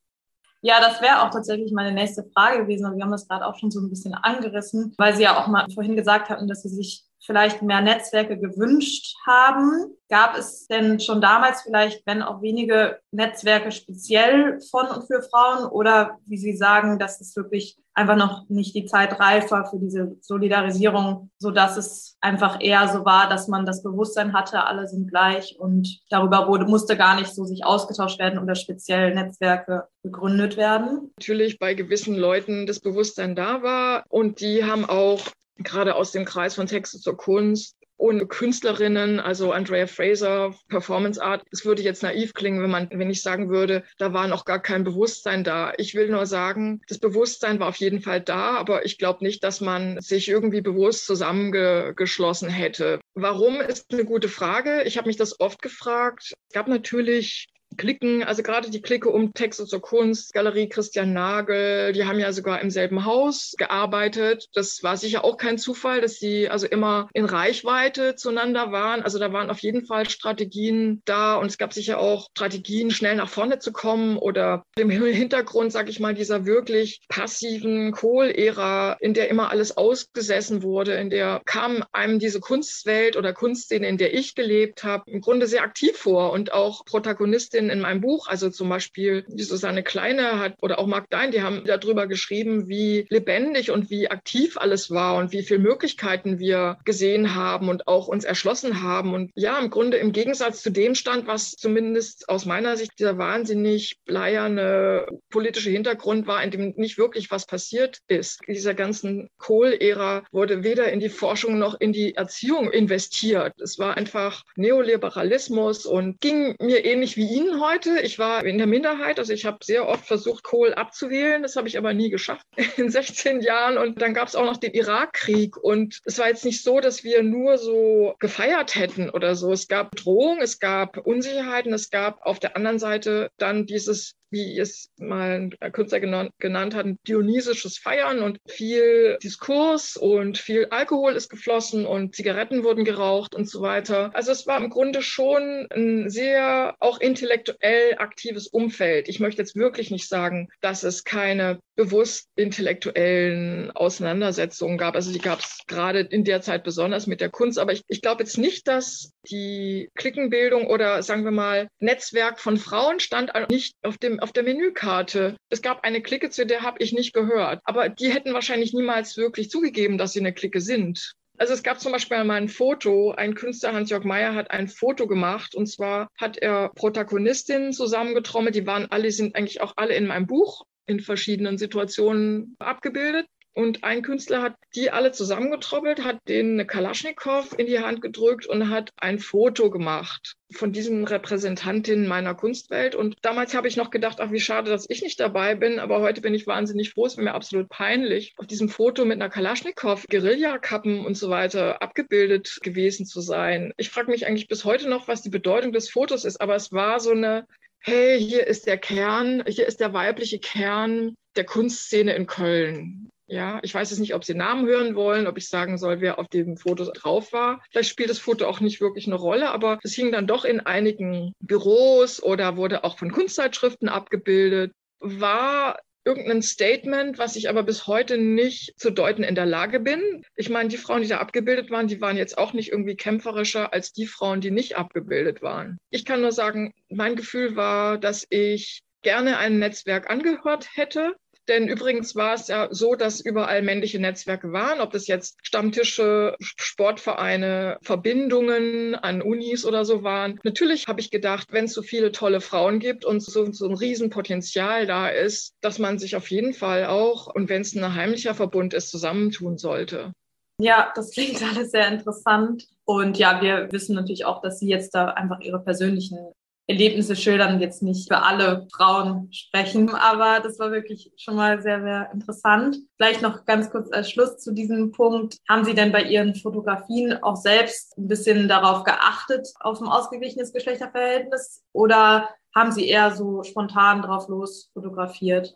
Ja, 0.62 0.80
das 0.80 1.00
wäre 1.00 1.22
auch 1.22 1.30
tatsächlich 1.30 1.72
meine 1.72 1.92
nächste 1.92 2.24
Frage 2.34 2.62
gewesen. 2.62 2.86
Und 2.86 2.96
wir 2.96 3.04
haben 3.04 3.10
das 3.10 3.26
gerade 3.26 3.46
auch 3.46 3.58
schon 3.58 3.70
so 3.70 3.80
ein 3.80 3.88
bisschen 3.88 4.14
angerissen, 4.14 4.94
weil 4.98 5.14
Sie 5.14 5.22
ja 5.22 5.38
auch 5.38 5.46
mal 5.46 5.66
vorhin 5.74 5.96
gesagt 5.96 6.28
hatten, 6.28 6.48
dass 6.48 6.62
Sie 6.62 6.68
sich 6.68 7.04
vielleicht 7.24 7.62
mehr 7.62 7.80
Netzwerke 7.80 8.38
gewünscht 8.38 9.14
haben. 9.26 9.94
Gab 10.08 10.36
es 10.36 10.66
denn 10.66 11.00
schon 11.00 11.20
damals 11.20 11.62
vielleicht, 11.62 12.06
wenn 12.06 12.22
auch 12.22 12.42
wenige 12.42 12.98
Netzwerke 13.12 13.72
speziell 13.72 14.58
von 14.70 14.86
und 14.86 15.06
für 15.06 15.22
Frauen 15.22 15.70
oder 15.70 16.18
wie 16.26 16.38
Sie 16.38 16.56
sagen, 16.56 16.98
dass 16.98 17.20
es 17.20 17.36
wirklich 17.36 17.78
einfach 17.94 18.16
noch 18.16 18.48
nicht 18.48 18.74
die 18.74 18.86
Zeit 18.86 19.20
reif 19.20 19.50
war 19.50 19.68
für 19.68 19.78
diese 19.78 20.16
Solidarisierung, 20.20 21.30
so 21.38 21.50
dass 21.50 21.76
es 21.76 22.16
einfach 22.20 22.58
eher 22.60 22.88
so 22.88 23.04
war, 23.04 23.28
dass 23.28 23.48
man 23.48 23.66
das 23.66 23.82
Bewusstsein 23.82 24.32
hatte, 24.32 24.64
alle 24.64 24.88
sind 24.88 25.08
gleich 25.08 25.56
und 25.58 26.00
darüber 26.08 26.48
wurde, 26.48 26.64
musste 26.64 26.96
gar 26.96 27.16
nicht 27.16 27.34
so 27.34 27.44
sich 27.44 27.64
ausgetauscht 27.64 28.18
werden 28.18 28.38
oder 28.38 28.54
speziell 28.54 29.14
Netzwerke 29.14 29.88
gegründet 30.02 30.56
werden. 30.56 31.12
Natürlich 31.18 31.58
bei 31.58 31.74
gewissen 31.74 32.16
Leuten 32.16 32.66
das 32.66 32.80
Bewusstsein 32.80 33.34
da 33.34 33.62
war 33.62 34.04
und 34.08 34.40
die 34.40 34.64
haben 34.64 34.84
auch 34.84 35.20
gerade 35.62 35.94
aus 35.94 36.12
dem 36.12 36.24
Kreis 36.24 36.54
von 36.54 36.66
Texte 36.66 36.98
zur 36.98 37.16
Kunst 37.16 37.76
und 38.00 38.28
Künstlerinnen, 38.28 39.20
also 39.20 39.52
Andrea 39.52 39.86
Fraser, 39.86 40.54
Performance 40.68 41.22
Art. 41.22 41.44
Es 41.52 41.66
würde 41.66 41.82
jetzt 41.82 42.02
naiv 42.02 42.32
klingen, 42.32 42.62
wenn 42.62 42.70
man, 42.70 42.88
wenn 42.90 43.10
ich 43.10 43.20
sagen 43.20 43.50
würde, 43.50 43.84
da 43.98 44.14
war 44.14 44.26
noch 44.26 44.46
gar 44.46 44.60
kein 44.60 44.84
Bewusstsein 44.84 45.44
da. 45.44 45.74
Ich 45.76 45.94
will 45.94 46.08
nur 46.08 46.24
sagen, 46.24 46.80
das 46.88 46.98
Bewusstsein 46.98 47.60
war 47.60 47.68
auf 47.68 47.76
jeden 47.76 48.00
Fall 48.00 48.22
da, 48.22 48.56
aber 48.56 48.86
ich 48.86 48.96
glaube 48.96 49.22
nicht, 49.22 49.44
dass 49.44 49.60
man 49.60 50.00
sich 50.00 50.30
irgendwie 50.30 50.62
bewusst 50.62 51.04
zusammengeschlossen 51.04 52.48
hätte. 52.48 53.00
Warum 53.14 53.60
ist 53.60 53.92
eine 53.92 54.06
gute 54.06 54.30
Frage. 54.30 54.82
Ich 54.84 54.96
habe 54.96 55.08
mich 55.08 55.18
das 55.18 55.38
oft 55.38 55.60
gefragt. 55.60 56.32
Es 56.48 56.54
gab 56.54 56.68
natürlich 56.68 57.48
Klicken, 57.76 58.22
also 58.22 58.42
gerade 58.42 58.70
die 58.70 58.82
Clique 58.82 59.08
um 59.08 59.32
Texte 59.32 59.66
zur 59.66 59.80
Kunst, 59.80 60.32
Galerie 60.32 60.68
Christian 60.68 61.12
Nagel, 61.12 61.92
die 61.92 62.04
haben 62.04 62.18
ja 62.18 62.32
sogar 62.32 62.60
im 62.60 62.70
selben 62.70 63.04
Haus 63.04 63.54
gearbeitet. 63.56 64.48
Das 64.54 64.82
war 64.82 64.96
sicher 64.96 65.24
auch 65.24 65.36
kein 65.36 65.58
Zufall, 65.58 66.00
dass 66.00 66.16
sie 66.16 66.48
also 66.48 66.66
immer 66.66 67.08
in 67.14 67.24
Reichweite 67.24 68.16
zueinander 68.16 68.72
waren. 68.72 69.02
Also 69.02 69.18
da 69.18 69.32
waren 69.32 69.50
auf 69.50 69.60
jeden 69.60 69.86
Fall 69.86 70.08
Strategien 70.08 71.02
da 71.04 71.36
und 71.36 71.46
es 71.46 71.58
gab 71.58 71.72
sicher 71.72 71.98
auch 71.98 72.28
Strategien, 72.30 72.90
schnell 72.90 73.16
nach 73.16 73.28
vorne 73.28 73.58
zu 73.58 73.72
kommen 73.72 74.16
oder 74.18 74.64
im 74.76 74.90
Hintergrund, 74.90 75.72
sage 75.72 75.90
ich 75.90 76.00
mal, 76.00 76.14
dieser 76.14 76.46
wirklich 76.46 77.00
passiven 77.08 77.92
Kohl-Ära, 77.92 78.96
in 79.00 79.14
der 79.14 79.28
immer 79.28 79.50
alles 79.50 79.76
ausgesessen 79.76 80.62
wurde, 80.62 80.94
in 80.94 81.10
der 81.10 81.40
kam 81.44 81.84
einem 81.92 82.18
diese 82.18 82.40
Kunstwelt 82.40 83.16
oder 83.16 83.32
Kunstszene, 83.32 83.88
in 83.88 83.98
der 83.98 84.14
ich 84.14 84.34
gelebt 84.34 84.84
habe, 84.84 85.10
im 85.10 85.20
Grunde 85.20 85.46
sehr 85.46 85.62
aktiv 85.62 85.96
vor 85.96 86.32
und 86.32 86.52
auch 86.52 86.84
Protagonistin 86.84 87.59
in 87.68 87.80
meinem 87.80 88.00
Buch, 88.00 88.28
also 88.28 88.48
zum 88.50 88.68
Beispiel 88.68 89.24
die 89.28 89.42
Susanne 89.42 89.82
Kleine 89.82 90.38
hat 90.38 90.54
oder 90.62 90.78
auch 90.78 90.86
Mark 90.86 91.10
Dein, 91.10 91.32
die 91.32 91.42
haben 91.42 91.64
darüber 91.64 92.06
geschrieben, 92.06 92.68
wie 92.68 93.06
lebendig 93.10 93.70
und 93.70 93.90
wie 93.90 94.10
aktiv 94.10 94.56
alles 94.56 94.90
war 94.90 95.16
und 95.16 95.32
wie 95.32 95.42
viele 95.42 95.60
Möglichkeiten 95.60 96.38
wir 96.38 96.78
gesehen 96.84 97.34
haben 97.34 97.68
und 97.68 97.88
auch 97.88 98.08
uns 98.08 98.24
erschlossen 98.24 98.82
haben. 98.82 99.14
Und 99.14 99.30
ja, 99.34 99.58
im 99.58 99.70
Grunde 99.70 99.96
im 99.96 100.12
Gegensatz 100.12 100.62
zu 100.62 100.70
dem 100.70 100.94
stand, 100.94 101.26
was 101.26 101.52
zumindest 101.52 102.28
aus 102.28 102.46
meiner 102.46 102.76
Sicht 102.76 102.92
dieser 102.98 103.18
wahnsinnig 103.18 103.96
bleierne 104.04 105.06
politische 105.30 105.70
Hintergrund 105.70 106.26
war, 106.26 106.42
in 106.42 106.50
dem 106.50 106.74
nicht 106.76 106.98
wirklich 106.98 107.30
was 107.30 107.46
passiert 107.46 107.98
ist. 108.08 108.40
In 108.46 108.54
dieser 108.54 108.74
ganzen 108.74 109.28
Kohl-Ära 109.38 110.24
wurde 110.30 110.62
weder 110.62 110.92
in 110.92 111.00
die 111.00 111.08
Forschung 111.08 111.58
noch 111.58 111.80
in 111.80 111.92
die 111.92 112.14
Erziehung 112.14 112.70
investiert. 112.70 113.52
Es 113.60 113.78
war 113.78 113.96
einfach 113.96 114.44
Neoliberalismus 114.56 115.86
und 115.86 116.20
ging 116.20 116.54
mir 116.60 116.84
ähnlich 116.84 117.16
wie 117.16 117.26
Ihnen 117.26 117.49
heute. 117.58 118.00
Ich 118.00 118.18
war 118.18 118.44
in 118.44 118.58
der 118.58 118.66
Minderheit, 118.66 119.18
also 119.18 119.32
ich 119.32 119.44
habe 119.46 119.64
sehr 119.64 119.88
oft 119.88 120.06
versucht, 120.06 120.44
Kohl 120.44 120.74
abzuwählen. 120.74 121.42
Das 121.42 121.56
habe 121.56 121.66
ich 121.66 121.78
aber 121.78 121.94
nie 121.94 122.10
geschafft 122.10 122.46
in 122.76 122.90
16 122.90 123.40
Jahren. 123.40 123.78
Und 123.78 124.00
dann 124.02 124.14
gab 124.14 124.28
es 124.28 124.36
auch 124.36 124.44
noch 124.44 124.58
den 124.58 124.74
Irakkrieg. 124.74 125.56
Und 125.56 126.00
es 126.04 126.18
war 126.18 126.28
jetzt 126.28 126.44
nicht 126.44 126.62
so, 126.62 126.80
dass 126.80 127.02
wir 127.02 127.22
nur 127.22 127.58
so 127.58 128.14
gefeiert 128.18 128.76
hätten 128.76 129.10
oder 129.10 129.34
so. 129.34 129.52
Es 129.52 129.66
gab 129.66 129.96
Drohung, 129.96 130.40
es 130.40 130.60
gab 130.60 130.98
Unsicherheiten, 130.98 131.72
es 131.72 131.90
gab 131.90 132.22
auf 132.22 132.38
der 132.38 132.56
anderen 132.56 132.78
Seite 132.78 133.30
dann 133.38 133.66
dieses 133.66 134.14
wie 134.30 134.58
es 134.58 134.90
mal 134.98 135.50
ein 135.60 135.72
Künstler 135.72 136.00
genannt, 136.00 136.74
hat, 136.74 136.86
ein 136.86 136.98
dionysisches 137.06 137.78
Feiern 137.78 138.20
und 138.20 138.38
viel 138.46 139.18
Diskurs 139.22 139.96
und 139.96 140.38
viel 140.38 140.66
Alkohol 140.70 141.14
ist 141.14 141.28
geflossen 141.28 141.86
und 141.86 142.14
Zigaretten 142.14 142.64
wurden 142.64 142.84
geraucht 142.84 143.34
und 143.34 143.48
so 143.48 143.60
weiter. 143.60 144.10
Also 144.14 144.32
es 144.32 144.46
war 144.46 144.58
im 144.58 144.70
Grunde 144.70 145.02
schon 145.02 145.66
ein 145.70 146.10
sehr 146.10 146.74
auch 146.80 147.00
intellektuell 147.00 147.96
aktives 147.98 148.46
Umfeld. 148.46 149.08
Ich 149.08 149.20
möchte 149.20 149.42
jetzt 149.42 149.56
wirklich 149.56 149.90
nicht 149.90 150.08
sagen, 150.08 150.48
dass 150.60 150.82
es 150.82 151.04
keine 151.04 151.60
bewusst 151.76 152.28
intellektuellen 152.36 153.70
Auseinandersetzungen 153.70 154.76
gab. 154.76 154.94
Also 154.94 155.12
die 155.12 155.18
gab 155.18 155.40
es 155.40 155.60
gerade 155.66 156.00
in 156.00 156.24
der 156.24 156.42
Zeit 156.42 156.62
besonders 156.62 157.06
mit 157.06 157.20
der 157.20 157.30
Kunst. 157.30 157.58
Aber 157.58 157.72
ich, 157.72 157.82
ich 157.88 158.02
glaube 158.02 158.22
jetzt 158.22 158.38
nicht, 158.38 158.68
dass 158.68 159.12
die 159.30 159.88
Klickenbildung 159.94 160.66
oder 160.66 161.02
sagen 161.02 161.24
wir 161.24 161.30
mal 161.30 161.68
Netzwerk 161.78 162.38
von 162.38 162.58
Frauen 162.58 163.00
stand 163.00 163.32
nicht 163.50 163.74
auf 163.82 163.98
dem 163.98 164.19
auf 164.22 164.32
der 164.32 164.42
Menükarte. 164.42 165.36
Es 165.48 165.62
gab 165.62 165.84
eine 165.84 166.02
Clique, 166.02 166.30
zu 166.30 166.46
der 166.46 166.62
habe 166.62 166.78
ich 166.80 166.92
nicht 166.92 167.12
gehört. 167.12 167.60
Aber 167.64 167.88
die 167.88 168.12
hätten 168.12 168.34
wahrscheinlich 168.34 168.72
niemals 168.72 169.16
wirklich 169.16 169.50
zugegeben, 169.50 169.98
dass 169.98 170.12
sie 170.12 170.20
eine 170.20 170.32
Clique 170.32 170.60
sind. 170.60 171.14
Also 171.38 171.54
es 171.54 171.62
gab 171.62 171.80
zum 171.80 171.92
Beispiel 171.92 172.22
mal 172.24 172.34
ein 172.34 172.48
Foto, 172.48 173.12
ein 173.12 173.34
Künstler, 173.34 173.72
Hans-Jörg 173.72 174.04
Meyer, 174.04 174.34
hat 174.34 174.50
ein 174.50 174.68
Foto 174.68 175.06
gemacht 175.06 175.54
und 175.54 175.66
zwar 175.68 176.08
hat 176.18 176.36
er 176.36 176.70
Protagonistinnen 176.74 177.72
zusammengetrommelt, 177.72 178.54
die 178.54 178.66
waren 178.66 178.90
alle, 178.90 179.10
sind 179.10 179.34
eigentlich 179.34 179.62
auch 179.62 179.72
alle 179.76 179.94
in 179.94 180.06
meinem 180.06 180.26
Buch 180.26 180.64
in 180.84 181.00
verschiedenen 181.00 181.56
Situationen 181.56 182.56
abgebildet. 182.58 183.26
Und 183.52 183.82
ein 183.82 184.02
Künstler 184.02 184.42
hat 184.42 184.54
die 184.76 184.90
alle 184.90 185.10
zusammengetrommelt, 185.10 186.04
hat 186.04 186.18
denen 186.28 186.54
eine 186.54 186.66
Kalaschnikow 186.66 187.52
in 187.58 187.66
die 187.66 187.80
Hand 187.80 188.00
gedrückt 188.00 188.46
und 188.46 188.70
hat 188.70 188.90
ein 188.96 189.18
Foto 189.18 189.70
gemacht 189.70 190.34
von 190.52 190.72
diesen 190.72 191.04
Repräsentantinnen 191.04 192.06
meiner 192.06 192.34
Kunstwelt. 192.34 192.94
Und 192.94 193.16
damals 193.22 193.54
habe 193.54 193.66
ich 193.66 193.76
noch 193.76 193.90
gedacht, 193.90 194.20
ach, 194.20 194.30
wie 194.30 194.40
schade, 194.40 194.70
dass 194.70 194.88
ich 194.88 195.02
nicht 195.02 195.18
dabei 195.18 195.56
bin. 195.56 195.80
Aber 195.80 196.00
heute 196.00 196.20
bin 196.20 196.34
ich 196.34 196.46
wahnsinnig 196.46 196.90
froh. 196.90 197.06
Es 197.06 197.16
wäre 197.16 197.24
mir 197.24 197.34
absolut 197.34 197.68
peinlich, 197.68 198.34
auf 198.36 198.46
diesem 198.46 198.68
Foto 198.68 199.04
mit 199.04 199.20
einer 199.20 199.30
Kalaschnikow, 199.30 200.06
Guerillakappen 200.08 201.04
und 201.04 201.16
so 201.16 201.28
weiter 201.28 201.82
abgebildet 201.82 202.58
gewesen 202.62 203.04
zu 203.04 203.20
sein. 203.20 203.72
Ich 203.76 203.90
frage 203.90 204.10
mich 204.10 204.26
eigentlich 204.26 204.48
bis 204.48 204.64
heute 204.64 204.88
noch, 204.88 205.08
was 205.08 205.22
die 205.22 205.30
Bedeutung 205.30 205.72
des 205.72 205.90
Fotos 205.90 206.24
ist. 206.24 206.40
Aber 206.40 206.54
es 206.54 206.70
war 206.70 207.00
so 207.00 207.10
eine 207.10 207.46
hey, 207.82 208.20
hier 208.20 208.46
ist 208.46 208.66
der 208.66 208.78
Kern, 208.78 209.42
hier 209.46 209.66
ist 209.66 209.80
der 209.80 209.92
weibliche 209.92 210.38
Kern 210.38 211.14
der 211.36 211.44
Kunstszene 211.44 212.14
in 212.14 212.26
Köln. 212.26 213.10
Ja, 213.30 213.60
ich 213.62 213.72
weiß 213.72 213.90
jetzt 213.90 214.00
nicht, 214.00 214.14
ob 214.14 214.24
Sie 214.24 214.34
Namen 214.34 214.66
hören 214.66 214.96
wollen, 214.96 215.28
ob 215.28 215.38
ich 215.38 215.48
sagen 215.48 215.78
soll, 215.78 216.00
wer 216.00 216.18
auf 216.18 216.26
dem 216.26 216.56
Foto 216.56 216.90
drauf 216.90 217.32
war. 217.32 217.62
Vielleicht 217.70 217.88
spielt 217.88 218.10
das 218.10 218.18
Foto 218.18 218.46
auch 218.46 218.58
nicht 218.58 218.80
wirklich 218.80 219.06
eine 219.06 219.14
Rolle, 219.14 219.50
aber 219.50 219.78
es 219.84 219.94
hing 219.94 220.10
dann 220.10 220.26
doch 220.26 220.44
in 220.44 220.58
einigen 220.58 221.32
Büros 221.38 222.20
oder 222.20 222.56
wurde 222.56 222.82
auch 222.82 222.98
von 222.98 223.12
Kunstzeitschriften 223.12 223.88
abgebildet. 223.88 224.72
War 224.98 225.78
irgendein 226.04 226.42
Statement, 226.42 227.18
was 227.18 227.36
ich 227.36 227.48
aber 227.48 227.62
bis 227.62 227.86
heute 227.86 228.18
nicht 228.18 228.72
zu 228.76 228.90
deuten 228.90 229.22
in 229.22 229.36
der 229.36 229.46
Lage 229.46 229.78
bin. 229.78 230.24
Ich 230.34 230.50
meine, 230.50 230.68
die 230.68 230.76
Frauen, 230.76 231.02
die 231.02 231.08
da 231.08 231.18
abgebildet 231.18 231.70
waren, 231.70 231.86
die 231.86 232.00
waren 232.00 232.16
jetzt 232.16 232.36
auch 232.36 232.52
nicht 232.52 232.72
irgendwie 232.72 232.96
kämpferischer 232.96 233.72
als 233.72 233.92
die 233.92 234.06
Frauen, 234.08 234.40
die 234.40 234.50
nicht 234.50 234.76
abgebildet 234.76 235.40
waren. 235.40 235.78
Ich 235.90 236.04
kann 236.04 236.20
nur 236.20 236.32
sagen, 236.32 236.72
mein 236.88 237.14
Gefühl 237.14 237.54
war, 237.54 237.96
dass 237.96 238.26
ich 238.28 238.82
gerne 239.02 239.38
einem 239.38 239.60
Netzwerk 239.60 240.10
angehört 240.10 240.68
hätte, 240.74 241.14
denn 241.50 241.68
übrigens 241.68 242.14
war 242.16 242.34
es 242.34 242.48
ja 242.48 242.68
so, 242.70 242.94
dass 242.94 243.20
überall 243.20 243.60
männliche 243.62 243.98
Netzwerke 243.98 244.52
waren, 244.52 244.80
ob 244.80 244.92
das 244.92 245.08
jetzt 245.08 245.36
Stammtische, 245.42 246.36
Sportvereine, 246.40 247.78
Verbindungen 247.82 248.94
an 248.94 249.20
Unis 249.20 249.66
oder 249.66 249.84
so 249.84 250.02
waren. 250.02 250.38
Natürlich 250.44 250.86
habe 250.86 251.00
ich 251.00 251.10
gedacht, 251.10 251.48
wenn 251.50 251.64
es 251.66 251.74
so 251.74 251.82
viele 251.82 252.12
tolle 252.12 252.40
Frauen 252.40 252.78
gibt 252.78 253.04
und 253.04 253.20
so, 253.20 253.50
so 253.50 253.66
ein 253.66 253.74
Riesenpotenzial 253.74 254.86
da 254.86 255.08
ist, 255.08 255.54
dass 255.60 255.78
man 255.78 255.98
sich 255.98 256.16
auf 256.16 256.30
jeden 256.30 256.54
Fall 256.54 256.86
auch, 256.86 257.26
und 257.26 257.48
wenn 257.48 257.62
es 257.62 257.74
ein 257.74 257.94
heimlicher 257.94 258.34
Verbund 258.34 258.72
ist, 258.72 258.90
zusammentun 258.90 259.58
sollte. 259.58 260.12
Ja, 260.60 260.92
das 260.94 261.10
klingt 261.10 261.42
alles 261.50 261.72
sehr 261.72 261.88
interessant. 261.88 262.68
Und 262.84 263.18
ja, 263.18 263.42
wir 263.42 263.68
wissen 263.72 263.94
natürlich 263.94 264.24
auch, 264.24 264.40
dass 264.40 264.60
Sie 264.60 264.68
jetzt 264.68 264.94
da 264.94 265.06
einfach 265.06 265.40
Ihre 265.40 265.60
persönlichen 265.60 266.32
Erlebnisse 266.70 267.16
schildern, 267.16 267.60
jetzt 267.60 267.82
nicht 267.82 268.08
für 268.08 268.22
alle 268.22 268.68
Frauen 268.72 269.28
sprechen, 269.32 269.90
aber 269.90 270.40
das 270.40 270.58
war 270.58 270.70
wirklich 270.70 271.12
schon 271.16 271.36
mal 271.36 271.60
sehr, 271.60 271.82
sehr 271.82 272.10
interessant. 272.12 272.76
Vielleicht 272.96 273.22
noch 273.22 273.44
ganz 273.44 273.70
kurz 273.70 273.92
als 273.92 274.10
Schluss 274.10 274.38
zu 274.38 274.52
diesem 274.52 274.92
Punkt. 274.92 275.36
Haben 275.48 275.64
Sie 275.64 275.74
denn 275.74 275.90
bei 275.90 276.04
Ihren 276.04 276.34
Fotografien 276.34 277.22
auch 277.22 277.36
selbst 277.36 277.98
ein 277.98 278.06
bisschen 278.06 278.48
darauf 278.48 278.84
geachtet, 278.84 279.48
auf 279.60 279.80
ein 279.80 279.88
ausgeglichenes 279.88 280.52
Geschlechterverhältnis 280.52 281.62
oder 281.72 282.28
haben 282.54 282.72
Sie 282.72 282.88
eher 282.88 283.14
so 283.14 283.42
spontan 283.42 284.02
drauf 284.02 284.28
los 284.28 284.70
fotografiert? 284.72 285.54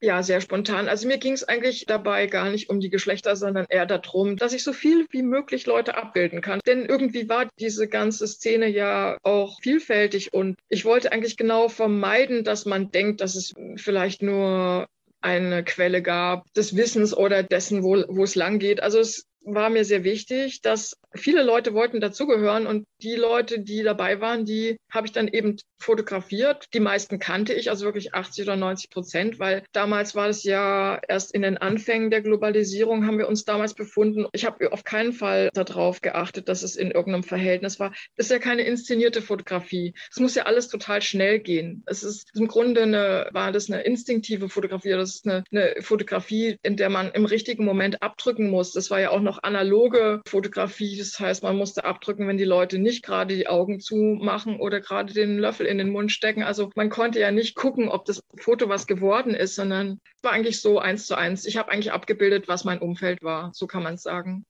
Ja, 0.00 0.22
sehr 0.22 0.40
spontan. 0.40 0.88
Also 0.88 1.08
mir 1.08 1.18
ging 1.18 1.32
es 1.32 1.42
eigentlich 1.42 1.84
dabei 1.86 2.26
gar 2.26 2.50
nicht 2.50 2.70
um 2.70 2.78
die 2.78 2.90
Geschlechter, 2.90 3.34
sondern 3.34 3.66
eher 3.68 3.84
darum, 3.84 4.36
dass 4.36 4.52
ich 4.52 4.62
so 4.62 4.72
viel 4.72 5.06
wie 5.10 5.22
möglich 5.22 5.66
Leute 5.66 5.96
abbilden 5.96 6.40
kann. 6.40 6.60
Denn 6.66 6.86
irgendwie 6.86 7.28
war 7.28 7.48
diese 7.58 7.88
ganze 7.88 8.28
Szene 8.28 8.68
ja 8.68 9.18
auch 9.24 9.60
vielfältig 9.60 10.32
und 10.32 10.56
ich 10.68 10.84
wollte 10.84 11.10
eigentlich 11.10 11.36
genau 11.36 11.68
vermeiden, 11.68 12.44
dass 12.44 12.64
man 12.64 12.92
denkt, 12.92 13.20
dass 13.20 13.34
es 13.34 13.54
vielleicht 13.76 14.22
nur 14.22 14.86
eine 15.20 15.64
Quelle 15.64 16.00
gab 16.00 16.52
des 16.54 16.76
Wissens 16.76 17.16
oder 17.16 17.42
dessen, 17.42 17.82
wo, 17.82 18.04
wo 18.08 18.22
es 18.22 18.36
lang 18.36 18.60
geht. 18.60 18.80
Also 18.80 19.00
es 19.00 19.26
war 19.42 19.68
mir 19.68 19.84
sehr 19.84 20.04
wichtig, 20.04 20.62
dass 20.62 20.96
viele 21.14 21.42
Leute 21.42 21.74
wollten 21.74 22.00
dazugehören 22.00 22.66
und 22.66 22.86
die 23.02 23.14
Leute, 23.14 23.60
die 23.60 23.82
dabei 23.82 24.20
waren, 24.20 24.44
die 24.44 24.76
habe 24.90 25.06
ich 25.06 25.12
dann 25.12 25.28
eben 25.28 25.56
fotografiert. 25.80 26.66
Die 26.74 26.80
meisten 26.80 27.18
kannte 27.18 27.54
ich, 27.54 27.70
also 27.70 27.84
wirklich 27.84 28.14
80 28.14 28.44
oder 28.44 28.56
90 28.56 28.90
Prozent, 28.90 29.38
weil 29.38 29.62
damals 29.72 30.14
war 30.14 30.28
es 30.28 30.42
ja 30.44 31.00
erst 31.08 31.34
in 31.34 31.42
den 31.42 31.56
Anfängen 31.56 32.10
der 32.10 32.22
Globalisierung 32.22 33.06
haben 33.06 33.18
wir 33.18 33.28
uns 33.28 33.44
damals 33.44 33.74
befunden. 33.74 34.26
Ich 34.32 34.44
habe 34.44 34.72
auf 34.72 34.84
keinen 34.84 35.12
Fall 35.12 35.50
darauf 35.54 36.00
geachtet, 36.00 36.48
dass 36.48 36.62
es 36.62 36.76
in 36.76 36.90
irgendeinem 36.90 37.22
Verhältnis 37.22 37.78
war. 37.78 37.92
Das 38.16 38.26
ist 38.26 38.32
ja 38.32 38.38
keine 38.38 38.62
inszenierte 38.62 39.22
Fotografie. 39.22 39.94
Es 40.10 40.18
muss 40.18 40.34
ja 40.34 40.44
alles 40.44 40.68
total 40.68 41.00
schnell 41.00 41.38
gehen. 41.38 41.82
Es 41.86 42.02
ist 42.02 42.30
im 42.34 42.48
Grunde 42.48 42.82
eine, 42.82 43.28
war 43.32 43.52
das 43.52 43.70
eine 43.70 43.82
instinktive 43.82 44.48
Fotografie. 44.48 44.90
Das 44.90 45.16
ist 45.16 45.26
eine, 45.26 45.44
eine 45.52 45.74
Fotografie, 45.80 46.56
in 46.62 46.76
der 46.76 46.90
man 46.90 47.10
im 47.12 47.24
richtigen 47.24 47.64
Moment 47.64 48.02
abdrücken 48.02 48.50
muss. 48.50 48.72
Das 48.72 48.90
war 48.90 49.00
ja 49.00 49.10
auch 49.10 49.20
noch 49.20 49.42
analoge 49.42 50.20
Fotografie 50.26 50.97
das 50.98 51.18
heißt, 51.18 51.42
man 51.42 51.56
musste 51.56 51.84
abdrücken, 51.84 52.28
wenn 52.28 52.36
die 52.36 52.44
Leute 52.44 52.78
nicht 52.78 53.02
gerade 53.04 53.34
die 53.34 53.48
Augen 53.48 53.80
zumachen 53.80 54.60
oder 54.60 54.80
gerade 54.80 55.14
den 55.14 55.38
Löffel 55.38 55.66
in 55.66 55.78
den 55.78 55.90
Mund 55.90 56.12
stecken. 56.12 56.42
Also 56.42 56.70
man 56.74 56.90
konnte 56.90 57.20
ja 57.20 57.30
nicht 57.30 57.54
gucken, 57.54 57.88
ob 57.88 58.04
das 58.04 58.20
Foto 58.36 58.68
was 58.68 58.86
geworden 58.86 59.34
ist, 59.34 59.54
sondern 59.54 60.00
es 60.16 60.22
war 60.22 60.32
eigentlich 60.32 60.60
so 60.60 60.78
eins 60.78 61.06
zu 61.06 61.14
eins. 61.14 61.46
Ich 61.46 61.56
habe 61.56 61.70
eigentlich 61.70 61.92
abgebildet, 61.92 62.48
was 62.48 62.64
mein 62.64 62.80
Umfeld 62.80 63.22
war. 63.22 63.50
So 63.54 63.66
kann 63.66 63.82
man 63.82 63.94
es 63.94 64.02
sagen. 64.02 64.44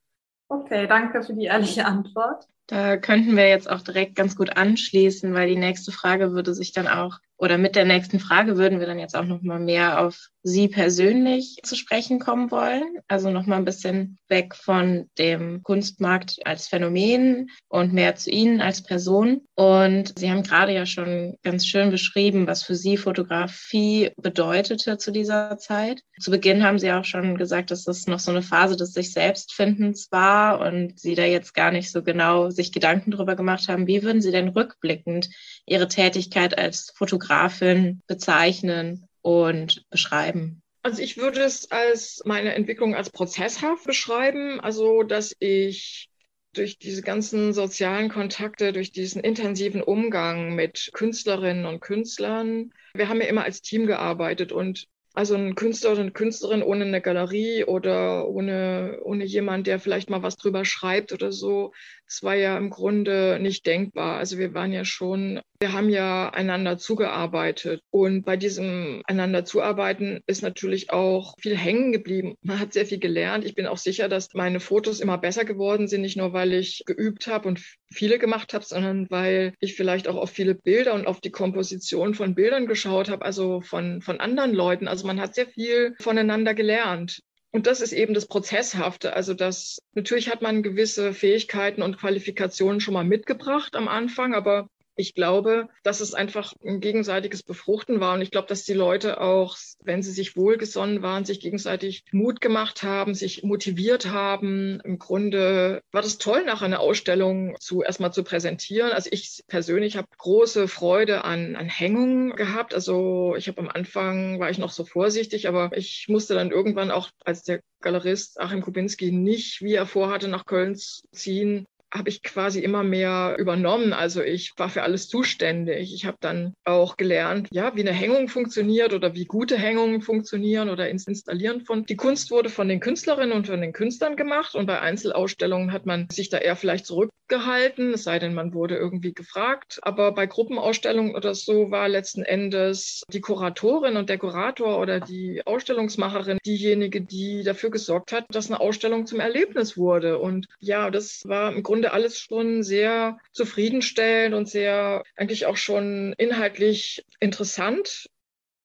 Okay, 0.48 0.87
danke 0.87 1.22
für 1.22 1.34
die 1.34 1.44
ehrliche 1.44 1.84
Antwort. 1.84 2.46
Da 2.66 2.96
könnten 2.96 3.37
wir 3.37 3.48
jetzt 3.48 3.68
auch 3.68 3.80
direkt 3.80 4.14
ganz 4.14 4.37
gut 4.37 4.56
anschließen, 4.56 5.32
weil 5.32 5.48
die 5.48 5.56
nächste 5.56 5.92
Frage 5.92 6.32
würde 6.32 6.54
sich 6.54 6.72
dann 6.72 6.88
auch 6.88 7.18
oder 7.38 7.57
mit 7.57 7.77
der 7.77 7.85
nächsten 7.85 8.18
Frage 8.18 8.57
würden 8.57 8.81
wir 8.81 8.87
dann 8.87 8.98
jetzt 8.98 9.16
auch 9.16 9.24
noch 9.24 9.42
mal 9.42 9.61
mehr 9.61 10.01
auf 10.01 10.29
Sie 10.42 10.68
persönlich 10.68 11.59
zu 11.62 11.77
sprechen 11.77 12.18
kommen 12.18 12.51
wollen. 12.51 12.98
Also 13.07 13.31
noch 13.31 13.46
mal 13.46 13.57
ein 13.57 13.64
bisschen 13.64 14.18
weg 14.29 14.55
von 14.55 15.11
dem 15.18 15.62
Kunstmarkt 15.62 16.38
als 16.44 16.68
Phänomen 16.68 17.51
und 17.68 17.92
mehr 17.92 18.16
zu 18.16 18.31
Ihnen 18.31 18.61
als 18.61 18.83
Person. 18.83 19.42
Und 19.55 20.18
Sie 20.18 20.31
haben 20.31 20.42
gerade 20.42 20.72
ja 20.72 20.87
schon 20.87 21.37
ganz 21.42 21.66
schön 21.66 21.90
beschrieben, 21.90 22.46
was 22.46 22.62
für 22.62 22.77
Sie 22.77 22.96
Fotografie 22.96 24.11
bedeutete 24.16 24.96
zu 24.96 25.12
dieser 25.12 25.59
Zeit. 25.59 26.01
Zu 26.20 26.31
Beginn 26.31 26.64
haben 26.64 26.79
Sie 26.79 26.90
auch 26.90 27.05
schon 27.05 27.37
gesagt, 27.37 27.70
dass 27.70 27.85
das 27.85 28.07
noch 28.07 28.20
so 28.20 28.31
eine 28.31 28.42
Phase 28.42 28.77
des 28.77 28.92
sich 28.92 29.12
Selbstfindens 29.12 30.09
war 30.11 30.61
und 30.61 30.98
Sie 30.98 31.14
da 31.14 31.24
jetzt 31.24 31.53
gar 31.53 31.72
nicht 31.72 31.90
so 31.90 32.03
genau 32.03 32.51
sich 32.51 32.72
Gedanken 32.72 33.11
darüber 33.11 33.37
gemacht 33.37 33.68
haben. 33.68 33.87
Wie 33.87 34.03
würden 34.03 34.22
Sie 34.22 34.33
denn 34.33 34.48
rückblickend 34.48 35.29
Ihre 35.66 35.88
Tätigkeit 35.88 36.57
als 36.57 36.92
Fotograf 36.96 37.27
Fotografin 37.28 38.02
bezeichnen 38.06 39.06
und 39.20 39.84
beschreiben? 39.90 40.62
Also 40.82 41.02
ich 41.02 41.18
würde 41.18 41.42
es 41.42 41.70
als 41.70 42.22
meine 42.24 42.54
Entwicklung 42.54 42.94
als 42.94 43.10
prozesshaft 43.10 43.84
beschreiben, 43.84 44.60
also 44.60 45.02
dass 45.02 45.36
ich 45.38 46.08
durch 46.54 46.78
diese 46.78 47.02
ganzen 47.02 47.52
sozialen 47.52 48.08
Kontakte, 48.08 48.72
durch 48.72 48.90
diesen 48.90 49.22
intensiven 49.22 49.82
Umgang 49.82 50.54
mit 50.54 50.90
Künstlerinnen 50.94 51.66
und 51.66 51.80
Künstlern, 51.80 52.72
wir 52.94 53.08
haben 53.08 53.20
ja 53.20 53.26
immer 53.26 53.44
als 53.44 53.60
Team 53.60 53.86
gearbeitet 53.86 54.50
und 54.50 54.86
also 55.12 55.34
ein 55.34 55.56
Künstler 55.56 55.92
oder 55.92 56.02
eine 56.02 56.12
Künstlerin 56.12 56.62
ohne 56.62 56.84
eine 56.84 57.00
Galerie 57.00 57.64
oder 57.64 58.28
ohne, 58.28 59.00
ohne 59.02 59.24
jemand, 59.24 59.66
der 59.66 59.80
vielleicht 59.80 60.10
mal 60.10 60.22
was 60.22 60.36
drüber 60.36 60.64
schreibt 60.64 61.12
oder 61.12 61.32
so, 61.32 61.72
das 62.08 62.22
war 62.22 62.34
ja 62.34 62.56
im 62.56 62.70
Grunde 62.70 63.38
nicht 63.38 63.66
denkbar. 63.66 64.16
Also 64.16 64.38
wir 64.38 64.54
waren 64.54 64.72
ja 64.72 64.86
schon, 64.86 65.40
wir 65.60 65.74
haben 65.74 65.90
ja 65.90 66.30
einander 66.30 66.78
zugearbeitet. 66.78 67.82
Und 67.90 68.22
bei 68.24 68.38
diesem 68.38 69.02
einander 69.06 69.44
zuarbeiten 69.44 70.20
ist 70.26 70.42
natürlich 70.42 70.90
auch 70.90 71.34
viel 71.38 71.56
hängen 71.56 71.92
geblieben. 71.92 72.34
Man 72.40 72.58
hat 72.58 72.72
sehr 72.72 72.86
viel 72.86 72.98
gelernt. 72.98 73.44
Ich 73.44 73.54
bin 73.54 73.66
auch 73.66 73.76
sicher, 73.76 74.08
dass 74.08 74.32
meine 74.32 74.58
Fotos 74.58 75.00
immer 75.00 75.18
besser 75.18 75.44
geworden 75.44 75.86
sind, 75.86 76.00
nicht 76.00 76.16
nur 76.16 76.32
weil 76.32 76.54
ich 76.54 76.82
geübt 76.86 77.26
habe 77.26 77.46
und 77.46 77.60
viele 77.92 78.18
gemacht 78.18 78.54
habe, 78.54 78.64
sondern 78.64 79.10
weil 79.10 79.52
ich 79.60 79.74
vielleicht 79.74 80.08
auch 80.08 80.16
auf 80.16 80.30
viele 80.30 80.54
Bilder 80.54 80.94
und 80.94 81.06
auf 81.06 81.20
die 81.20 81.30
Komposition 81.30 82.14
von 82.14 82.34
Bildern 82.34 82.66
geschaut 82.66 83.10
habe, 83.10 83.24
also 83.24 83.60
von, 83.60 84.00
von 84.00 84.18
anderen 84.18 84.54
Leuten. 84.54 84.88
Also 84.88 85.06
man 85.06 85.20
hat 85.20 85.34
sehr 85.34 85.46
viel 85.46 85.94
voneinander 86.00 86.54
gelernt. 86.54 87.20
Und 87.50 87.66
das 87.66 87.80
ist 87.80 87.92
eben 87.92 88.14
das 88.14 88.26
Prozesshafte. 88.26 89.14
Also 89.14 89.34
das, 89.34 89.82
natürlich 89.94 90.30
hat 90.30 90.42
man 90.42 90.62
gewisse 90.62 91.14
Fähigkeiten 91.14 91.82
und 91.82 91.98
Qualifikationen 91.98 92.80
schon 92.80 92.94
mal 92.94 93.04
mitgebracht 93.04 93.74
am 93.74 93.88
Anfang, 93.88 94.34
aber 94.34 94.68
ich 94.98 95.14
glaube, 95.14 95.68
dass 95.84 96.00
es 96.00 96.12
einfach 96.12 96.52
ein 96.64 96.80
gegenseitiges 96.80 97.44
Befruchten 97.44 98.00
war. 98.00 98.14
Und 98.14 98.20
ich 98.20 98.32
glaube, 98.32 98.48
dass 98.48 98.64
die 98.64 98.74
Leute 98.74 99.20
auch, 99.20 99.56
wenn 99.82 100.02
sie 100.02 100.11
sich 100.11 100.37
wohlgesonnen 100.37 101.02
waren, 101.02 101.24
sich 101.24 101.38
gegenseitig 101.38 102.04
Mut 102.11 102.40
gemacht 102.40 102.82
haben, 102.82 103.14
sich 103.14 103.44
motiviert 103.44 104.11
haben. 104.11 104.80
Im 104.84 104.98
Grunde 104.98 105.82
war 105.92 106.02
das 106.02 106.18
toll, 106.18 106.44
nach 106.44 106.62
einer 106.62 106.80
Ausstellung 106.80 107.56
zu 107.61 107.82
erstmal 107.82 108.12
zu 108.12 108.24
präsentieren. 108.24 108.90
Also 108.90 109.08
ich 109.12 109.44
persönlich 109.46 109.96
habe 109.96 110.08
große 110.18 110.66
Freude 110.66 111.24
an, 111.24 111.54
an 111.54 111.68
Hängungen 111.68 112.34
gehabt. 112.34 112.74
Also 112.74 113.37
ich 113.37 113.46
habe 113.46 113.61
am 113.61 113.68
Anfang 113.68 114.40
war 114.40 114.50
ich 114.50 114.58
noch 114.58 114.72
so 114.72 114.84
vorsichtig, 114.84 115.46
aber 115.46 115.70
ich 115.76 116.06
musste 116.08 116.34
dann 116.34 116.50
irgendwann 116.50 116.90
auch 116.90 117.08
als 117.24 117.44
der 117.44 117.61
Galerist 117.80 118.40
Achim 118.40 118.62
Kubinski 118.62 119.12
nicht, 119.12 119.62
wie 119.62 119.74
er 119.74 119.87
vorhatte, 119.87 120.26
nach 120.26 120.44
Köln 120.44 120.76
ziehen, 120.76 121.66
habe 121.92 122.09
ich 122.09 122.22
quasi 122.22 122.61
immer 122.61 122.83
mehr 122.83 123.37
übernommen. 123.38 123.92
Also 123.92 124.22
ich 124.22 124.53
war 124.57 124.68
für 124.68 124.83
alles 124.83 125.09
zuständig. 125.09 125.94
Ich 125.94 126.05
habe 126.05 126.18
dann 126.20 126.55
auch 126.64 126.96
gelernt, 126.96 127.48
ja, 127.51 127.74
wie 127.74 127.81
eine 127.81 127.92
Hängung 127.92 128.29
funktioniert 128.29 128.92
oder 128.92 129.14
wie 129.14 129.24
gute 129.24 129.57
Hängungen 129.57 130.03
funktionieren 130.03 130.68
oder 130.68 130.88
ins 130.88 131.07
Installieren 131.07 131.62
von. 131.62 131.85
Die 131.85 131.96
Kunst 131.96 132.31
wurde 132.31 132.51
von 132.51 132.68
den 132.68 132.81
Künstlerinnen 132.81 133.33
und 133.33 133.46
von 133.46 133.61
den 133.61 133.72
Künstlern 133.72 134.16
gemacht 134.16 134.55
und 134.55 134.66
bei 134.66 134.81
Einzelausstellungen 134.81 135.72
hat 135.72 135.87
man 135.87 136.09
sich 136.11 136.29
da 136.29 136.38
eher 136.38 136.57
vielleicht 136.57 136.87
zurückgehalten, 136.87 137.94
es 137.94 138.05
sei 138.05 138.18
denn, 138.18 138.35
man 138.35 138.53
wurde 138.55 138.77
irgendwie 138.77 139.14
gefragt. 139.14 139.79
Aber 139.83 140.12
bei 140.12 140.27
Gruppenausstellungen 140.27 141.14
oder 141.14 141.35
so 141.35 141.70
war 141.70 141.88
letzten 141.88 142.22
Endes 142.22 143.03
die 143.12 143.20
Kuratorin 143.20 143.96
und 143.96 144.09
der 144.09 144.18
Kurator 144.18 144.79
oder 144.81 145.01
die 145.01 145.42
Ausstellungsmacherin 145.46 146.38
diejenige, 146.44 147.01
die 147.01 147.42
dafür 147.44 147.70
gesorgt 147.70 148.12
hat, 148.12 148.27
dass 148.31 148.51
eine 148.51 148.61
Ausstellung 148.61 149.07
zum 149.07 149.20
Erlebnis 149.20 149.77
wurde. 149.77 150.18
Und 150.18 150.48
ja, 150.61 150.90
das 150.90 151.22
war 151.24 151.53
im 151.53 151.62
Grunde 151.62 151.77
Grunde 151.78 151.92
alles 151.92 152.18
schon 152.18 152.64
sehr 152.64 153.18
zufriedenstellend 153.30 154.34
und 154.34 154.48
sehr 154.48 155.04
eigentlich 155.14 155.46
auch 155.46 155.56
schon 155.56 156.12
inhaltlich 156.18 157.04
interessant. 157.20 158.08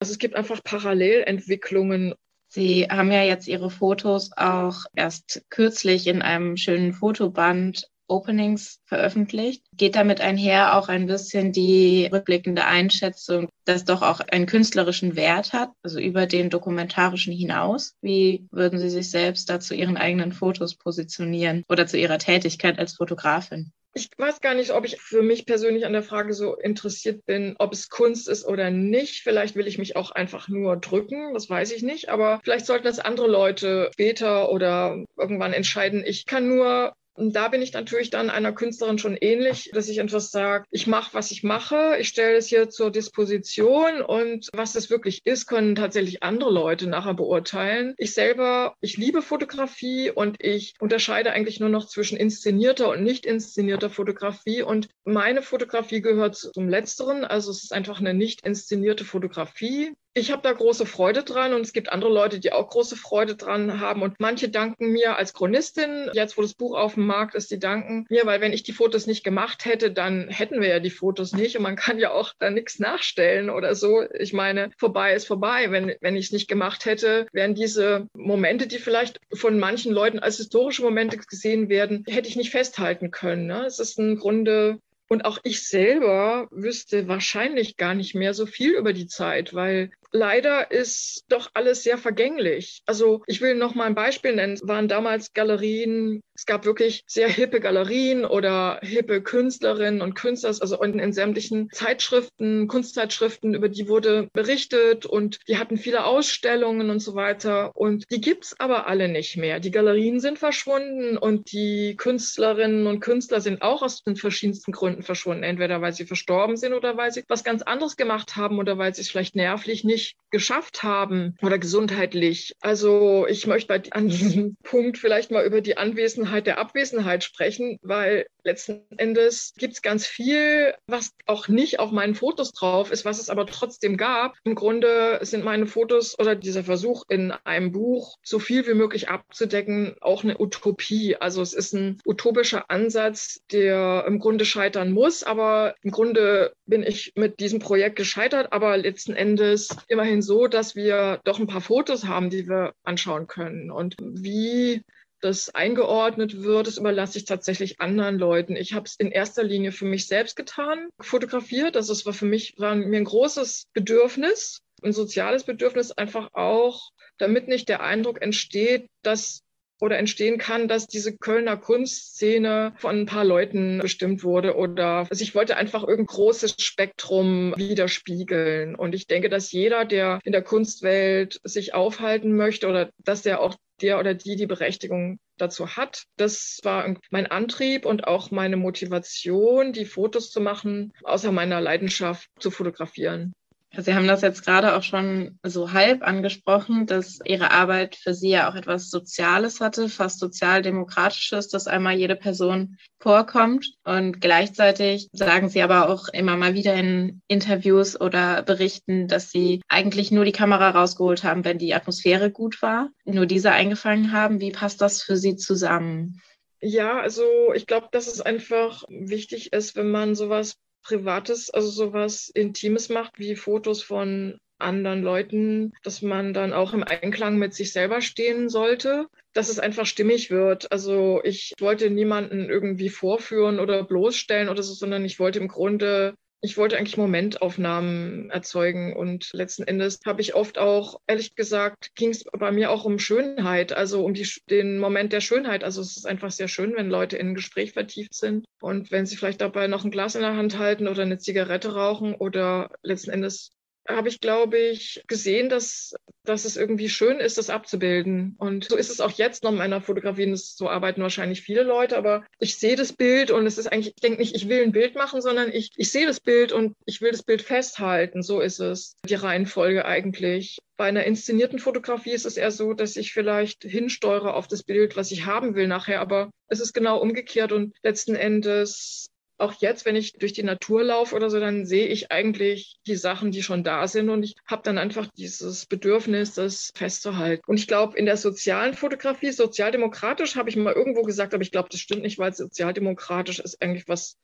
Also 0.00 0.12
es 0.12 0.18
gibt 0.18 0.34
einfach 0.34 0.64
Parallelentwicklungen. 0.64 2.14
Sie 2.48 2.88
haben 2.90 3.12
ja 3.12 3.22
jetzt 3.22 3.46
Ihre 3.46 3.70
Fotos 3.70 4.32
auch 4.36 4.82
erst 4.96 5.44
kürzlich 5.48 6.08
in 6.08 6.22
einem 6.22 6.56
schönen 6.56 6.92
Fotoband 6.92 7.88
Openings 8.08 8.80
veröffentlicht. 8.86 9.64
Geht 9.76 9.96
damit 9.96 10.20
einher 10.20 10.76
auch 10.76 10.88
ein 10.88 11.06
bisschen 11.06 11.52
die 11.52 12.08
rückblickende 12.12 12.64
Einschätzung, 12.64 13.48
dass 13.64 13.84
doch 13.84 14.02
auch 14.02 14.20
einen 14.20 14.46
künstlerischen 14.46 15.16
Wert 15.16 15.52
hat, 15.52 15.70
also 15.82 15.98
über 16.00 16.26
den 16.26 16.50
dokumentarischen 16.50 17.32
hinaus. 17.32 17.94
Wie 18.00 18.46
würden 18.50 18.78
Sie 18.78 18.90
sich 18.90 19.10
selbst 19.10 19.48
da 19.48 19.60
zu 19.60 19.74
Ihren 19.74 19.96
eigenen 19.96 20.32
Fotos 20.32 20.76
positionieren 20.76 21.64
oder 21.68 21.86
zu 21.86 21.98
Ihrer 21.98 22.18
Tätigkeit 22.18 22.78
als 22.78 22.94
Fotografin? 22.94 23.72
Ich 23.96 24.10
weiß 24.18 24.40
gar 24.40 24.54
nicht, 24.54 24.72
ob 24.72 24.84
ich 24.84 25.00
für 25.00 25.22
mich 25.22 25.46
persönlich 25.46 25.86
an 25.86 25.92
der 25.92 26.02
Frage 26.02 26.34
so 26.34 26.56
interessiert 26.56 27.24
bin, 27.26 27.54
ob 27.60 27.72
es 27.72 27.88
Kunst 27.88 28.28
ist 28.28 28.44
oder 28.44 28.70
nicht. 28.70 29.22
Vielleicht 29.22 29.54
will 29.54 29.68
ich 29.68 29.78
mich 29.78 29.94
auch 29.94 30.10
einfach 30.10 30.48
nur 30.48 30.76
drücken, 30.76 31.32
das 31.32 31.48
weiß 31.48 31.70
ich 31.70 31.84
nicht. 31.84 32.08
Aber 32.08 32.40
vielleicht 32.42 32.66
sollten 32.66 32.86
das 32.86 32.98
andere 32.98 33.28
Leute 33.28 33.90
später 33.92 34.50
oder 34.50 35.04
irgendwann 35.16 35.52
entscheiden. 35.52 36.02
Ich 36.04 36.26
kann 36.26 36.48
nur 36.48 36.92
und 37.14 37.36
da 37.36 37.48
bin 37.48 37.62
ich 37.62 37.72
natürlich 37.72 38.10
dann 38.10 38.30
einer 38.30 38.52
Künstlerin 38.52 38.98
schon 38.98 39.16
ähnlich, 39.16 39.70
dass 39.72 39.88
ich 39.88 39.98
etwas 39.98 40.30
sage, 40.30 40.64
ich 40.70 40.86
mache, 40.86 41.14
was 41.14 41.30
ich 41.30 41.42
mache, 41.42 41.96
ich 42.00 42.08
stelle 42.08 42.36
es 42.36 42.48
hier 42.48 42.68
zur 42.70 42.90
Disposition 42.90 44.02
und 44.02 44.48
was 44.52 44.72
das 44.72 44.90
wirklich 44.90 45.24
ist, 45.24 45.46
können 45.46 45.76
tatsächlich 45.76 46.22
andere 46.22 46.52
Leute 46.52 46.88
nachher 46.88 47.14
beurteilen. 47.14 47.94
Ich 47.98 48.14
selber, 48.14 48.74
ich 48.80 48.96
liebe 48.96 49.22
Fotografie 49.22 50.10
und 50.10 50.42
ich 50.42 50.74
unterscheide 50.80 51.30
eigentlich 51.30 51.60
nur 51.60 51.68
noch 51.68 51.86
zwischen 51.86 52.16
inszenierter 52.18 52.90
und 52.90 53.02
nicht 53.02 53.26
inszenierter 53.26 53.90
Fotografie. 53.90 54.62
Und 54.62 54.88
meine 55.04 55.42
Fotografie 55.42 56.00
gehört 56.00 56.36
zum 56.36 56.68
Letzteren, 56.68 57.24
also 57.24 57.50
es 57.50 57.62
ist 57.62 57.72
einfach 57.72 58.00
eine 58.00 58.14
nicht 58.14 58.44
inszenierte 58.44 59.04
Fotografie 59.04 59.92
ich 60.16 60.30
habe 60.30 60.42
da 60.42 60.52
große 60.52 60.86
Freude 60.86 61.24
dran 61.24 61.54
und 61.54 61.62
es 61.62 61.72
gibt 61.72 61.90
andere 61.90 62.12
Leute, 62.12 62.38
die 62.38 62.52
auch 62.52 62.70
große 62.70 62.96
Freude 62.96 63.34
dran 63.34 63.80
haben. 63.80 64.02
Und 64.02 64.20
manche 64.20 64.48
danken 64.48 64.92
mir 64.92 65.16
als 65.16 65.34
Chronistin, 65.34 66.08
jetzt 66.12 66.38
wo 66.38 66.42
das 66.42 66.54
Buch 66.54 66.76
auf 66.76 66.94
dem 66.94 67.06
Markt 67.06 67.34
ist, 67.34 67.50
die 67.50 67.58
danken 67.58 68.06
mir, 68.08 68.24
weil 68.24 68.40
wenn 68.40 68.52
ich 68.52 68.62
die 68.62 68.72
Fotos 68.72 69.08
nicht 69.08 69.24
gemacht 69.24 69.64
hätte, 69.64 69.90
dann 69.90 70.28
hätten 70.28 70.60
wir 70.60 70.68
ja 70.68 70.78
die 70.78 70.90
Fotos 70.90 71.32
nicht. 71.32 71.56
Und 71.56 71.64
man 71.64 71.74
kann 71.74 71.98
ja 71.98 72.12
auch 72.12 72.32
da 72.38 72.50
nichts 72.50 72.78
nachstellen 72.78 73.50
oder 73.50 73.74
so. 73.74 74.04
Ich 74.16 74.32
meine, 74.32 74.70
vorbei 74.78 75.14
ist 75.14 75.26
vorbei. 75.26 75.70
Wenn, 75.70 75.94
wenn 76.00 76.16
ich 76.16 76.26
es 76.26 76.32
nicht 76.32 76.46
gemacht 76.46 76.84
hätte, 76.84 77.26
wären 77.32 77.56
diese 77.56 78.06
Momente, 78.14 78.68
die 78.68 78.78
vielleicht 78.78 79.20
von 79.32 79.58
manchen 79.58 79.92
Leuten 79.92 80.20
als 80.20 80.36
historische 80.36 80.82
Momente 80.82 81.18
gesehen 81.18 81.68
werden, 81.68 82.04
hätte 82.08 82.28
ich 82.28 82.36
nicht 82.36 82.50
festhalten 82.50 83.10
können. 83.10 83.46
Ne? 83.46 83.64
Es 83.66 83.80
ist 83.80 83.98
im 83.98 84.16
Grunde 84.16 84.78
und 85.08 85.24
auch 85.26 85.38
ich 85.42 85.68
selber 85.68 86.48
wüsste 86.50 87.08
wahrscheinlich 87.08 87.76
gar 87.76 87.94
nicht 87.94 88.14
mehr 88.14 88.32
so 88.32 88.46
viel 88.46 88.72
über 88.72 88.92
die 88.92 89.06
Zeit, 89.06 89.54
weil 89.54 89.90
leider 90.14 90.70
ist 90.70 91.24
doch 91.28 91.50
alles 91.54 91.82
sehr 91.82 91.98
vergänglich. 91.98 92.82
Also 92.86 93.22
ich 93.26 93.40
will 93.40 93.54
noch 93.56 93.74
mal 93.74 93.84
ein 93.84 93.96
Beispiel 93.96 94.34
nennen. 94.34 94.54
Es 94.54 94.66
waren 94.66 94.88
damals 94.88 95.32
Galerien, 95.32 96.22
es 96.34 96.46
gab 96.46 96.64
wirklich 96.64 97.02
sehr 97.06 97.28
hippe 97.28 97.60
Galerien 97.60 98.24
oder 98.24 98.78
hippe 98.82 99.22
Künstlerinnen 99.22 100.00
und 100.00 100.14
Künstler, 100.14 100.50
also 100.60 100.80
in, 100.82 100.98
in 101.00 101.12
sämtlichen 101.12 101.68
Zeitschriften, 101.72 102.68
Kunstzeitschriften, 102.68 103.54
über 103.54 103.68
die 103.68 103.88
wurde 103.88 104.28
berichtet 104.32 105.04
und 105.04 105.38
die 105.48 105.58
hatten 105.58 105.76
viele 105.76 106.04
Ausstellungen 106.04 106.90
und 106.90 107.00
so 107.00 107.16
weiter. 107.16 107.72
Und 107.74 108.04
die 108.10 108.20
gibt's 108.20 108.58
aber 108.58 108.86
alle 108.86 109.08
nicht 109.08 109.36
mehr. 109.36 109.58
Die 109.58 109.72
Galerien 109.72 110.20
sind 110.20 110.38
verschwunden 110.38 111.18
und 111.18 111.50
die 111.50 111.96
Künstlerinnen 111.96 112.86
und 112.86 113.00
Künstler 113.00 113.40
sind 113.40 113.62
auch 113.62 113.82
aus 113.82 114.04
den 114.04 114.16
verschiedensten 114.16 114.70
Gründen 114.70 115.02
verschwunden. 115.02 115.42
Entweder 115.42 115.82
weil 115.82 115.92
sie 115.92 116.06
verstorben 116.06 116.56
sind 116.56 116.72
oder 116.72 116.96
weil 116.96 117.10
sie 117.10 117.24
was 117.26 117.42
ganz 117.42 117.62
anderes 117.62 117.96
gemacht 117.96 118.36
haben 118.36 118.60
oder 118.60 118.78
weil 118.78 118.94
sie 118.94 119.00
es 119.00 119.10
vielleicht 119.10 119.34
nervlich 119.34 119.82
nicht 119.82 120.03
nicht 120.04 120.16
geschafft 120.30 120.82
haben 120.82 121.36
oder 121.42 121.58
gesundheitlich. 121.58 122.54
Also 122.60 123.26
ich 123.28 123.46
möchte 123.46 123.80
an 123.92 124.08
diesem 124.08 124.56
Punkt 124.62 124.98
vielleicht 124.98 125.30
mal 125.30 125.44
über 125.44 125.60
die 125.60 125.76
Anwesenheit 125.76 126.46
der 126.46 126.58
Abwesenheit 126.58 127.24
sprechen, 127.24 127.78
weil 127.82 128.26
letzten 128.44 128.82
Endes 128.96 129.54
gibt 129.56 129.74
es 129.74 129.82
ganz 129.82 130.06
viel, 130.06 130.74
was 130.86 131.14
auch 131.26 131.48
nicht 131.48 131.80
auf 131.80 131.90
meinen 131.90 132.14
Fotos 132.14 132.52
drauf 132.52 132.90
ist, 132.90 133.04
was 133.04 133.20
es 133.20 133.30
aber 133.30 133.46
trotzdem 133.46 133.96
gab. 133.96 134.34
Im 134.44 134.54
Grunde 134.54 135.18
sind 135.22 135.44
meine 135.44 135.66
Fotos 135.66 136.18
oder 136.18 136.34
dieser 136.34 136.64
Versuch 136.64 137.04
in 137.08 137.32
einem 137.32 137.72
Buch 137.72 138.16
so 138.22 138.38
viel 138.38 138.66
wie 138.66 138.74
möglich 138.74 139.08
abzudecken 139.08 139.96
auch 140.00 140.24
eine 140.24 140.38
Utopie. 140.38 141.16
Also 141.16 141.42
es 141.42 141.54
ist 141.54 141.72
ein 141.74 141.98
utopischer 142.04 142.70
Ansatz, 142.70 143.40
der 143.50 144.04
im 144.06 144.18
Grunde 144.18 144.44
scheitern 144.44 144.92
muss, 144.92 145.22
aber 145.22 145.74
im 145.82 145.90
Grunde 145.90 146.52
bin 146.66 146.82
ich 146.82 147.12
mit 147.16 147.40
diesem 147.40 147.58
Projekt 147.58 147.96
gescheitert, 147.96 148.52
aber 148.52 148.76
letzten 148.76 149.14
Endes 149.14 149.68
immerhin 149.88 150.22
so, 150.22 150.46
dass 150.46 150.76
wir 150.76 151.20
doch 151.24 151.38
ein 151.38 151.46
paar 151.46 151.60
Fotos 151.60 152.04
haben, 152.04 152.30
die 152.30 152.48
wir 152.48 152.74
anschauen 152.84 153.26
können. 153.26 153.70
Und 153.70 153.96
wie 154.00 154.82
das 155.24 155.54
eingeordnet 155.54 156.42
wird, 156.42 156.66
das 156.66 156.76
überlasse 156.76 157.16
ich 157.16 157.24
tatsächlich 157.24 157.80
anderen 157.80 158.18
Leuten. 158.18 158.56
Ich 158.56 158.74
habe 158.74 158.84
es 158.84 158.94
in 158.96 159.10
erster 159.10 159.42
Linie 159.42 159.72
für 159.72 159.86
mich 159.86 160.06
selbst 160.06 160.36
getan, 160.36 160.90
fotografiert. 161.00 161.76
Also 161.76 161.94
es 161.94 162.04
war 162.04 162.12
für 162.12 162.26
mich, 162.26 162.54
war 162.58 162.74
mir 162.74 162.98
ein 162.98 163.04
großes 163.04 163.68
Bedürfnis, 163.72 164.60
ein 164.82 164.92
soziales 164.92 165.44
Bedürfnis, 165.44 165.92
einfach 165.92 166.34
auch, 166.34 166.90
damit 167.16 167.48
nicht 167.48 167.70
der 167.70 167.82
Eindruck 167.82 168.20
entsteht, 168.20 168.90
dass 169.02 169.40
oder 169.80 169.98
entstehen 169.98 170.38
kann, 170.38 170.68
dass 170.68 170.86
diese 170.86 171.16
Kölner 171.16 171.56
Kunstszene 171.56 172.74
von 172.76 173.00
ein 173.00 173.06
paar 173.06 173.24
Leuten 173.24 173.78
bestimmt 173.80 174.22
wurde 174.22 174.56
oder 174.56 175.06
also 175.10 175.22
ich 175.22 175.34
wollte 175.34 175.56
einfach 175.56 175.82
irgendein 175.82 176.14
großes 176.14 176.56
Spektrum 176.58 177.54
widerspiegeln. 177.56 178.74
Und 178.74 178.94
ich 178.94 179.06
denke, 179.06 179.28
dass 179.28 179.52
jeder, 179.52 179.84
der 179.84 180.20
in 180.24 180.32
der 180.32 180.42
Kunstwelt 180.42 181.40
sich 181.44 181.74
aufhalten 181.74 182.36
möchte 182.36 182.68
oder 182.68 182.90
dass 183.04 183.22
der 183.22 183.40
auch 183.40 183.56
der 183.80 183.98
oder 183.98 184.14
die 184.14 184.36
die 184.36 184.46
Berechtigung 184.46 185.18
dazu 185.36 185.76
hat. 185.76 186.04
Das 186.16 186.60
war 186.62 186.94
mein 187.10 187.26
Antrieb 187.26 187.86
und 187.86 188.06
auch 188.06 188.30
meine 188.30 188.56
Motivation, 188.56 189.72
die 189.72 189.84
Fotos 189.84 190.30
zu 190.30 190.40
machen, 190.40 190.92
außer 191.02 191.32
meiner 191.32 191.60
Leidenschaft 191.60 192.28
zu 192.38 192.50
fotografieren. 192.50 193.34
Sie 193.76 193.94
haben 193.94 194.06
das 194.06 194.22
jetzt 194.22 194.44
gerade 194.44 194.76
auch 194.76 194.82
schon 194.82 195.38
so 195.42 195.72
halb 195.72 196.02
angesprochen, 196.02 196.86
dass 196.86 197.18
Ihre 197.24 197.50
Arbeit 197.50 197.96
für 197.96 198.14
Sie 198.14 198.30
ja 198.30 198.50
auch 198.50 198.54
etwas 198.54 198.90
Soziales 198.90 199.60
hatte, 199.60 199.88
fast 199.88 200.20
sozialdemokratisches, 200.20 201.48
dass 201.48 201.66
einmal 201.66 201.94
jede 201.94 202.16
Person 202.16 202.76
vorkommt. 203.00 203.72
Und 203.84 204.20
gleichzeitig 204.20 205.08
sagen 205.12 205.48
Sie 205.48 205.62
aber 205.62 205.88
auch 205.88 206.08
immer 206.08 206.36
mal 206.36 206.54
wieder 206.54 206.74
in 206.74 207.22
Interviews 207.28 208.00
oder 208.00 208.42
Berichten, 208.42 209.08
dass 209.08 209.30
Sie 209.30 209.60
eigentlich 209.68 210.10
nur 210.10 210.24
die 210.24 210.32
Kamera 210.32 210.70
rausgeholt 210.70 211.24
haben, 211.24 211.44
wenn 211.44 211.58
die 211.58 211.74
Atmosphäre 211.74 212.30
gut 212.30 212.62
war, 212.62 212.90
nur 213.04 213.26
diese 213.26 213.50
eingefangen 213.50 214.12
haben. 214.12 214.40
Wie 214.40 214.52
passt 214.52 214.80
das 214.80 215.02
für 215.02 215.16
Sie 215.16 215.36
zusammen? 215.36 216.20
Ja, 216.66 216.98
also 216.98 217.52
ich 217.54 217.66
glaube, 217.66 217.88
dass 217.92 218.06
es 218.06 218.22
einfach 218.22 218.84
wichtig 218.88 219.52
ist, 219.52 219.76
wenn 219.76 219.90
man 219.90 220.14
sowas 220.14 220.54
Privates, 220.84 221.50
also 221.50 221.68
sowas 221.68 222.30
Intimes 222.32 222.88
macht, 222.88 223.18
wie 223.18 223.36
Fotos 223.36 223.82
von 223.82 224.38
anderen 224.58 225.02
Leuten, 225.02 225.72
dass 225.82 226.02
man 226.02 226.32
dann 226.32 226.52
auch 226.52 226.72
im 226.72 226.84
Einklang 226.84 227.38
mit 227.38 227.54
sich 227.54 227.72
selber 227.72 228.00
stehen 228.00 228.48
sollte, 228.48 229.06
dass 229.32 229.48
es 229.48 229.58
einfach 229.58 229.86
stimmig 229.86 230.30
wird. 230.30 230.70
Also 230.70 231.20
ich 231.24 231.52
wollte 231.58 231.90
niemanden 231.90 232.48
irgendwie 232.48 232.88
vorführen 232.88 233.58
oder 233.58 233.82
bloßstellen 233.84 234.48
oder 234.48 234.62
so, 234.62 234.74
sondern 234.74 235.04
ich 235.04 235.18
wollte 235.18 235.40
im 235.40 235.48
Grunde 235.48 236.14
ich 236.44 236.58
wollte 236.58 236.76
eigentlich 236.76 236.98
Momentaufnahmen 236.98 238.28
erzeugen 238.28 238.94
und 238.94 239.30
letzten 239.32 239.62
Endes 239.62 240.00
habe 240.04 240.20
ich 240.20 240.34
oft 240.34 240.58
auch, 240.58 241.00
ehrlich 241.06 241.36
gesagt, 241.36 241.94
ging 241.94 242.10
es 242.10 242.24
bei 242.24 242.52
mir 242.52 242.70
auch 242.70 242.84
um 242.84 242.98
Schönheit, 242.98 243.72
also 243.72 244.04
um 244.04 244.12
die, 244.12 244.28
den 244.50 244.78
Moment 244.78 245.14
der 245.14 245.22
Schönheit. 245.22 245.64
Also 245.64 245.80
es 245.80 245.96
ist 245.96 246.06
einfach 246.06 246.30
sehr 246.30 246.48
schön, 246.48 246.74
wenn 246.76 246.90
Leute 246.90 247.16
in 247.16 247.28
ein 247.28 247.34
Gespräch 247.34 247.72
vertieft 247.72 248.12
sind 248.12 248.44
und 248.60 248.90
wenn 248.90 249.06
sie 249.06 249.16
vielleicht 249.16 249.40
dabei 249.40 249.68
noch 249.68 249.86
ein 249.86 249.90
Glas 249.90 250.16
in 250.16 250.20
der 250.20 250.36
Hand 250.36 250.58
halten 250.58 250.86
oder 250.86 251.02
eine 251.02 251.16
Zigarette 251.16 251.72
rauchen 251.72 252.14
oder 252.14 252.70
letzten 252.82 253.10
Endes 253.10 253.50
habe 253.88 254.08
ich, 254.08 254.20
glaube 254.20 254.58
ich, 254.58 255.02
gesehen, 255.06 255.48
dass, 255.48 255.94
dass 256.24 256.44
es 256.44 256.56
irgendwie 256.56 256.88
schön 256.88 257.18
ist, 257.18 257.38
das 257.38 257.50
abzubilden. 257.50 258.34
Und 258.38 258.64
so 258.64 258.76
ist 258.76 258.90
es 258.90 259.00
auch 259.00 259.10
jetzt 259.10 259.44
noch 259.44 259.52
in 259.52 259.58
meiner 259.58 259.80
Fotografie. 259.80 260.26
Und 260.26 260.38
so 260.38 260.68
arbeiten 260.68 261.02
wahrscheinlich 261.02 261.42
viele 261.42 261.62
Leute, 261.62 261.96
aber 261.96 262.24
ich 262.38 262.56
sehe 262.56 262.76
das 262.76 262.92
Bild 262.92 263.30
und 263.30 263.46
es 263.46 263.58
ist 263.58 263.66
eigentlich, 263.66 263.88
ich 263.88 264.02
denke 264.02 264.20
nicht, 264.20 264.34
ich 264.34 264.48
will 264.48 264.62
ein 264.62 264.72
Bild 264.72 264.94
machen, 264.94 265.20
sondern 265.20 265.52
ich, 265.52 265.70
ich 265.76 265.90
sehe 265.90 266.06
das 266.06 266.20
Bild 266.20 266.52
und 266.52 266.74
ich 266.86 267.00
will 267.00 267.10
das 267.10 267.22
Bild 267.22 267.42
festhalten. 267.42 268.22
So 268.22 268.40
ist 268.40 268.60
es, 268.60 268.96
die 269.06 269.14
Reihenfolge 269.14 269.84
eigentlich. 269.84 270.58
Bei 270.76 270.86
einer 270.86 271.04
inszenierten 271.04 271.58
Fotografie 271.58 272.12
ist 272.12 272.26
es 272.26 272.36
eher 272.36 272.50
so, 272.50 272.72
dass 272.72 272.96
ich 272.96 273.12
vielleicht 273.12 273.62
hinsteuere 273.62 274.34
auf 274.34 274.48
das 274.48 274.64
Bild, 274.64 274.96
was 274.96 275.12
ich 275.12 275.24
haben 275.24 275.54
will 275.54 275.68
nachher, 275.68 276.00
aber 276.00 276.30
es 276.48 276.60
ist 276.60 276.72
genau 276.72 276.98
umgekehrt 276.98 277.52
und 277.52 277.74
letzten 277.82 278.16
Endes 278.16 279.06
auch 279.38 279.54
jetzt, 279.60 279.84
wenn 279.84 279.96
ich 279.96 280.12
durch 280.12 280.32
die 280.32 280.42
Natur 280.42 280.84
laufe 280.84 281.14
oder 281.14 281.30
so, 281.30 281.40
dann 281.40 281.66
sehe 281.66 281.86
ich 281.88 282.12
eigentlich 282.12 282.76
die 282.86 282.96
Sachen, 282.96 283.30
die 283.30 283.42
schon 283.42 283.64
da 283.64 283.88
sind 283.88 284.08
und 284.08 284.22
ich 284.22 284.36
habe 284.46 284.62
dann 284.62 284.78
einfach 284.78 285.08
dieses 285.16 285.66
Bedürfnis, 285.66 286.34
das 286.34 286.70
festzuhalten. 286.74 287.42
Und 287.46 287.58
ich 287.58 287.66
glaube, 287.66 287.98
in 287.98 288.06
der 288.06 288.16
sozialen 288.16 288.74
Fotografie, 288.74 289.32
sozialdemokratisch 289.32 290.36
habe 290.36 290.50
ich 290.50 290.56
mal 290.56 290.72
irgendwo 290.72 291.02
gesagt, 291.02 291.34
aber 291.34 291.42
ich 291.42 291.50
glaube, 291.50 291.68
das 291.70 291.80
stimmt 291.80 292.02
nicht, 292.02 292.18
weil 292.18 292.34
sozialdemokratisch 292.34 293.40
ist 293.40 293.60
eigentlich 293.62 293.88
was 293.88 294.16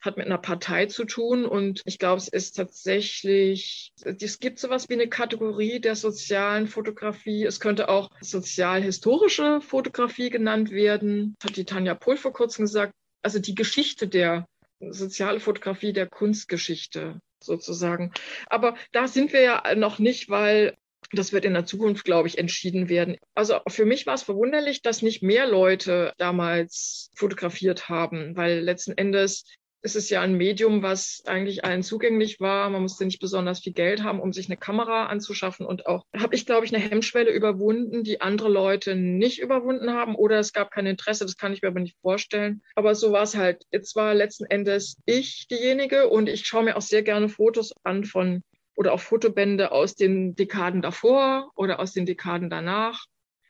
hat 0.00 0.16
mit 0.16 0.26
einer 0.26 0.38
Partei 0.38 0.86
zu 0.86 1.04
tun 1.04 1.44
und 1.44 1.80
ich 1.84 1.96
glaube, 1.96 2.18
es 2.18 2.26
ist 2.26 2.56
tatsächlich, 2.56 3.92
es 4.02 4.40
gibt 4.40 4.58
sowas 4.58 4.88
wie 4.88 4.94
eine 4.94 5.08
Kategorie 5.08 5.80
der 5.80 5.94
sozialen 5.94 6.66
Fotografie. 6.66 7.44
Es 7.44 7.60
könnte 7.60 7.88
auch 7.88 8.10
sozialhistorische 8.20 9.60
Fotografie 9.60 10.28
genannt 10.28 10.72
werden. 10.72 11.36
Das 11.38 11.50
hat 11.50 11.56
die 11.56 11.64
Tanja 11.64 11.94
Pohl 11.94 12.16
vor 12.16 12.32
kurzem 12.32 12.64
gesagt 12.64 12.94
also 13.22 13.38
die 13.38 13.54
Geschichte 13.54 14.08
der 14.08 14.46
soziale 14.90 15.40
Fotografie 15.40 15.92
der 15.92 16.08
Kunstgeschichte 16.08 17.20
sozusagen. 17.42 18.12
Aber 18.46 18.76
da 18.92 19.08
sind 19.08 19.32
wir 19.32 19.40
ja 19.40 19.74
noch 19.74 19.98
nicht, 19.98 20.28
weil 20.28 20.76
das 21.12 21.32
wird 21.32 21.44
in 21.44 21.52
der 21.52 21.66
Zukunft, 21.66 22.04
glaube 22.04 22.28
ich, 22.28 22.38
entschieden 22.38 22.88
werden. 22.88 23.16
Also 23.34 23.60
für 23.68 23.84
mich 23.84 24.06
war 24.06 24.14
es 24.14 24.22
verwunderlich, 24.22 24.82
dass 24.82 25.02
nicht 25.02 25.22
mehr 25.22 25.46
Leute 25.46 26.12
damals 26.16 27.10
fotografiert 27.14 27.88
haben, 27.88 28.36
weil 28.36 28.60
letzten 28.60 28.92
Endes 28.92 29.44
es 29.84 29.96
ist 29.96 30.10
ja 30.10 30.20
ein 30.20 30.36
Medium, 30.36 30.82
was 30.82 31.24
eigentlich 31.26 31.64
allen 31.64 31.82
zugänglich 31.82 32.38
war. 32.38 32.70
Man 32.70 32.82
musste 32.82 33.04
nicht 33.04 33.18
besonders 33.18 33.60
viel 33.60 33.72
Geld 33.72 34.04
haben, 34.04 34.20
um 34.20 34.32
sich 34.32 34.46
eine 34.46 34.56
Kamera 34.56 35.06
anzuschaffen. 35.06 35.66
Und 35.66 35.86
auch 35.86 36.06
habe 36.16 36.36
ich, 36.36 36.46
glaube 36.46 36.64
ich, 36.64 36.74
eine 36.74 36.82
Hemmschwelle 36.82 37.32
überwunden, 37.32 38.04
die 38.04 38.20
andere 38.20 38.48
Leute 38.48 38.94
nicht 38.94 39.40
überwunden 39.40 39.92
haben. 39.92 40.14
Oder 40.14 40.38
es 40.38 40.52
gab 40.52 40.70
kein 40.70 40.86
Interesse, 40.86 41.24
das 41.24 41.36
kann 41.36 41.52
ich 41.52 41.62
mir 41.62 41.68
aber 41.68 41.80
nicht 41.80 41.96
vorstellen. 42.00 42.62
Aber 42.76 42.94
so 42.94 43.10
war 43.10 43.24
es 43.24 43.36
halt. 43.36 43.64
Jetzt 43.72 43.96
war 43.96 44.14
letzten 44.14 44.44
Endes 44.44 44.96
ich 45.04 45.48
diejenige 45.48 46.08
und 46.08 46.28
ich 46.28 46.46
schaue 46.46 46.62
mir 46.62 46.76
auch 46.76 46.82
sehr 46.82 47.02
gerne 47.02 47.28
Fotos 47.28 47.72
an 47.82 48.04
von 48.04 48.42
oder 48.76 48.92
auch 48.92 49.00
Fotobände 49.00 49.72
aus 49.72 49.96
den 49.96 50.36
Dekaden 50.36 50.80
davor 50.80 51.50
oder 51.56 51.80
aus 51.80 51.92
den 51.92 52.06
Dekaden 52.06 52.50
danach. 52.50 53.06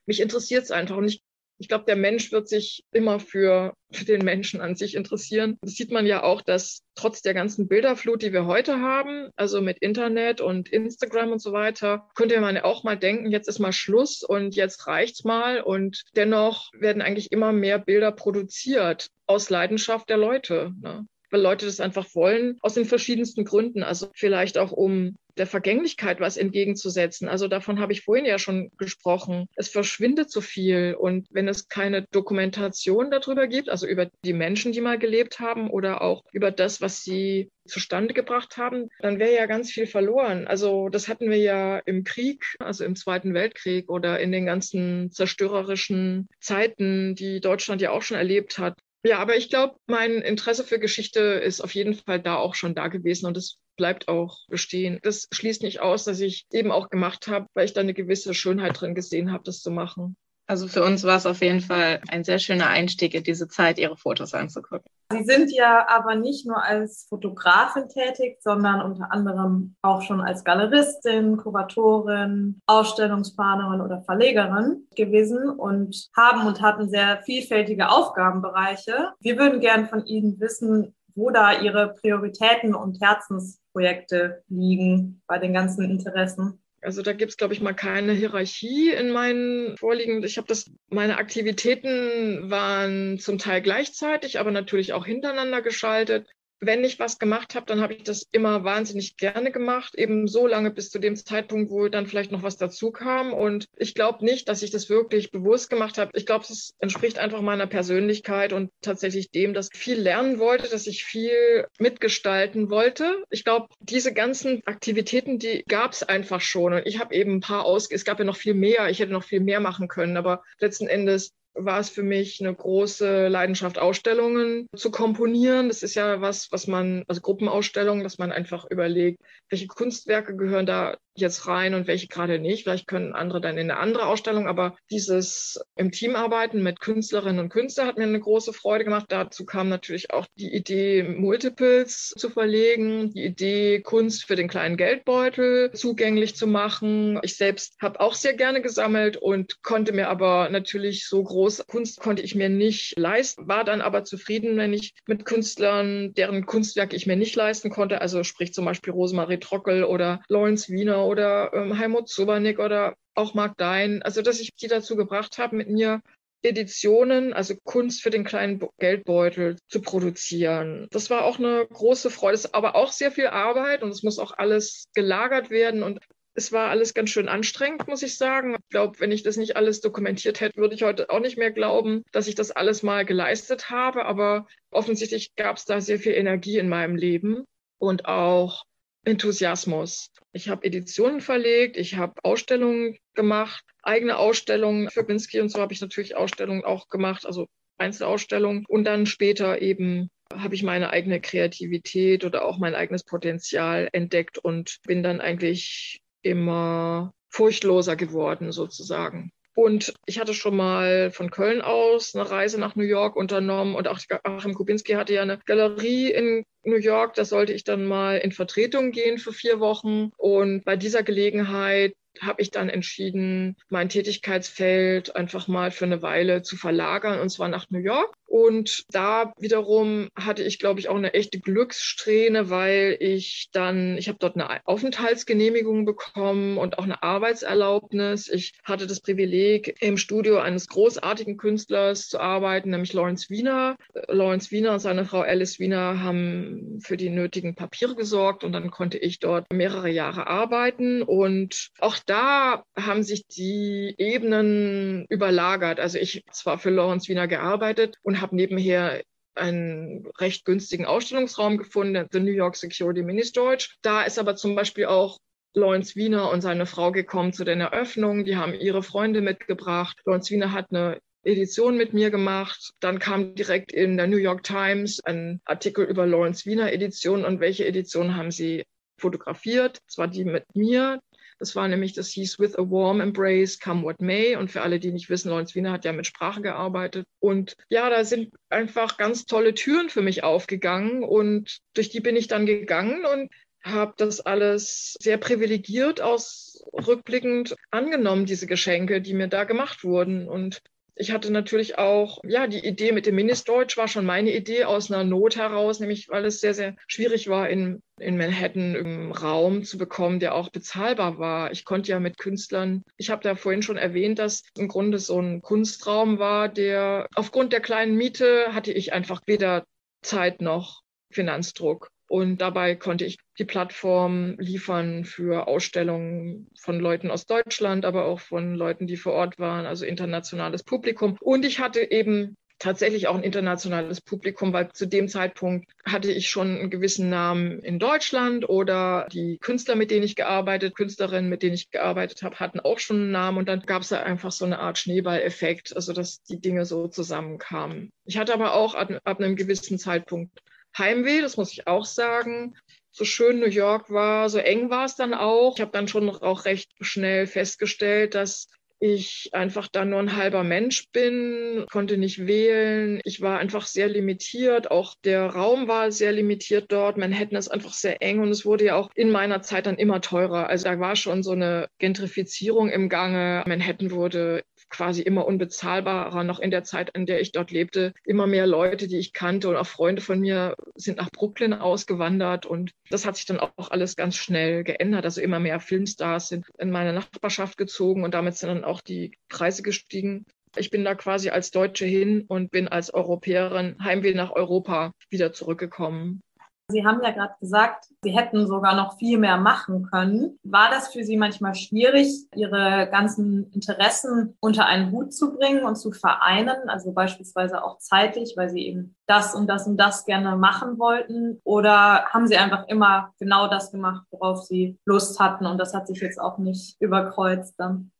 Mich 0.07 0.21
interessiert 0.21 0.65
es 0.65 0.71
einfach 0.71 0.97
und 0.97 1.05
ich 1.05 1.23
ich 1.63 1.69
glaube, 1.69 1.85
der 1.85 1.95
Mensch 1.95 2.33
wird 2.33 2.49
sich 2.49 2.83
immer 2.91 3.21
für, 3.21 3.75
für 3.93 4.05
den 4.05 4.25
Menschen 4.25 4.61
an 4.61 4.75
sich 4.75 4.97
interessieren. 4.97 5.59
Das 5.63 5.75
sieht 5.75 5.93
man 5.93 6.07
ja 6.07 6.25
auch, 6.25 6.43
dass 6.43 6.83
trotz 6.97 7.23
der 7.23 7.35
ganzen 7.35 7.69
Bilderflut, 7.69 8.23
die 8.23 8.33
wir 8.33 8.47
heute 8.47 8.81
haben, 8.81 9.31
also 9.37 9.61
mit 9.61 9.79
Internet 9.79 10.41
und 10.41 10.69
Instagram 10.69 11.31
und 11.31 11.39
so 11.39 11.53
weiter, 11.53 12.09
könnte 12.17 12.41
man 12.41 12.57
ja 12.57 12.65
auch 12.65 12.83
mal 12.83 12.99
denken, 12.99 13.31
jetzt 13.31 13.49
ist 13.49 13.61
mal 13.61 13.73
Schluss 13.73 14.25
und 14.25 14.57
jetzt 14.57 14.89
reicht's 14.89 15.23
mal. 15.23 15.61
Und 15.61 16.03
dennoch 16.17 16.73
werden 16.73 17.01
eigentlich 17.01 17.31
immer 17.31 17.53
mehr 17.53 17.79
Bilder 17.79 18.11
produziert 18.11 19.07
aus 19.29 19.49
Leidenschaft 19.49 20.09
der 20.09 20.17
Leute. 20.17 20.73
Ne? 20.81 21.07
Weil 21.33 21.41
Leute 21.41 21.67
das 21.67 21.81
einfach 21.81 22.07
wollen, 22.15 22.59
aus 22.61 22.75
den 22.75 22.85
verschiedensten 22.85 23.45
Gründen. 23.45 23.83
Also 23.83 24.09
vielleicht 24.15 24.59
auch 24.59 24.73
um 24.73 25.17
der 25.39 25.47
Vergänglichkeit 25.47 26.21
was 26.21 26.37
entgegenzusetzen. 26.37 27.29
Also 27.29 27.49
davon 27.49 27.81
habe 27.81 27.93
ich 27.93 28.03
vorhin 28.03 28.27
ja 28.27 28.39
schon 28.39 28.71
gesprochen. 28.77 29.47
Es 29.57 29.69
verschwindet 29.69 30.31
so 30.31 30.41
viel. 30.41 30.95
Und 30.99 31.27
wenn 31.31 31.49
es 31.49 31.69
keine 31.69 32.03
Dokumentation 32.13 33.11
darüber 33.11 33.47
gibt, 33.47 33.69
also 33.69 33.87
über 33.87 34.09
die 34.25 34.33
Menschen, 34.33 34.73
die 34.73 34.81
mal 34.81 34.99
gelebt 34.99 35.41
haben 35.41 35.71
oder 35.71 36.03
auch 36.03 36.23
über 36.33 36.51
das, 36.51 36.81
was 36.81 37.03
sie 37.03 37.51
zustande 37.67 38.13
gebracht 38.13 38.57
haben, 38.57 38.89
dann 39.01 39.19
wäre 39.19 39.35
ja 39.35 39.47
ganz 39.47 39.71
viel 39.71 39.87
verloren. 39.87 40.47
Also 40.47 40.89
das 40.89 41.09
hatten 41.09 41.31
wir 41.31 41.39
ja 41.39 41.79
im 41.79 42.05
Krieg, 42.05 42.45
also 42.59 42.85
im 42.85 42.97
Zweiten 42.97 43.35
Weltkrieg 43.35 43.89
oder 43.91 44.21
in 44.21 44.33
den 44.33 44.47
ganzen 44.47 45.11
zerstörerischen 45.13 46.29
Zeiten, 46.41 47.15
die 47.15 47.41
Deutschland 47.41 47.81
ja 47.81 47.91
auch 47.91 48.03
schon 48.03 48.17
erlebt 48.17 48.59
hat. 48.59 48.75
Ja, 49.05 49.19
aber 49.19 49.37
ich 49.37 49.49
glaube, 49.49 49.77
mein 49.87 50.13
Interesse 50.23 50.65
für 50.65 50.79
Geschichte 50.79 51.21
ist 51.21 51.61
auf 51.61 51.75
jeden 51.75 51.95
Fall 51.95 52.21
da 52.23 52.37
auch 52.37 52.55
schon 52.55 52.75
da 52.75 52.87
gewesen 52.89 53.27
und 53.27 53.37
es 53.37 53.59
bleibt 53.77 54.07
auch 54.09 54.39
bestehen. 54.49 55.01
Das 55.03 55.27
schließt 55.33 55.63
nicht 55.63 55.81
aus, 55.81 56.05
dass 56.05 56.21
ich 56.21 56.47
eben 56.53 56.71
auch 56.71 56.89
gemacht 56.89 57.27
habe, 57.27 57.47
weil 57.55 57.65
ich 57.65 57.73
da 57.73 57.81
eine 57.81 57.95
gewisse 57.95 58.33
Schönheit 58.33 58.81
drin 58.81 58.95
gesehen 58.95 59.33
habe, 59.33 59.43
das 59.45 59.61
zu 59.61 59.71
machen. 59.73 60.17
Also 60.53 60.69
für 60.69 60.85
uns 60.85 61.03
war 61.05 61.17
es 61.17 61.25
auf 61.25 61.41
jeden 61.41 61.63
Fall 61.63 62.03
ein 62.11 62.25
sehr 62.25 62.39
schöner 62.39 62.67
Einstieg 62.67 63.15
in 63.15 63.23
diese 63.23 63.49
Zeit, 63.49 63.79
Ihre 63.79 63.97
Fotos 63.97 64.35
anzugucken. 64.35 64.85
Sie 65.11 65.25
sind 65.25 65.51
ja 65.51 65.89
aber 65.89 66.15
nicht 66.15 66.47
nur 66.47 66.63
als 66.63 67.07
Fotografin 67.09 67.89
tätig, 67.89 68.37
sondern 68.43 68.83
unter 68.83 69.11
anderem 69.11 69.77
auch 69.81 70.03
schon 70.03 70.21
als 70.21 70.45
Galeristin, 70.45 71.39
Kuratorin, 71.39 72.61
Ausstellungsplanerin 72.67 73.81
oder 73.81 74.03
Verlegerin 74.03 74.87
gewesen 74.95 75.49
und 75.49 76.11
haben 76.15 76.47
und 76.47 76.61
hatten 76.61 76.91
sehr 76.91 77.23
vielfältige 77.25 77.89
Aufgabenbereiche. 77.89 79.13
Wir 79.21 79.39
würden 79.39 79.59
gern 79.59 79.89
von 79.89 80.05
Ihnen 80.05 80.39
wissen, 80.39 80.95
wo 81.15 81.31
da 81.31 81.63
Ihre 81.63 81.95
Prioritäten 81.95 82.75
und 82.75 83.01
Herzensprojekte 83.01 84.43
liegen 84.49 85.23
bei 85.27 85.39
den 85.39 85.55
ganzen 85.55 85.91
Interessen. 85.91 86.62
Also 86.83 87.03
da 87.03 87.13
gibt 87.13 87.31
es, 87.31 87.37
glaube 87.37 87.55
ich, 87.55 87.61
mal 87.61 87.75
keine 87.75 88.13
Hierarchie 88.13 88.91
in 88.91 89.11
meinen 89.11 89.77
Vorliegen. 89.77 90.23
Ich 90.25 90.37
habe 90.37 90.49
das, 90.49 90.71
meine 90.89 91.17
Aktivitäten 91.17 92.51
waren 92.51 93.19
zum 93.21 93.39
Teil 93.39 93.63
gleichzeitig, 93.63 94.41
aber 94.41 94.51
natürlich 94.51 94.93
auch 94.93 95.07
hintereinander 95.07 95.63
geschaltet 95.63 96.29
wenn 96.63 96.85
ich 96.85 97.01
was 97.01 97.19
gemacht 97.19 97.57
habe, 97.57 97.67
dann 97.67 97.81
habe 97.81 97.95
ich 97.95 98.05
das 98.05 98.23
immer 98.31 98.63
wahnsinnig 98.63 99.17
gerne 99.17 99.51
gemacht, 99.51 99.97
eben 99.97 100.29
so 100.29 100.47
lange 100.47 100.71
bis 100.71 100.91
zu 100.91 101.01
dem 101.01 101.17
Zeitpunkt, 101.17 101.73
wo 101.73 101.89
dann 101.89 102.07
vielleicht 102.07 102.31
noch 102.31 102.45
was 102.45 102.57
dazu 102.57 102.93
kam. 102.93 103.33
Und 103.33 103.67
ich 103.77 103.95
glaube 103.95 104.25
nicht, 104.25 104.49
dass 104.49 104.63
ich 104.63 104.71
das 104.71 104.89
wirklich 104.89 105.33
bewusst 105.33 105.71
gemacht 105.71 105.99
habe. 105.99 106.13
Ich 106.15 106.25
glaube, 106.25 106.45
es 106.49 106.75
entspricht 106.79 107.19
einfach 107.19 107.41
meiner 107.41 107.67
Persönlichkeit 107.67 108.53
und 108.53 108.71
tatsächlich 108.81 109.33
dem, 109.33 109.55
dass 109.55 109.71
ich 109.73 109.79
viel 109.79 110.01
lernen 110.01 110.39
wollte, 110.39 110.69
dass 110.69 110.87
ich 110.87 111.05
viel 111.05 111.67
mitgestalten 111.81 112.71
wollte. 112.71 113.25
Ich 113.31 113.43
glaube, 113.43 113.67
diese 113.81 114.13
ganzen 114.13 114.63
Aktivitäten, 114.65 115.41
die 115.41 115.65
gab 115.67 115.93
es 115.93 116.05
einfach 116.05 116.41
schon. 116.41 116.75
Und 116.75 116.87
ich 116.87 117.01
habe 117.01 117.13
eben 117.13 117.35
ein 117.35 117.41
paar 117.41 117.65
aus, 117.65 117.91
es 117.91 118.05
gab 118.05 118.21
ja 118.21 118.25
noch 118.25 118.37
viel 118.37 118.55
mehr. 118.55 118.89
Ich 118.89 119.01
hätte 119.01 119.13
noch 119.13 119.25
viel 119.25 119.41
mehr 119.41 119.59
machen 119.59 119.89
können. 119.89 120.17
Aber 120.17 120.43
letzten 120.61 120.87
Endes 120.87 121.33
war 121.55 121.81
es 121.81 121.91
für 121.91 122.03
mich 122.03 122.41
eine 122.41 122.55
große 122.55 123.29
Leidenschaft, 123.29 123.79
Ausstellungen 123.79 124.67
zu 124.77 124.91
komponieren. 124.91 125.69
Das 125.69 125.83
ist 125.83 125.95
ja 125.95 126.21
was, 126.21 126.51
was 126.51 126.67
man, 126.67 127.05
also 127.09 127.21
Gruppenausstellungen, 127.21 128.03
dass 128.03 128.19
man 128.19 128.33
einfach 128.33 128.65
überlegt, 128.71 129.21
welche 129.49 129.67
Kunstwerke 129.67 130.37
gehören 130.37 130.67
da 130.67 130.97
jetzt 131.15 131.47
rein 131.47 131.75
und 131.75 131.87
welche 131.87 132.09
gerade 132.09 132.39
nicht. 132.39 132.63
Vielleicht 132.63 132.87
können 132.87 133.13
andere 133.13 133.41
dann 133.41 133.59
in 133.59 133.71
eine 133.71 133.79
andere 133.79 134.07
Ausstellung, 134.07 134.49
aber 134.49 134.77
dieses 134.91 135.61
im 135.77 135.91
Team 135.91 136.17
arbeiten 136.17 136.63
mit 136.63 136.81
Künstlerinnen 136.81 137.39
und 137.39 137.49
Künstlern 137.51 137.87
hat 137.87 137.99
mir 137.99 138.05
eine 138.05 138.21
große 138.21 138.55
Freude 138.55 138.85
gemacht. 138.85 139.07
Dazu 139.09 139.45
kam 139.45 139.69
natürlich 139.69 140.11
auch 140.11 140.27
die 140.39 140.55
Idee, 140.55 141.03
Multiples 141.03 142.15
zu 142.17 142.31
verlegen, 142.31 143.11
die 143.13 143.25
Idee, 143.25 143.81
Kunst 143.83 144.25
für 144.25 144.37
den 144.37 144.49
kleinen 144.49 144.79
Geldbeutel 144.79 145.71
zugänglich 145.73 146.35
zu 146.35 146.47
machen. 146.47 147.21
Ich 147.23 147.37
selbst 147.37 147.77
habe 147.83 148.01
auch 148.01 148.15
sehr 148.15 148.35
gerne 148.35 148.63
gesammelt 148.63 149.19
und 149.19 149.63
konnte 149.63 149.93
mir 149.93 150.09
aber 150.09 150.49
natürlich 150.49 151.07
so 151.07 151.23
groß 151.23 151.42
Kunst 151.67 152.01
konnte 152.01 152.23
ich 152.23 152.35
mir 152.35 152.49
nicht 152.49 152.99
leisten, 152.99 153.49
war 153.49 153.65
dann 153.65 153.81
aber 153.81 154.05
zufrieden, 154.05 154.57
wenn 154.57 154.73
ich 154.73 154.95
mit 155.07 155.25
Künstlern, 155.25 156.15
deren 156.15 156.47
Kunstwerke 156.47 156.97
ich 156.97 157.07
mir 157.07 157.17
nicht 157.17 157.37
leisten 157.37 157.71
konnte, 157.71 158.01
also 158.01 158.25
sprich 158.25 158.53
zum 158.53 158.65
Beispiel 158.65 158.93
Rosemarie 158.93 159.39
Trockel 159.39 159.85
oder 159.85 160.23
Lawrence 160.29 160.73
Wiener 160.73 161.07
oder 161.07 161.53
ähm, 161.55 161.79
Heimut 161.79 162.09
Sobernick 162.09 162.59
oder 162.59 162.97
auch 163.15 163.35
Mark 163.35 163.57
Dein, 163.57 164.03
also 164.03 164.23
dass 164.23 164.41
ich 164.41 164.55
die 164.55 164.69
dazu 164.69 164.97
gebracht 164.97 165.39
habe, 165.39 165.57
mit 165.57 165.69
mir 165.69 166.01
Editionen, 166.43 167.33
also 167.33 167.55
Kunst 167.65 168.03
für 168.03 168.11
den 168.11 168.25
kleinen 168.25 168.61
Geldbeutel 168.79 169.57
zu 169.69 169.81
produzieren. 169.81 170.89
Das 170.91 171.09
war 171.09 171.25
auch 171.25 171.39
eine 171.39 171.67
große 171.69 172.11
Freude, 172.11 172.35
ist 172.35 172.55
aber 172.55 172.75
auch 172.75 172.91
sehr 172.91 173.13
viel 173.13 173.29
Arbeit 173.29 173.83
und 173.83 173.91
es 173.91 174.03
muss 174.03 174.19
auch 174.19 174.33
alles 174.37 174.87
gelagert 174.95 175.51
werden 175.51 175.83
und 175.83 176.01
es 176.35 176.53
war 176.53 176.71
alles 176.71 176.95
ganz 176.95 177.11
schön 177.11 177.29
anstrengend, 177.29 177.87
muss 177.89 178.03
ich 178.03 178.17
sagen. 178.17 178.55
Ich 178.55 178.69
glaube, 178.71 179.01
wenn 179.01 179.13
ich 179.13 179.23
das 179.23 179.37
nicht 179.37 179.57
alles 179.57 179.81
dokumentiert 179.81 180.41
hätte, 180.41 180.57
würde 180.57 180.75
ich 180.75 180.83
heute 180.83 181.11
auch 181.11 181.21
nicht 181.21 181.37
mehr 181.37 181.51
glauben, 181.51 182.05
dass 182.13 182.29
ich 182.29 182.35
das 182.35 182.51
alles 182.51 182.83
mal 182.83 183.05
geleistet 183.05 183.71
habe. 183.71 184.07
Aber 184.07 184.47
offensichtlich 184.71 185.35
gab 185.37 185.57
es 185.57 185.65
da 185.65 185.81
sehr 185.81 185.99
viel 185.99 186.13
Energie 186.13 186.59
in 186.59 186.69
meinem 186.69 186.97
Leben 186.97 187.45
und 187.79 188.07
auch 188.07 188.65
Enthusiasmus. 189.05 190.11
Ich 190.33 190.49
habe 190.49 190.65
Editionen 190.65 191.21
verlegt, 191.21 191.77
ich 191.77 191.97
habe 191.97 192.15
Ausstellungen 192.23 192.97
gemacht, 193.15 193.65
eigene 193.83 194.17
Ausstellungen 194.17 194.91
für 194.91 195.03
Binsky 195.03 195.41
und 195.41 195.51
so 195.51 195.61
habe 195.61 195.73
ich 195.73 195.81
natürlich 195.81 196.17
Ausstellungen 196.17 196.65
auch 196.65 196.89
gemacht, 196.89 197.27
also 197.27 197.47
Einzelausstellungen. 197.79 198.65
Und 198.69 198.85
dann 198.85 199.07
später 199.07 199.61
eben 199.61 200.09
habe 200.33 200.55
ich 200.55 200.63
meine 200.63 200.91
eigene 200.91 201.21
Kreativität 201.21 202.25
oder 202.25 202.45
auch 202.45 202.59
mein 202.59 202.75
eigenes 202.75 203.05
Potenzial 203.05 203.89
entdeckt 203.93 204.39
und 204.39 204.79
bin 204.87 205.03
dann 205.03 205.21
eigentlich 205.21 206.02
immer 206.23 207.13
furchtloser 207.29 207.97
geworden 207.97 208.53
sozusagen. 208.53 209.33
Und 209.55 209.93
ich 210.07 210.19
hatte 210.19 210.33
schon 210.33 210.57
mal 210.57 211.11
von 211.11 211.31
Köln 211.31 211.61
aus 211.61 212.15
eine 212.15 212.31
Reise 212.31 212.59
nach 212.59 212.75
New 212.75 212.85
York 212.85 213.17
unternommen 213.17 213.75
und 213.75 213.87
auch 213.87 213.99
Achim 214.23 214.55
Kubinski 214.55 214.93
hatte 214.93 215.13
ja 215.13 215.23
eine 215.23 215.39
Galerie 215.45 216.11
in 216.11 216.45
New 216.65 216.77
York. 216.77 217.15
Da 217.15 217.27
sollte 217.27 217.53
ich 217.53 217.65
dann 217.65 217.85
mal 217.85 218.17
in 218.17 218.33
Vertretung 218.33 218.93
gehen 218.93 219.19
für 219.19 219.33
vier 219.33 219.61
Wochen. 219.61 220.11
Und 220.17 220.65
bei 220.65 220.77
dieser 220.77 221.03
Gelegenheit 221.03 221.93
habe 222.21 222.43
ich 222.43 222.51
dann 222.51 222.69
entschieden, 222.69 223.57
mein 223.69 223.89
Tätigkeitsfeld 223.89 225.17
einfach 225.17 225.49
mal 225.49 225.71
für 225.71 225.85
eine 225.85 226.03
Weile 226.03 226.43
zu 226.43 226.57
verlagern, 226.57 227.21
und 227.21 227.31
zwar 227.31 227.49
nach 227.49 227.71
New 227.71 227.79
York. 227.79 228.15
Und 228.33 228.85
da 228.91 229.35
wiederum 229.39 230.09
hatte 230.19 230.43
ich, 230.43 230.59
glaube 230.59 230.81
ich, 230.81 230.89
auch 230.89 230.97
eine 230.97 231.13
echte 231.13 231.39
Glückssträhne, 231.39 232.49
weil 232.49 232.97
ich 232.99 233.51
dann, 233.53 233.99
ich 233.99 234.09
habe 234.09 234.17
dort 234.19 234.37
eine 234.37 234.67
Aufenthaltsgenehmigung 234.67 235.85
bekommen 235.85 236.57
und 236.57 236.79
auch 236.79 236.85
eine 236.85 237.03
Arbeitserlaubnis. 237.03 238.31
Ich 238.31 238.55
hatte 238.65 238.87
das 238.87 239.01
Privileg, 239.01 239.77
im 239.83 239.99
Studio 239.99 240.39
eines 240.39 240.69
großartigen 240.69 241.37
Künstlers 241.37 242.09
zu 242.09 242.21
arbeiten, 242.21 242.71
nämlich 242.71 242.95
Lawrence 242.95 243.29
Wiener. 243.29 243.77
Lawrence 244.09 244.51
Wiener 244.51 244.73
und 244.73 244.81
seine 244.81 245.05
Frau 245.05 245.21
Alice 245.21 245.59
Wiener 245.59 246.03
haben 246.03 246.81
für 246.83 246.97
die 246.97 247.11
nötigen 247.11 247.55
Papiere 247.55 247.95
gesorgt 247.95 248.45
und 248.45 248.53
dann 248.53 248.71
konnte 248.71 248.97
ich 248.97 249.19
dort 249.19 249.53
mehrere 249.53 249.91
Jahre 249.91 250.27
arbeiten. 250.27 251.03
Und 251.03 251.69
auch 251.81 251.97
da 252.07 252.65
haben 252.77 253.03
sich 253.03 253.27
die 253.27 253.95
Ebenen 253.99 255.07
überlagert. 255.09 255.81
Also 255.81 255.99
ich 255.99 256.23
zwar 256.33 256.59
für 256.59 256.71
Lawrence 256.71 257.09
Wiener 257.09 257.29
gearbeitet 257.29 257.97
und 258.03 258.21
habe 258.21 258.37
nebenher 258.37 259.03
einen 259.35 260.07
recht 260.19 260.45
günstigen 260.45 260.85
Ausstellungsraum 260.85 261.57
gefunden, 261.59 262.07
The 262.11 262.21
New 262.21 262.33
York 262.33 262.57
Security 262.57 263.03
Mini 263.03 263.25
Storage. 263.25 263.77
Da 263.83 264.03
ist 264.03 264.19
aber 264.19 264.37
zum 264.37 264.55
Beispiel 264.55 264.87
auch 264.87 265.19
Lawrence 265.55 265.97
Wiener 265.97 266.31
und 266.31 266.41
seine 266.41 266.67
Frau 266.67 266.93
gekommen 266.93 267.33
zu 267.33 267.45
den 267.45 267.61
Eröffnungen. 267.61 268.25
Die 268.25 268.37
haben 268.37 268.55
ihre 268.55 268.83
Freunde 268.83 269.21
mitgebracht. 269.21 269.99
Lawrence 270.05 270.31
Wiener 270.31 270.53
hat 270.53 270.67
eine 270.71 270.99
Edition 271.25 271.77
mit 271.77 271.93
mir 271.93 272.11
gemacht. 272.11 272.73
Dann 272.81 272.99
kam 272.99 273.35
direkt 273.35 273.73
in 273.73 273.97
der 273.97 274.07
New 274.07 274.17
York 274.17 274.43
Times 274.43 275.01
ein 275.05 275.41
Artikel 275.45 275.85
über 275.85 276.07
Lawrence 276.07 276.47
Wiener 276.47 276.73
Edition 276.73 277.25
und 277.25 277.41
welche 277.41 277.67
Edition 277.67 278.17
haben 278.17 278.31
sie 278.31 278.65
fotografiert. 278.99 279.79
Das 279.87 279.99
war 279.99 280.09
die 280.09 280.25
mit 280.25 280.45
mir. 280.55 281.01
Das 281.39 281.57
war 281.57 281.69
nämlich, 281.69 281.93
das 281.93 282.09
hieß 282.09 282.39
With 282.39 282.57
a 282.57 282.63
Warm 282.63 283.01
Embrace, 283.01 283.59
Come 283.59 283.83
What 283.83 284.01
May. 284.01 284.37
Und 284.37 284.51
für 284.51 284.63
alle, 284.63 284.79
die 284.79 284.93
nicht 284.93 285.11
wissen, 285.11 285.31
Lawrence 285.31 285.55
Wiener 285.55 285.73
hat 285.73 285.85
ja 285.85 285.93
mit 285.93 286.07
Sprache 286.07 286.43
gearbeitet. 286.43 287.07
Und 287.21 287.57
ja, 287.69 287.89
da 287.91 288.05
sind 288.05 288.35
einfach 288.49 288.97
ganz 288.97 289.27
tolle 289.27 289.55
Türen 289.55 289.89
für 289.89 290.03
mich 290.03 290.25
aufgegangen. 290.25 291.03
Und 291.03 291.59
durch 291.75 291.91
die 291.91 292.01
bin 292.01 292.17
ich 292.17 292.29
dann 292.29 292.47
gegangen 292.47 293.05
und 293.05 293.31
habe 293.65 293.95
das 293.97 294.21
alles 294.21 294.97
sehr 295.01 295.19
privilegiert 295.19 296.01
aus 296.01 296.65
rückblickend 296.73 297.57
angenommen, 297.71 298.27
diese 298.27 298.47
Geschenke, 298.47 299.01
die 299.01 299.15
mir 299.15 299.29
da 299.29 299.45
gemacht 299.45 299.85
wurden. 299.85 300.29
Und 300.29 300.63
ich 300.95 301.11
hatte 301.11 301.33
natürlich 301.33 301.79
auch, 301.79 302.19
ja, 302.25 302.47
die 302.47 302.65
Idee 302.65 302.93
mit 302.93 303.07
dem 303.07 303.15
Ministdeutsch 303.15 303.77
war 303.77 303.89
schon 303.89 304.05
meine 304.05 304.35
Idee 304.35 304.65
aus 304.65 304.91
einer 304.91 305.05
Not 305.05 305.37
heraus, 305.37 305.81
nämlich 305.81 306.09
weil 306.09 306.25
es 306.27 306.41
sehr, 306.41 306.55
sehr 306.55 306.77
schwierig 306.87 307.29
war, 307.29 307.49
in, 307.49 307.83
in 307.99 308.19
Manhattan 308.19 308.77
einen 308.77 309.13
Raum 309.13 309.65
zu 309.65 309.79
bekommen, 309.79 310.21
der 310.21 310.35
auch 310.35 310.51
bezahlbar 310.51 311.19
war. 311.19 311.51
Ich 311.51 311.65
konnte 311.65 311.91
ja 311.91 312.01
mit 312.01 312.19
Künstlern, 312.19 312.83
ich 312.97 313.11
habe 313.11 313.23
da 313.23 313.35
vorhin 313.35 313.63
schon 313.63 313.79
erwähnt, 313.79 314.19
dass 314.19 314.43
im 314.57 314.69
Grunde 314.69 314.99
so 314.99 315.19
ein 315.19 315.41
Kunstraum 315.41 316.19
war, 316.19 316.49
der 316.49 317.07
aufgrund 317.15 317.53
der 317.53 317.61
kleinen 317.61 317.97
Miete 317.97 318.55
hatte 318.55 318.73
ich 318.73 318.93
einfach 318.93 319.23
weder 319.27 319.65
Zeit 320.03 320.43
noch 320.43 320.83
Finanzdruck. 321.11 321.89
Und 322.13 322.43
dabei 322.43 322.75
konnte 322.75 323.07
ich 323.07 323.17
die 323.39 323.47
Plattform 323.47 324.37
liefern 324.39 325.07
für 325.07 325.49
Ausstellungen 325.49 326.47
von 326.61 326.79
Leuten 326.79 327.11
aus 327.11 327.25
Deutschland, 327.25 327.87
aber 327.87 328.05
auch 328.05 328.21
von 328.21 328.55
Leuten, 328.55 328.87
die 328.87 328.99
vor 328.99 329.15
Ort 329.15 329.39
waren, 329.39 329.65
also 329.65 329.87
internationales 329.87 330.63
Publikum. 330.63 331.17
Und 331.23 331.47
ich 331.47 331.59
hatte 331.59 331.91
eben 331.91 332.37
tatsächlich 332.59 333.09
auch 333.09 333.15
ein 333.15 333.23
internationales 333.23 334.03
Publikum, 334.03 334.53
weil 334.53 334.71
zu 334.73 334.85
dem 334.85 335.09
Zeitpunkt 335.09 335.73
hatte 335.87 336.13
ich 336.13 336.29
schon 336.29 336.59
einen 336.59 336.69
gewissen 336.69 337.09
Namen 337.09 337.61
in 337.61 337.79
Deutschland 337.79 338.47
oder 338.47 339.07
die 339.11 339.39
Künstler, 339.41 339.75
mit 339.75 339.91
denen 339.91 340.05
ich 340.05 340.15
gearbeitet, 340.15 340.77
Künstlerinnen, 340.77 341.31
mit 341.31 341.43
denen 341.43 341.55
ich 341.55 341.71
gearbeitet 341.71 342.23
habe, 342.23 342.39
hatten 342.41 342.61
auch 342.61 342.79
schon 342.79 342.97
einen 342.97 343.11
Namen 343.11 343.39
und 343.39 343.49
dann 343.49 343.63
gab 343.63 343.81
es 343.81 343.89
da 343.89 344.03
einfach 344.03 344.33
so 344.33 344.45
eine 344.45 344.59
Art 344.59 344.77
Schneeballeffekt, 344.77 345.75
also 345.75 345.95
dass 345.95 346.23
die 346.25 346.43
Dinge 346.43 346.67
so 346.67 346.89
zusammenkamen. 346.89 347.91
Ich 348.05 348.19
hatte 348.19 348.35
aber 348.35 348.53
auch 348.53 348.75
ab, 348.75 348.91
ab 349.03 349.19
einem 349.19 349.35
gewissen 349.35 349.79
Zeitpunkt 349.79 350.43
Heimweh, 350.77 351.21
das 351.21 351.37
muss 351.37 351.53
ich 351.53 351.67
auch 351.67 351.85
sagen. 351.85 352.57
So 352.91 353.05
schön 353.05 353.41
New 353.41 353.47
York 353.47 353.91
war, 353.91 354.29
so 354.29 354.39
eng 354.39 354.69
war 354.69 354.85
es 354.85 354.97
dann 354.97 355.15
auch. 355.15 355.57
Ich 355.57 355.63
habe 355.63 355.73
dann 355.73 355.89
schon 355.89 356.11
auch 356.11 356.45
recht 356.45 356.71
schnell 356.81 357.27
festgestellt, 357.27 358.15
dass 358.15 358.49
ich 358.83 359.31
einfach 359.33 359.69
dann 359.69 359.91
nur 359.91 360.01
ein 360.01 360.17
halber 360.17 360.43
Mensch 360.43 360.89
bin, 360.91 361.65
konnte 361.71 361.97
nicht 361.97 362.27
wählen. 362.27 363.01
Ich 363.05 363.21
war 363.21 363.39
einfach 363.39 363.67
sehr 363.67 363.89
limitiert. 363.89 364.73
Auch 364.73 364.97
der 365.05 365.27
Raum 365.27 365.69
war 365.69 365.93
sehr 365.93 366.11
limitiert 366.11 366.73
dort. 366.73 366.97
Manhattan 366.97 367.39
ist 367.39 367.49
einfach 367.49 367.75
sehr 367.75 368.03
eng 368.03 368.19
und 368.19 368.31
es 368.31 368.45
wurde 368.45 368.65
ja 368.65 368.75
auch 368.75 368.91
in 368.97 369.13
meiner 369.13 369.41
Zeit 369.41 369.67
dann 369.67 369.77
immer 369.77 370.01
teurer. 370.01 370.49
Also 370.49 370.65
da 370.65 370.81
war 370.81 370.97
schon 370.97 371.23
so 371.23 371.31
eine 371.31 371.69
Gentrifizierung 371.79 372.71
im 372.71 372.89
Gange. 372.89 373.45
Manhattan 373.47 373.93
wurde 373.93 374.43
quasi 374.73 375.03
immer 375.03 375.27
unbezahlbarer, 375.27 376.25
noch 376.25 376.41
in 376.41 376.51
der 376.51 376.65
Zeit, 376.65 376.91
in 376.91 377.07
der 377.07 377.21
ich 377.21 377.31
dort 377.31 377.53
lebte. 377.53 377.93
Immer 378.05 378.27
mehr 378.27 378.47
Leute, 378.47 378.89
die 378.89 378.99
ich 378.99 379.13
kannte 379.13 379.49
und 379.49 379.57
auch 379.57 379.67
Freunde 379.67 380.03
von 380.03 380.19
mir 380.19 380.57
sind 380.75 380.97
nach 380.97 381.11
Brooklyn 381.11 381.53
ausgewandert 381.53 382.47
und 382.47 382.73
das 382.91 383.07
hat 383.07 383.17
sich 383.17 383.27
dann 383.27 383.39
auch 383.39 383.71
alles 383.71 383.95
ganz 383.95 384.17
schnell 384.17 384.65
geändert. 384.65 385.05
Also 385.05 385.21
immer 385.21 385.39
mehr 385.39 385.61
Filmstars 385.61 386.29
sind 386.29 386.47
in 386.59 386.71
meine 386.71 386.93
Nachbarschaft 386.93 387.57
gezogen 387.57 388.03
und 388.03 388.15
damit 388.15 388.37
sind 388.37 388.49
dann 388.49 388.65
auch 388.65 388.81
die 388.81 389.13
Preise 389.29 389.63
gestiegen. 389.63 390.25
Ich 390.57 390.71
bin 390.71 390.85
da 390.85 390.95
quasi 390.95 391.31
als 391.31 391.51
Deutsche 391.51 391.87
hin 391.87 392.25
und 392.29 392.51
bin 392.51 392.69
als 392.69 392.93
Europäerin 392.93 393.77
Heimweh 393.83 394.15
nach 394.15 394.33
Europa 394.33 394.93
wieder 395.09 395.33
zurückgekommen. 395.33 396.23
Sie 396.69 396.87
haben 396.87 397.03
ja 397.03 397.11
gerade 397.11 397.35
gesagt, 397.41 397.87
Sie 398.03 398.11
hätten 398.11 398.47
sogar 398.47 398.75
noch 398.75 398.99
viel 398.99 399.19
mehr 399.19 399.37
machen 399.37 399.89
können. 399.91 400.39
War 400.43 400.71
das 400.71 400.89
für 400.89 401.05
Sie 401.05 401.17
manchmal 401.17 401.55
schwierig, 401.55 402.27
Ihre 402.35 402.89
ganzen 402.91 403.51
Interessen 403.53 404.37
unter 404.41 404.67
einen 404.67 404.91
Hut 404.91 405.13
zu 405.13 405.35
bringen 405.37 405.65
und 405.65 405.77
zu 405.77 405.93
vereinen? 405.93 406.69
Also 406.69 406.93
beispielsweise 406.93 407.63
auch 407.63 407.79
zeitlich, 407.79 408.35
weil 408.37 408.49
Sie 408.49 408.67
eben 408.67 408.95
das 409.07 409.35
und 409.35 409.47
das 409.49 409.67
und 409.67 409.77
das 409.77 410.05
gerne 410.05 410.37
machen 410.37 410.79
wollten? 410.79 411.41
Oder 411.45 412.07
haben 412.07 412.27
Sie 412.27 412.37
einfach 412.37 412.67
immer 412.69 413.13
genau 413.19 413.49
das 413.49 413.71
gemacht, 413.71 414.07
worauf 414.11 414.45
Sie 414.45 414.79
Lust 414.87 415.21
hatten 415.21 415.47
und 415.47 415.59
das 415.59 415.75
hat 415.75 415.87
sich 415.87 416.01
jetzt 416.01 416.21
auch 416.21 416.39
nicht 416.39 416.81
überkreuzt 416.81 417.55
dann? 417.59 417.93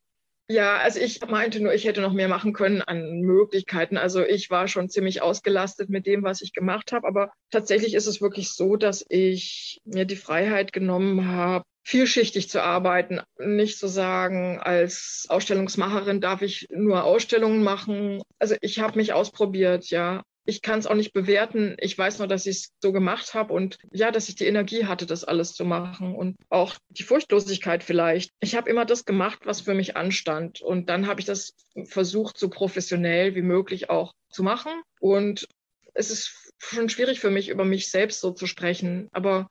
Ja, 0.49 0.79
also 0.79 1.01
ich 1.01 1.21
meinte 1.27 1.61
nur, 1.63 1.73
ich 1.73 1.85
hätte 1.85 2.01
noch 2.01 2.13
mehr 2.13 2.29
machen 2.29 2.53
können 2.53 2.83
an 2.83 3.21
Möglichkeiten. 3.21 3.97
Also 3.97 4.23
ich 4.23 4.51
war 4.51 4.69
schon 4.69 4.91
ziemlich 4.91 5.23
ausgelastet 5.23 5.89
mit 5.89 6.07
dem, 6.07 6.23
was 6.23 6.43
ich 6.43 6.53
gemacht 6.53 6.93
habe. 6.93 7.07
Aber 7.07 7.33
tatsächlich 7.51 7.95
ist 7.95 8.07
es 8.07 8.21
wirklich 8.21 8.53
so, 8.53 8.77
dass 8.77 9.05
ich 9.09 9.81
mir 9.85 10.05
die 10.05 10.17
Freiheit 10.17 10.73
genommen 10.73 11.29
habe, 11.29 11.65
vielschichtig 11.85 12.51
zu 12.51 12.63
arbeiten. 12.63 13.21
Nicht 13.39 13.79
zu 13.79 13.87
sagen, 13.89 14.59
als 14.61 15.27
Ausstellungsmacherin 15.29 16.21
darf 16.21 16.43
ich 16.43 16.67
nur 16.71 17.05
Ausstellungen 17.05 17.63
machen. 17.63 18.21
Also 18.39 18.57
ich 18.61 18.81
habe 18.81 18.99
mich 18.99 19.13
ausprobiert, 19.13 19.87
ja. 19.91 20.23
Ich 20.45 20.63
kann 20.63 20.79
es 20.79 20.87
auch 20.87 20.95
nicht 20.95 21.13
bewerten. 21.13 21.77
Ich 21.79 21.97
weiß 21.97 22.19
nur, 22.19 22.29
dass 22.29 22.47
ich 22.47 22.57
es 22.57 22.73
so 22.81 22.93
gemacht 22.93 23.35
habe 23.35 23.53
und 23.53 23.79
ja, 23.93 24.11
dass 24.11 24.29
ich 24.29 24.35
die 24.35 24.47
Energie 24.47 24.87
hatte, 24.87 25.07
das 25.07 25.25
alles 25.25 25.53
zu 25.53 25.65
machen 25.65 26.15
und 26.15 26.37
auch 26.49 26.75
die 26.89 27.05
Furchtlosigkeit 27.05 27.85
vielleicht. 27.85 28.33
Ich 28.41 28.57
habe 28.57 28.69
immer 28.69 28.85
das 28.85 29.05
gemacht, 29.05 29.41
was 29.45 29.61
für 29.61 29.75
mich 29.75 29.97
anstand 29.97 30.61
und 30.61 30.89
dann 30.89 31.07
habe 31.07 31.21
ich 31.21 31.27
das 31.27 31.55
versucht, 31.85 32.39
so 32.39 32.49
professionell 32.51 33.35
wie 33.35 33.43
möglich 33.43 33.91
auch 33.91 34.13
zu 34.31 34.43
machen. 34.43 34.73
Und 35.01 35.47
es 35.95 36.11
ist 36.11 36.53
schon 36.59 36.89
schwierig 36.89 37.21
für 37.21 37.31
mich, 37.31 37.49
über 37.49 37.65
mich 37.65 37.91
selbst 37.91 38.21
so 38.21 38.33
zu 38.33 38.47
sprechen, 38.47 39.09
aber 39.13 39.49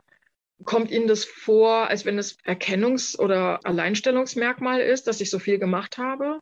Kommt 0.63 0.91
Ihnen 0.91 1.07
das 1.07 1.25
vor, 1.25 1.87
als 1.87 2.05
wenn 2.05 2.19
es 2.19 2.37
Erkennungs- 2.45 3.17
oder 3.17 3.59
Alleinstellungsmerkmal 3.65 4.81
ist, 4.81 5.07
dass 5.07 5.21
ich 5.21 5.29
so 5.29 5.39
viel 5.39 5.57
gemacht 5.57 5.97
habe? 5.97 6.39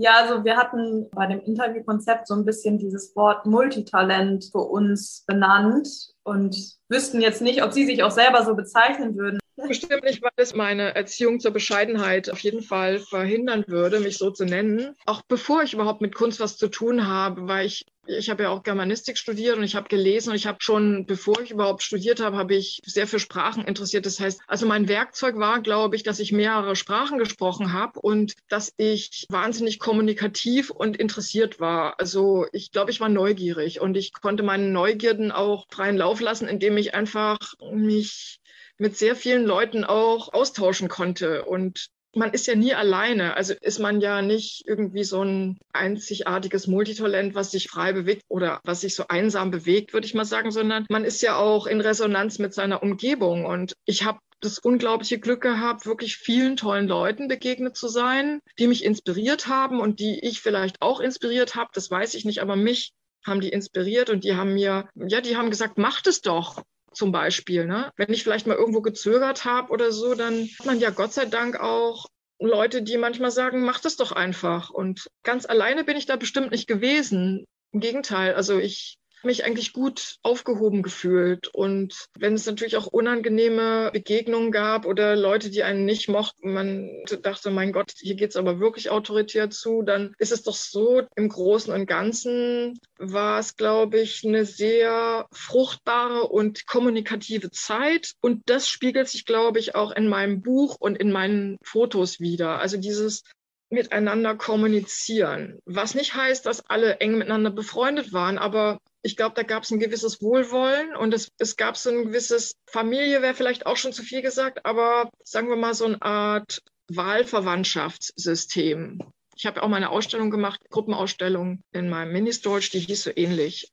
Ja, 0.00 0.12
also 0.22 0.44
wir 0.44 0.56
hatten 0.56 1.10
bei 1.10 1.26
dem 1.26 1.40
Interviewkonzept 1.40 2.28
so 2.28 2.34
ein 2.34 2.44
bisschen 2.44 2.78
dieses 2.78 3.16
Wort 3.16 3.46
Multitalent 3.46 4.44
für 4.52 4.60
uns 4.60 5.24
benannt 5.26 5.88
und 6.22 6.56
wüssten 6.88 7.20
jetzt 7.20 7.42
nicht, 7.42 7.64
ob 7.64 7.72
Sie 7.72 7.84
sich 7.84 8.04
auch 8.04 8.12
selber 8.12 8.44
so 8.44 8.54
bezeichnen 8.54 9.16
würden. 9.16 9.40
Bestimmt 9.66 10.04
nicht, 10.04 10.22
weil 10.22 10.30
es 10.36 10.54
meine 10.54 10.94
Erziehung 10.94 11.40
zur 11.40 11.50
Bescheidenheit 11.50 12.30
auf 12.30 12.40
jeden 12.40 12.62
Fall 12.62 13.00
verhindern 13.00 13.64
würde, 13.66 14.00
mich 14.00 14.18
so 14.18 14.30
zu 14.30 14.44
nennen. 14.44 14.94
Auch 15.06 15.22
bevor 15.22 15.62
ich 15.62 15.74
überhaupt 15.74 16.00
mit 16.00 16.14
Kunst 16.14 16.38
was 16.40 16.56
zu 16.56 16.68
tun 16.68 17.06
habe, 17.06 17.48
weil 17.48 17.66
ich 17.66 17.84
ich 18.08 18.30
habe 18.30 18.44
ja 18.44 18.48
auch 18.48 18.62
Germanistik 18.62 19.18
studiert 19.18 19.58
und 19.58 19.64
ich 19.64 19.76
habe 19.76 19.88
gelesen 19.88 20.30
und 20.30 20.36
ich 20.36 20.46
habe 20.46 20.58
schon, 20.60 21.04
bevor 21.06 21.40
ich 21.40 21.50
überhaupt 21.50 21.82
studiert 21.82 22.20
habe, 22.20 22.36
habe 22.36 22.54
ich 22.54 22.80
sehr 22.84 23.06
für 23.06 23.18
Sprachen 23.18 23.64
interessiert. 23.64 24.06
Das 24.06 24.18
heißt, 24.18 24.40
also 24.46 24.66
mein 24.66 24.88
Werkzeug 24.88 25.36
war, 25.36 25.60
glaube 25.60 25.96
ich, 25.96 26.02
dass 26.02 26.18
ich 26.18 26.32
mehrere 26.32 26.74
Sprachen 26.74 27.18
gesprochen 27.18 27.72
habe 27.72 28.00
und 28.00 28.34
dass 28.48 28.72
ich 28.78 29.26
wahnsinnig 29.28 29.78
kommunikativ 29.78 30.70
und 30.70 30.96
interessiert 30.96 31.60
war. 31.60 32.00
Also 32.00 32.46
ich 32.52 32.72
glaube, 32.72 32.90
ich 32.90 33.00
war 33.00 33.08
neugierig 33.08 33.80
und 33.80 33.96
ich 33.96 34.12
konnte 34.12 34.42
meinen 34.42 34.72
Neugierden 34.72 35.30
auch 35.30 35.66
freien 35.70 35.96
Lauf 35.96 36.20
lassen, 36.20 36.48
indem 36.48 36.76
ich 36.78 36.94
einfach 36.94 37.38
mich 37.72 38.40
mit 38.78 38.96
sehr 38.96 39.16
vielen 39.16 39.44
Leuten 39.44 39.84
auch 39.84 40.32
austauschen 40.32 40.88
konnte. 40.88 41.44
Und 41.44 41.88
man 42.14 42.32
ist 42.32 42.46
ja 42.46 42.54
nie 42.54 42.74
alleine. 42.74 43.34
Also 43.36 43.54
ist 43.60 43.78
man 43.78 44.00
ja 44.00 44.22
nicht 44.22 44.64
irgendwie 44.66 45.04
so 45.04 45.22
ein 45.22 45.58
einzigartiges 45.72 46.66
Multitalent, 46.66 47.34
was 47.34 47.50
sich 47.50 47.68
frei 47.68 47.92
bewegt 47.92 48.22
oder 48.28 48.60
was 48.64 48.80
sich 48.80 48.94
so 48.94 49.04
einsam 49.08 49.50
bewegt, 49.50 49.92
würde 49.92 50.06
ich 50.06 50.14
mal 50.14 50.24
sagen, 50.24 50.50
sondern 50.50 50.86
man 50.88 51.04
ist 51.04 51.22
ja 51.22 51.36
auch 51.36 51.66
in 51.66 51.80
Resonanz 51.80 52.38
mit 52.38 52.54
seiner 52.54 52.82
Umgebung. 52.82 53.44
Und 53.44 53.74
ich 53.84 54.04
habe 54.04 54.18
das 54.40 54.58
unglaubliche 54.58 55.18
Glück 55.18 55.42
gehabt, 55.42 55.84
wirklich 55.84 56.16
vielen 56.16 56.56
tollen 56.56 56.86
Leuten 56.86 57.28
begegnet 57.28 57.76
zu 57.76 57.88
sein, 57.88 58.40
die 58.58 58.68
mich 58.68 58.84
inspiriert 58.84 59.48
haben 59.48 59.80
und 59.80 59.98
die 59.98 60.20
ich 60.20 60.40
vielleicht 60.40 60.80
auch 60.80 61.00
inspiriert 61.00 61.56
habe. 61.56 61.70
Das 61.74 61.90
weiß 61.90 62.14
ich 62.14 62.24
nicht, 62.24 62.40
aber 62.40 62.54
mich 62.54 62.92
haben 63.26 63.40
die 63.40 63.48
inspiriert 63.48 64.10
und 64.10 64.24
die 64.24 64.36
haben 64.36 64.54
mir, 64.54 64.88
ja, 64.94 65.20
die 65.20 65.36
haben 65.36 65.50
gesagt, 65.50 65.76
macht 65.76 66.06
es 66.06 66.22
doch 66.22 66.62
zum 66.98 67.12
Beispiel. 67.12 67.64
Ne? 67.64 67.90
Wenn 67.96 68.12
ich 68.12 68.22
vielleicht 68.22 68.46
mal 68.46 68.56
irgendwo 68.56 68.82
gezögert 68.82 69.44
habe 69.44 69.72
oder 69.72 69.92
so, 69.92 70.14
dann 70.14 70.48
hat 70.58 70.66
man 70.66 70.80
ja 70.80 70.90
Gott 70.90 71.14
sei 71.14 71.24
Dank 71.24 71.58
auch 71.60 72.06
Leute, 72.40 72.82
die 72.82 72.98
manchmal 72.98 73.30
sagen, 73.30 73.64
mach 73.64 73.80
das 73.80 73.96
doch 73.96 74.12
einfach. 74.12 74.70
Und 74.70 75.08
ganz 75.22 75.46
alleine 75.46 75.84
bin 75.84 75.96
ich 75.96 76.06
da 76.06 76.16
bestimmt 76.16 76.50
nicht 76.50 76.66
gewesen. 76.66 77.44
Im 77.72 77.80
Gegenteil, 77.80 78.34
also 78.34 78.58
ich 78.58 78.96
mich 79.22 79.44
eigentlich 79.44 79.72
gut 79.72 80.16
aufgehoben 80.22 80.82
gefühlt. 80.82 81.48
Und 81.48 82.06
wenn 82.18 82.34
es 82.34 82.46
natürlich 82.46 82.76
auch 82.76 82.86
unangenehme 82.86 83.90
Begegnungen 83.92 84.52
gab 84.52 84.86
oder 84.86 85.16
Leute, 85.16 85.50
die 85.50 85.62
einen 85.62 85.84
nicht 85.84 86.08
mochten, 86.08 86.52
man 86.52 86.90
dachte, 87.22 87.50
mein 87.50 87.72
Gott, 87.72 87.92
hier 87.96 88.14
geht 88.14 88.30
es 88.30 88.36
aber 88.36 88.60
wirklich 88.60 88.90
autoritär 88.90 89.50
zu, 89.50 89.82
dann 89.82 90.14
ist 90.18 90.32
es 90.32 90.42
doch 90.42 90.54
so, 90.54 91.02
im 91.16 91.28
Großen 91.28 91.72
und 91.72 91.86
Ganzen 91.86 92.78
war 92.98 93.38
es, 93.38 93.56
glaube 93.56 94.00
ich, 94.00 94.24
eine 94.24 94.44
sehr 94.44 95.26
fruchtbare 95.32 96.28
und 96.28 96.66
kommunikative 96.66 97.50
Zeit. 97.50 98.12
Und 98.20 98.42
das 98.46 98.68
spiegelt 98.68 99.08
sich, 99.08 99.24
glaube 99.24 99.58
ich, 99.58 99.74
auch 99.74 99.92
in 99.92 100.08
meinem 100.08 100.42
Buch 100.42 100.76
und 100.78 100.96
in 100.96 101.12
meinen 101.12 101.58
Fotos 101.62 102.20
wieder. 102.20 102.58
Also 102.58 102.76
dieses 102.76 103.22
miteinander 103.70 104.34
kommunizieren. 104.34 105.58
Was 105.64 105.94
nicht 105.94 106.14
heißt, 106.14 106.46
dass 106.46 106.68
alle 106.68 107.00
eng 107.00 107.18
miteinander 107.18 107.50
befreundet 107.50 108.12
waren, 108.12 108.38
aber 108.38 108.78
ich 109.02 109.16
glaube, 109.16 109.34
da 109.34 109.42
gab 109.42 109.62
es 109.62 109.70
ein 109.70 109.78
gewisses 109.78 110.22
Wohlwollen 110.22 110.96
und 110.96 111.14
es, 111.14 111.30
es 111.38 111.56
gab 111.56 111.76
so 111.76 111.90
ein 111.90 112.06
gewisses 112.06 112.56
Familie, 112.66 113.22
wäre 113.22 113.34
vielleicht 113.34 113.66
auch 113.66 113.76
schon 113.76 113.92
zu 113.92 114.02
viel 114.02 114.22
gesagt, 114.22 114.64
aber 114.64 115.10
sagen 115.22 115.48
wir 115.48 115.56
mal 115.56 115.74
so 115.74 115.84
eine 115.84 116.02
Art 116.02 116.62
Wahlverwandtschaftssystem. 116.88 119.00
Ich 119.36 119.46
habe 119.46 119.62
auch 119.62 119.68
mal 119.68 119.76
eine 119.76 119.90
Ausstellung 119.90 120.30
gemacht, 120.30 120.60
Gruppenausstellung 120.70 121.62
in 121.72 121.88
meinem 121.88 122.12
Ministorch, 122.12 122.70
die 122.70 122.80
hieß 122.80 123.04
so 123.04 123.10
ähnlich. 123.14 123.70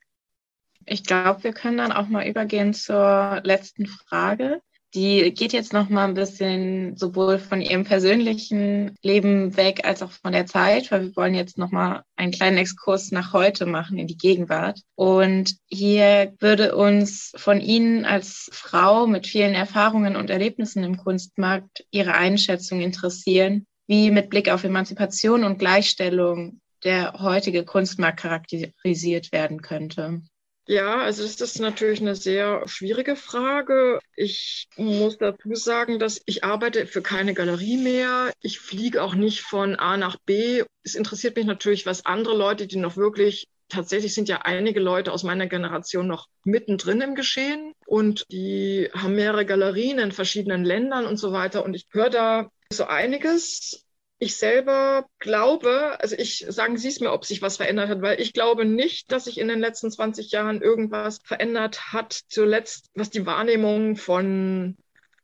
Ich 0.86 1.04
glaube, 1.04 1.44
wir 1.44 1.54
können 1.54 1.78
dann 1.78 1.92
auch 1.92 2.08
mal 2.08 2.28
übergehen 2.28 2.74
zur 2.74 3.42
letzten 3.44 3.88
Frage. 3.88 4.62
Die 4.96 5.34
geht 5.34 5.52
jetzt 5.52 5.74
noch 5.74 5.90
mal 5.90 6.06
ein 6.06 6.14
bisschen 6.14 6.96
sowohl 6.96 7.38
von 7.38 7.60
ihrem 7.60 7.84
persönlichen 7.84 8.96
Leben 9.04 9.58
weg 9.58 9.86
als 9.86 10.02
auch 10.02 10.12
von 10.12 10.32
der 10.32 10.46
Zeit, 10.46 10.90
weil 10.90 11.02
wir 11.08 11.16
wollen 11.18 11.36
jetzt 11.36 11.58
noch 11.58 11.70
mal 11.70 12.04
einen 12.16 12.32
kleinen 12.32 12.58
Exkurs 12.58 13.12
nach 13.12 13.34
heute 13.34 13.66
machen 13.66 13.98
in 13.98 14.08
die 14.08 14.18
Gegenwart. 14.18 14.80
Und 14.96 15.58
hier 15.68 16.34
würde 16.40 16.78
uns 16.78 17.34
von 17.36 17.60
Ihnen 17.60 18.06
als 18.06 18.50
Frau 18.54 19.06
mit 19.06 19.28
vielen 19.28 19.54
Erfahrungen 19.54 20.16
und 20.16 20.30
Erlebnissen 20.30 20.86
im 20.86 20.96
Kunstmarkt 20.96 21.86
Ihre 21.92 22.14
Einschätzung 22.14 22.80
interessieren, 22.80 23.66
wie 23.88 24.12
mit 24.12 24.30
Blick 24.30 24.50
auf 24.50 24.64
Emanzipation 24.64 25.44
und 25.44 25.60
Gleichstellung 25.60 26.62
der 26.86 27.20
heutige 27.20 27.66
Kunstmarkt 27.66 28.22
charakterisiert 28.22 29.34
werden 29.34 29.62
könnte. 29.62 30.22
Ja, 30.68 31.02
also 31.02 31.22
das 31.22 31.40
ist 31.40 31.60
natürlich 31.60 32.02
eine 32.02 32.16
sehr 32.16 32.68
schwierige 32.68 33.16
Frage. 33.16 34.00
Ich 34.16 34.68
muss 34.78 35.18
dazu 35.18 35.54
sagen, 35.54 36.00
dass 36.00 36.22
ich 36.26 36.44
arbeite 36.44 36.88
für 36.88 37.04
keine 37.04 37.36
Galerie 37.36 37.78
mehr. 37.78 38.34
Ich 38.42 38.60
fliege 38.60 39.04
auch 39.04 39.14
nicht 39.14 39.42
von 39.42 39.76
A 39.76 39.96
nach 39.98 40.18
B. 40.26 40.64
Es 40.84 40.96
interessiert 40.96 41.36
mich 41.36 41.46
natürlich, 41.46 41.86
was 41.86 42.06
andere 42.06 42.36
Leute, 42.36 42.66
die 42.66 42.78
noch 42.78 42.98
wirklich 42.98 43.48
tatsächlich 43.70 44.14
sind 44.14 44.28
ja 44.28 44.42
einige 44.44 44.80
Leute 44.80 45.12
aus 45.12 45.24
meiner 45.24 45.48
Generation 45.48 46.08
noch 46.08 46.28
mittendrin 46.44 47.02
im 47.02 47.16
Geschehen 47.16 47.74
und 47.86 48.26
die 48.32 48.90
haben 48.94 49.16
mehrere 49.16 49.46
Galerien 49.46 50.00
in 50.00 50.12
verschiedenen 50.12 50.64
Ländern 50.64 51.06
und 51.06 51.18
so 51.18 51.32
weiter. 51.32 51.64
Und 51.64 51.76
ich 51.76 51.88
höre 51.92 52.10
da 52.10 52.50
so 52.72 52.86
einiges 52.86 53.85
ich 54.18 54.38
selber 54.38 55.06
glaube, 55.20 56.00
also 56.00 56.16
ich 56.18 56.46
sagen 56.48 56.78
Sie 56.78 56.88
es 56.88 57.02
mir, 57.02 57.12
ob 57.12 57.26
sich 57.26 57.42
was 57.42 57.58
verändert 57.58 57.90
hat, 57.90 58.02
weil 58.02 58.22
ich 58.22 58.32
glaube 58.34 58.64
nicht, 58.66 59.12
dass 59.12 59.26
sich 59.26 59.38
in 59.38 59.50
den 59.50 59.60
letzten 59.60 59.92
20 59.92 60.32
Jahren 60.32 60.62
irgendwas 60.62 61.20
verändert 61.24 61.92
hat. 61.92 62.22
Zuletzt, 62.30 62.90
was 62.94 63.10
die 63.10 63.26
Wahrnehmung 63.26 63.98
von 63.98 64.78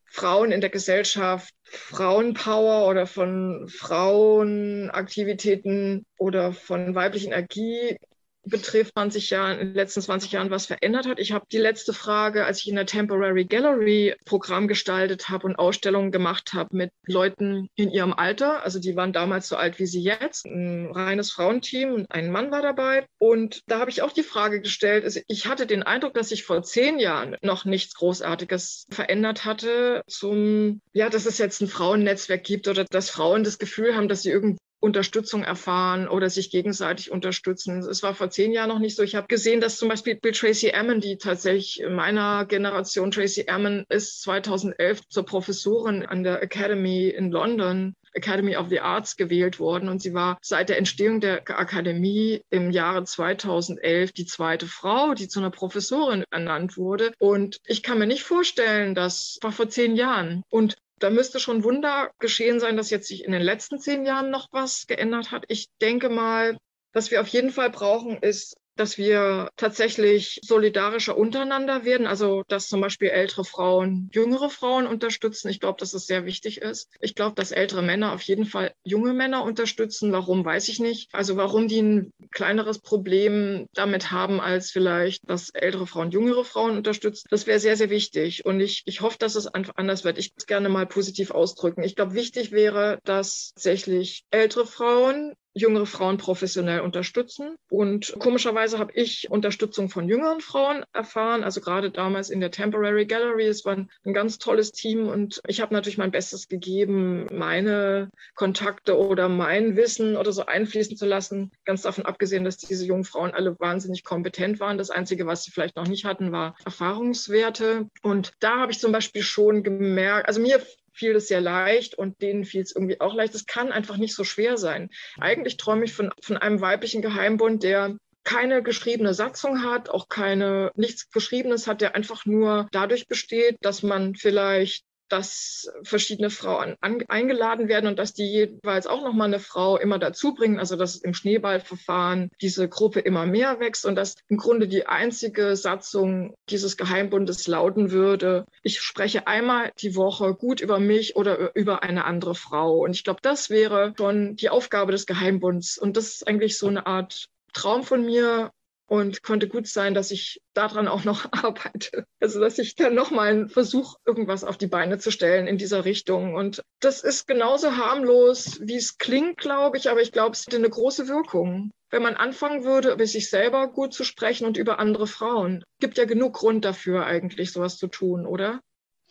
Frauen 0.05 0.51
in 0.51 0.59
der 0.59 0.69
Gesellschaft, 0.69 1.53
Frauenpower 1.63 2.89
oder 2.89 3.07
von 3.07 3.69
Frauenaktivitäten 3.69 6.05
oder 6.17 6.51
von 6.51 6.93
weiblichen 6.93 7.31
Energie 7.31 7.95
betrifft, 8.43 8.93
20 8.93 9.29
Jahren, 9.29 9.59
in 9.59 9.67
den 9.67 9.75
letzten 9.75 10.01
20 10.01 10.31
Jahren 10.31 10.49
was 10.49 10.65
verändert 10.65 11.07
hat. 11.07 11.19
Ich 11.19 11.31
habe 11.31 11.45
die 11.51 11.57
letzte 11.57 11.93
Frage, 11.93 12.45
als 12.45 12.59
ich 12.59 12.69
in 12.69 12.75
der 12.75 12.85
Temporary 12.85 13.45
Gallery 13.45 14.15
Programm 14.25 14.67
gestaltet 14.67 15.29
habe 15.29 15.47
und 15.47 15.55
Ausstellungen 15.55 16.11
gemacht 16.11 16.53
habe 16.53 16.75
mit 16.75 16.91
Leuten 17.05 17.67
in 17.75 17.91
ihrem 17.91 18.13
Alter. 18.13 18.63
Also 18.63 18.79
die 18.79 18.95
waren 18.95 19.13
damals 19.13 19.47
so 19.47 19.55
alt 19.55 19.79
wie 19.79 19.85
sie 19.85 20.01
jetzt. 20.01 20.45
Ein 20.45 20.91
reines 20.91 21.31
Frauenteam 21.31 21.93
und 21.93 22.11
ein 22.11 22.31
Mann 22.31 22.51
war 22.51 22.61
dabei. 22.61 23.05
Und 23.17 23.61
da 23.67 23.79
habe 23.79 23.91
ich 23.91 24.01
auch 24.01 24.11
die 24.11 24.23
Frage 24.23 24.61
gestellt, 24.61 25.03
also 25.03 25.19
ich 25.27 25.47
hatte 25.47 25.65
den 25.65 25.83
Eindruck, 25.83 26.13
dass 26.13 26.29
sich 26.29 26.43
vor 26.43 26.63
zehn 26.63 26.99
Jahren 26.99 27.37
noch 27.41 27.65
nichts 27.65 27.95
Großartiges 27.95 28.85
verändert 28.89 29.45
hatte 29.45 30.03
zum, 30.07 30.81
ja, 30.93 31.09
dass 31.09 31.25
es 31.25 31.37
jetzt 31.37 31.61
ein 31.61 31.67
Frauennetzwerk 31.67 32.43
gibt 32.43 32.67
oder 32.67 32.85
dass 32.85 33.09
Frauen 33.09 33.43
das 33.43 33.59
Gefühl 33.59 33.95
haben, 33.95 34.07
dass 34.07 34.23
sie 34.23 34.31
irgendwie 34.31 34.57
Unterstützung 34.81 35.43
erfahren 35.43 36.09
oder 36.09 36.29
sich 36.29 36.49
gegenseitig 36.49 37.11
unterstützen. 37.11 37.79
Es 37.79 38.03
war 38.03 38.13
vor 38.15 38.29
zehn 38.29 38.51
Jahren 38.51 38.69
noch 38.69 38.79
nicht 38.79 38.97
so. 38.97 39.03
Ich 39.03 39.15
habe 39.15 39.27
gesehen, 39.27 39.61
dass 39.61 39.77
zum 39.77 39.87
Beispiel 39.87 40.15
Bill 40.15 40.33
Tracy 40.33 40.73
Ammon, 40.73 40.99
die 40.99 41.17
tatsächlich 41.17 41.83
meiner 41.87 42.45
Generation 42.45 43.11
Tracy 43.11 43.47
Ammon 43.47 43.85
ist 43.89 44.21
2011 44.23 45.07
zur 45.07 45.25
Professorin 45.25 46.05
an 46.05 46.23
der 46.23 46.41
Academy 46.41 47.07
in 47.07 47.31
London 47.31 47.95
Academy 48.13 48.57
of 48.57 48.69
the 48.69 48.79
Arts 48.79 49.15
gewählt 49.15 49.59
worden 49.59 49.87
und 49.87 50.01
sie 50.01 50.13
war 50.13 50.37
seit 50.41 50.69
der 50.69 50.77
Entstehung 50.77 51.21
der 51.21 51.49
Akademie 51.49 52.43
im 52.49 52.71
Jahre 52.71 53.03
2011 53.03 54.11
die 54.11 54.25
zweite 54.25 54.67
Frau, 54.67 55.13
die 55.13 55.27
zu 55.27 55.39
einer 55.39 55.49
Professorin 55.49 56.25
ernannt 56.29 56.77
wurde. 56.77 57.13
Und 57.19 57.61
ich 57.65 57.83
kann 57.83 57.99
mir 57.99 58.07
nicht 58.07 58.23
vorstellen, 58.23 58.95
das 58.95 59.39
war 59.41 59.51
vor 59.51 59.69
zehn 59.69 59.95
Jahren. 59.95 60.43
Und 60.49 60.75
da 61.01 61.09
müsste 61.09 61.39
schon 61.39 61.63
Wunder 61.63 62.11
geschehen 62.19 62.59
sein, 62.59 62.77
dass 62.77 62.89
jetzt 62.89 63.07
sich 63.07 63.23
in 63.25 63.31
den 63.31 63.41
letzten 63.41 63.79
zehn 63.79 64.05
Jahren 64.05 64.29
noch 64.29 64.47
was 64.51 64.85
geändert 64.87 65.31
hat. 65.31 65.45
Ich 65.47 65.69
denke 65.81 66.09
mal, 66.09 66.57
was 66.93 67.11
wir 67.11 67.21
auf 67.21 67.27
jeden 67.27 67.51
Fall 67.51 67.69
brauchen, 67.69 68.17
ist 68.17 68.55
dass 68.75 68.97
wir 68.97 69.49
tatsächlich 69.57 70.39
solidarischer 70.43 71.17
untereinander 71.17 71.85
werden, 71.85 72.07
also 72.07 72.43
dass 72.47 72.67
zum 72.67 72.81
Beispiel 72.81 73.09
ältere 73.09 73.45
Frauen 73.45 74.09
jüngere 74.13 74.49
Frauen 74.49 74.87
unterstützen. 74.87 75.49
Ich 75.49 75.59
glaube, 75.59 75.79
dass 75.79 75.93
es 75.93 76.05
sehr 76.07 76.25
wichtig 76.25 76.61
ist. 76.61 76.89
Ich 76.99 77.15
glaube, 77.15 77.35
dass 77.35 77.51
ältere 77.51 77.81
Männer 77.81 78.13
auf 78.13 78.21
jeden 78.21 78.45
Fall 78.45 78.73
junge 78.83 79.13
Männer 79.13 79.43
unterstützen. 79.43 80.11
Warum, 80.11 80.45
weiß 80.45 80.67
ich 80.69 80.79
nicht. 80.79 81.09
Also 81.13 81.37
warum 81.37 81.67
die 81.67 81.81
ein 81.81 82.13
kleineres 82.31 82.79
Problem 82.79 83.67
damit 83.73 84.11
haben, 84.11 84.39
als 84.39 84.71
vielleicht, 84.71 85.29
dass 85.29 85.49
ältere 85.49 85.87
Frauen 85.87 86.11
jüngere 86.11 86.43
Frauen 86.43 86.77
unterstützen, 86.77 87.27
das 87.29 87.47
wäre 87.47 87.59
sehr, 87.59 87.77
sehr 87.77 87.89
wichtig. 87.89 88.45
Und 88.45 88.59
ich, 88.59 88.83
ich 88.85 89.01
hoffe, 89.01 89.17
dass 89.19 89.35
es 89.35 89.47
anders 89.47 90.03
wird. 90.03 90.17
Ich 90.17 90.31
würde 90.31 90.35
es 90.39 90.47
gerne 90.47 90.69
mal 90.69 90.85
positiv 90.85 91.31
ausdrücken. 91.31 91.83
Ich 91.83 91.95
glaube, 91.95 92.13
wichtig 92.13 92.51
wäre, 92.51 92.99
dass 93.03 93.51
tatsächlich 93.55 94.25
ältere 94.31 94.65
Frauen 94.65 95.33
jüngere 95.53 95.85
Frauen 95.85 96.17
professionell 96.17 96.81
unterstützen. 96.81 97.55
Und 97.69 98.15
komischerweise 98.19 98.79
habe 98.79 98.93
ich 98.93 99.29
Unterstützung 99.29 99.89
von 99.89 100.07
jüngeren 100.07 100.41
Frauen 100.41 100.83
erfahren. 100.93 101.43
Also 101.43 101.61
gerade 101.61 101.91
damals 101.91 102.29
in 102.29 102.39
der 102.39 102.51
Temporary 102.51 103.05
Gallery. 103.05 103.47
Es 103.47 103.65
war 103.65 103.75
ein 103.75 104.13
ganz 104.13 104.37
tolles 104.37 104.71
Team 104.71 105.07
und 105.07 105.41
ich 105.47 105.61
habe 105.61 105.73
natürlich 105.73 105.97
mein 105.97 106.11
Bestes 106.11 106.47
gegeben, 106.47 107.27
meine 107.31 108.09
Kontakte 108.35 108.97
oder 108.97 109.29
mein 109.29 109.75
Wissen 109.75 110.17
oder 110.17 110.31
so 110.31 110.45
einfließen 110.45 110.97
zu 110.97 111.05
lassen. 111.05 111.51
Ganz 111.65 111.81
davon 111.81 112.05
abgesehen, 112.05 112.43
dass 112.43 112.57
diese 112.57 112.85
jungen 112.85 113.03
Frauen 113.03 113.31
alle 113.31 113.59
wahnsinnig 113.59 114.03
kompetent 114.03 114.59
waren. 114.59 114.77
Das 114.77 114.89
Einzige, 114.89 115.25
was 115.27 115.43
sie 115.43 115.51
vielleicht 115.51 115.75
noch 115.75 115.87
nicht 115.87 116.05
hatten, 116.05 116.31
war 116.31 116.55
Erfahrungswerte. 116.65 117.87
Und 118.01 118.33
da 118.39 118.59
habe 118.59 118.71
ich 118.71 118.79
zum 118.79 118.91
Beispiel 118.91 119.21
schon 119.21 119.63
gemerkt, 119.63 120.27
also 120.27 120.41
mir 120.41 120.61
fiel 120.93 121.15
es 121.15 121.27
sehr 121.27 121.41
leicht 121.41 121.95
und 121.95 122.21
denen 122.21 122.45
fiel 122.45 122.61
es 122.61 122.75
irgendwie 122.75 122.99
auch 122.99 123.13
leicht. 123.13 123.35
Es 123.35 123.45
kann 123.45 123.71
einfach 123.71 123.97
nicht 123.97 124.15
so 124.15 124.23
schwer 124.23 124.57
sein. 124.57 124.89
Eigentlich 125.19 125.57
träume 125.57 125.85
ich 125.85 125.93
von, 125.93 126.11
von 126.21 126.37
einem 126.37 126.61
weiblichen 126.61 127.01
Geheimbund, 127.01 127.63
der 127.63 127.97
keine 128.23 128.61
geschriebene 128.61 129.13
Satzung 129.13 129.63
hat, 129.63 129.89
auch 129.89 130.07
keine 130.07 130.71
nichts 130.75 131.09
Geschriebenes 131.09 131.67
hat, 131.67 131.81
der 131.81 131.95
einfach 131.95 132.25
nur 132.25 132.67
dadurch 132.71 133.07
besteht, 133.07 133.57
dass 133.61 133.81
man 133.83 134.15
vielleicht 134.15 134.85
dass 135.11 135.69
verschiedene 135.83 136.29
Frauen 136.29 136.75
an, 136.81 137.03
eingeladen 137.07 137.67
werden 137.67 137.87
und 137.87 137.99
dass 137.99 138.13
die 138.13 138.25
jeweils 138.25 138.87
auch 138.87 139.03
nochmal 139.03 139.27
eine 139.27 139.39
Frau 139.39 139.77
immer 139.77 139.99
dazu 139.99 140.33
bringen, 140.33 140.59
also 140.59 140.75
dass 140.75 140.95
im 140.95 141.13
Schneeballverfahren 141.13 142.29
diese 142.41 142.69
Gruppe 142.69 142.99
immer 143.01 143.25
mehr 143.25 143.59
wächst 143.59 143.85
und 143.85 143.95
dass 143.95 144.15
im 144.29 144.37
Grunde 144.37 144.67
die 144.67 144.87
einzige 144.87 145.55
Satzung 145.55 146.33
dieses 146.49 146.77
Geheimbundes 146.77 147.47
lauten 147.47 147.91
würde, 147.91 148.45
ich 148.63 148.79
spreche 148.79 149.27
einmal 149.27 149.71
die 149.79 149.95
Woche 149.95 150.33
gut 150.33 150.61
über 150.61 150.79
mich 150.79 151.15
oder 151.15 151.55
über 151.55 151.83
eine 151.83 152.05
andere 152.05 152.35
Frau. 152.35 152.79
Und 152.79 152.91
ich 152.95 153.03
glaube, 153.03 153.19
das 153.21 153.49
wäre 153.49 153.93
schon 153.97 154.35
die 154.35 154.49
Aufgabe 154.49 154.91
des 154.91 155.05
Geheimbunds. 155.05 155.77
Und 155.77 155.97
das 155.97 156.15
ist 156.15 156.27
eigentlich 156.27 156.57
so 156.57 156.67
eine 156.67 156.85
Art 156.85 157.25
Traum 157.53 157.83
von 157.83 158.05
mir, 158.05 158.51
und 158.91 159.23
konnte 159.23 159.47
gut 159.47 159.67
sein, 159.67 159.93
dass 159.93 160.11
ich 160.11 160.41
daran 160.53 160.89
auch 160.89 161.05
noch 161.05 161.25
arbeite. 161.31 162.05
Also, 162.19 162.41
dass 162.41 162.59
ich 162.59 162.75
dann 162.75 162.93
nochmal 162.93 163.29
einen 163.29 163.47
Versuch, 163.47 163.95
irgendwas 164.05 164.43
auf 164.43 164.57
die 164.57 164.67
Beine 164.67 164.99
zu 164.99 165.11
stellen 165.11 165.47
in 165.47 165.57
dieser 165.57 165.85
Richtung. 165.85 166.35
Und 166.35 166.61
das 166.81 167.01
ist 167.01 167.25
genauso 167.25 167.77
harmlos, 167.77 168.59
wie 168.61 168.75
es 168.75 168.97
klingt, 168.97 169.37
glaube 169.37 169.77
ich, 169.77 169.89
aber 169.89 170.01
ich 170.01 170.11
glaube, 170.11 170.33
es 170.33 170.45
hätte 170.45 170.57
eine 170.57 170.69
große 170.69 171.07
Wirkung. 171.07 171.71
Wenn 171.89 172.03
man 172.03 172.15
anfangen 172.15 172.65
würde, 172.65 172.91
über 172.91 173.07
sich 173.07 173.29
selber 173.29 173.69
gut 173.69 173.93
zu 173.93 174.03
sprechen 174.03 174.45
und 174.45 174.57
über 174.57 174.77
andere 174.77 175.07
Frauen, 175.07 175.63
gibt 175.79 175.97
ja 175.97 176.03
genug 176.03 176.33
Grund 176.33 176.65
dafür, 176.65 177.05
eigentlich 177.05 177.53
sowas 177.53 177.77
zu 177.77 177.87
tun, 177.87 178.25
oder? 178.25 178.59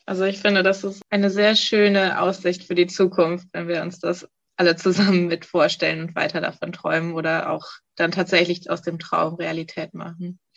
Also 0.04 0.24
ich 0.24 0.40
finde, 0.40 0.62
das 0.62 0.84
ist 0.84 1.00
eine 1.08 1.30
sehr 1.30 1.56
schöne 1.56 2.20
Aussicht 2.20 2.64
für 2.64 2.74
die 2.74 2.86
Zukunft, 2.86 3.46
wenn 3.52 3.66
wir 3.68 3.80
uns 3.80 3.98
das 3.98 4.28
alle 4.60 4.76
zusammen 4.76 5.26
mit 5.26 5.46
vorstellen 5.46 6.02
und 6.02 6.14
weiter 6.14 6.42
davon 6.42 6.72
träumen 6.72 7.14
oder 7.14 7.50
auch 7.50 7.66
dann 7.96 8.12
tatsächlich 8.12 8.68
aus 8.70 8.82
dem 8.82 8.98
Traum 8.98 9.36
Realität 9.36 9.94
machen. 9.94 10.40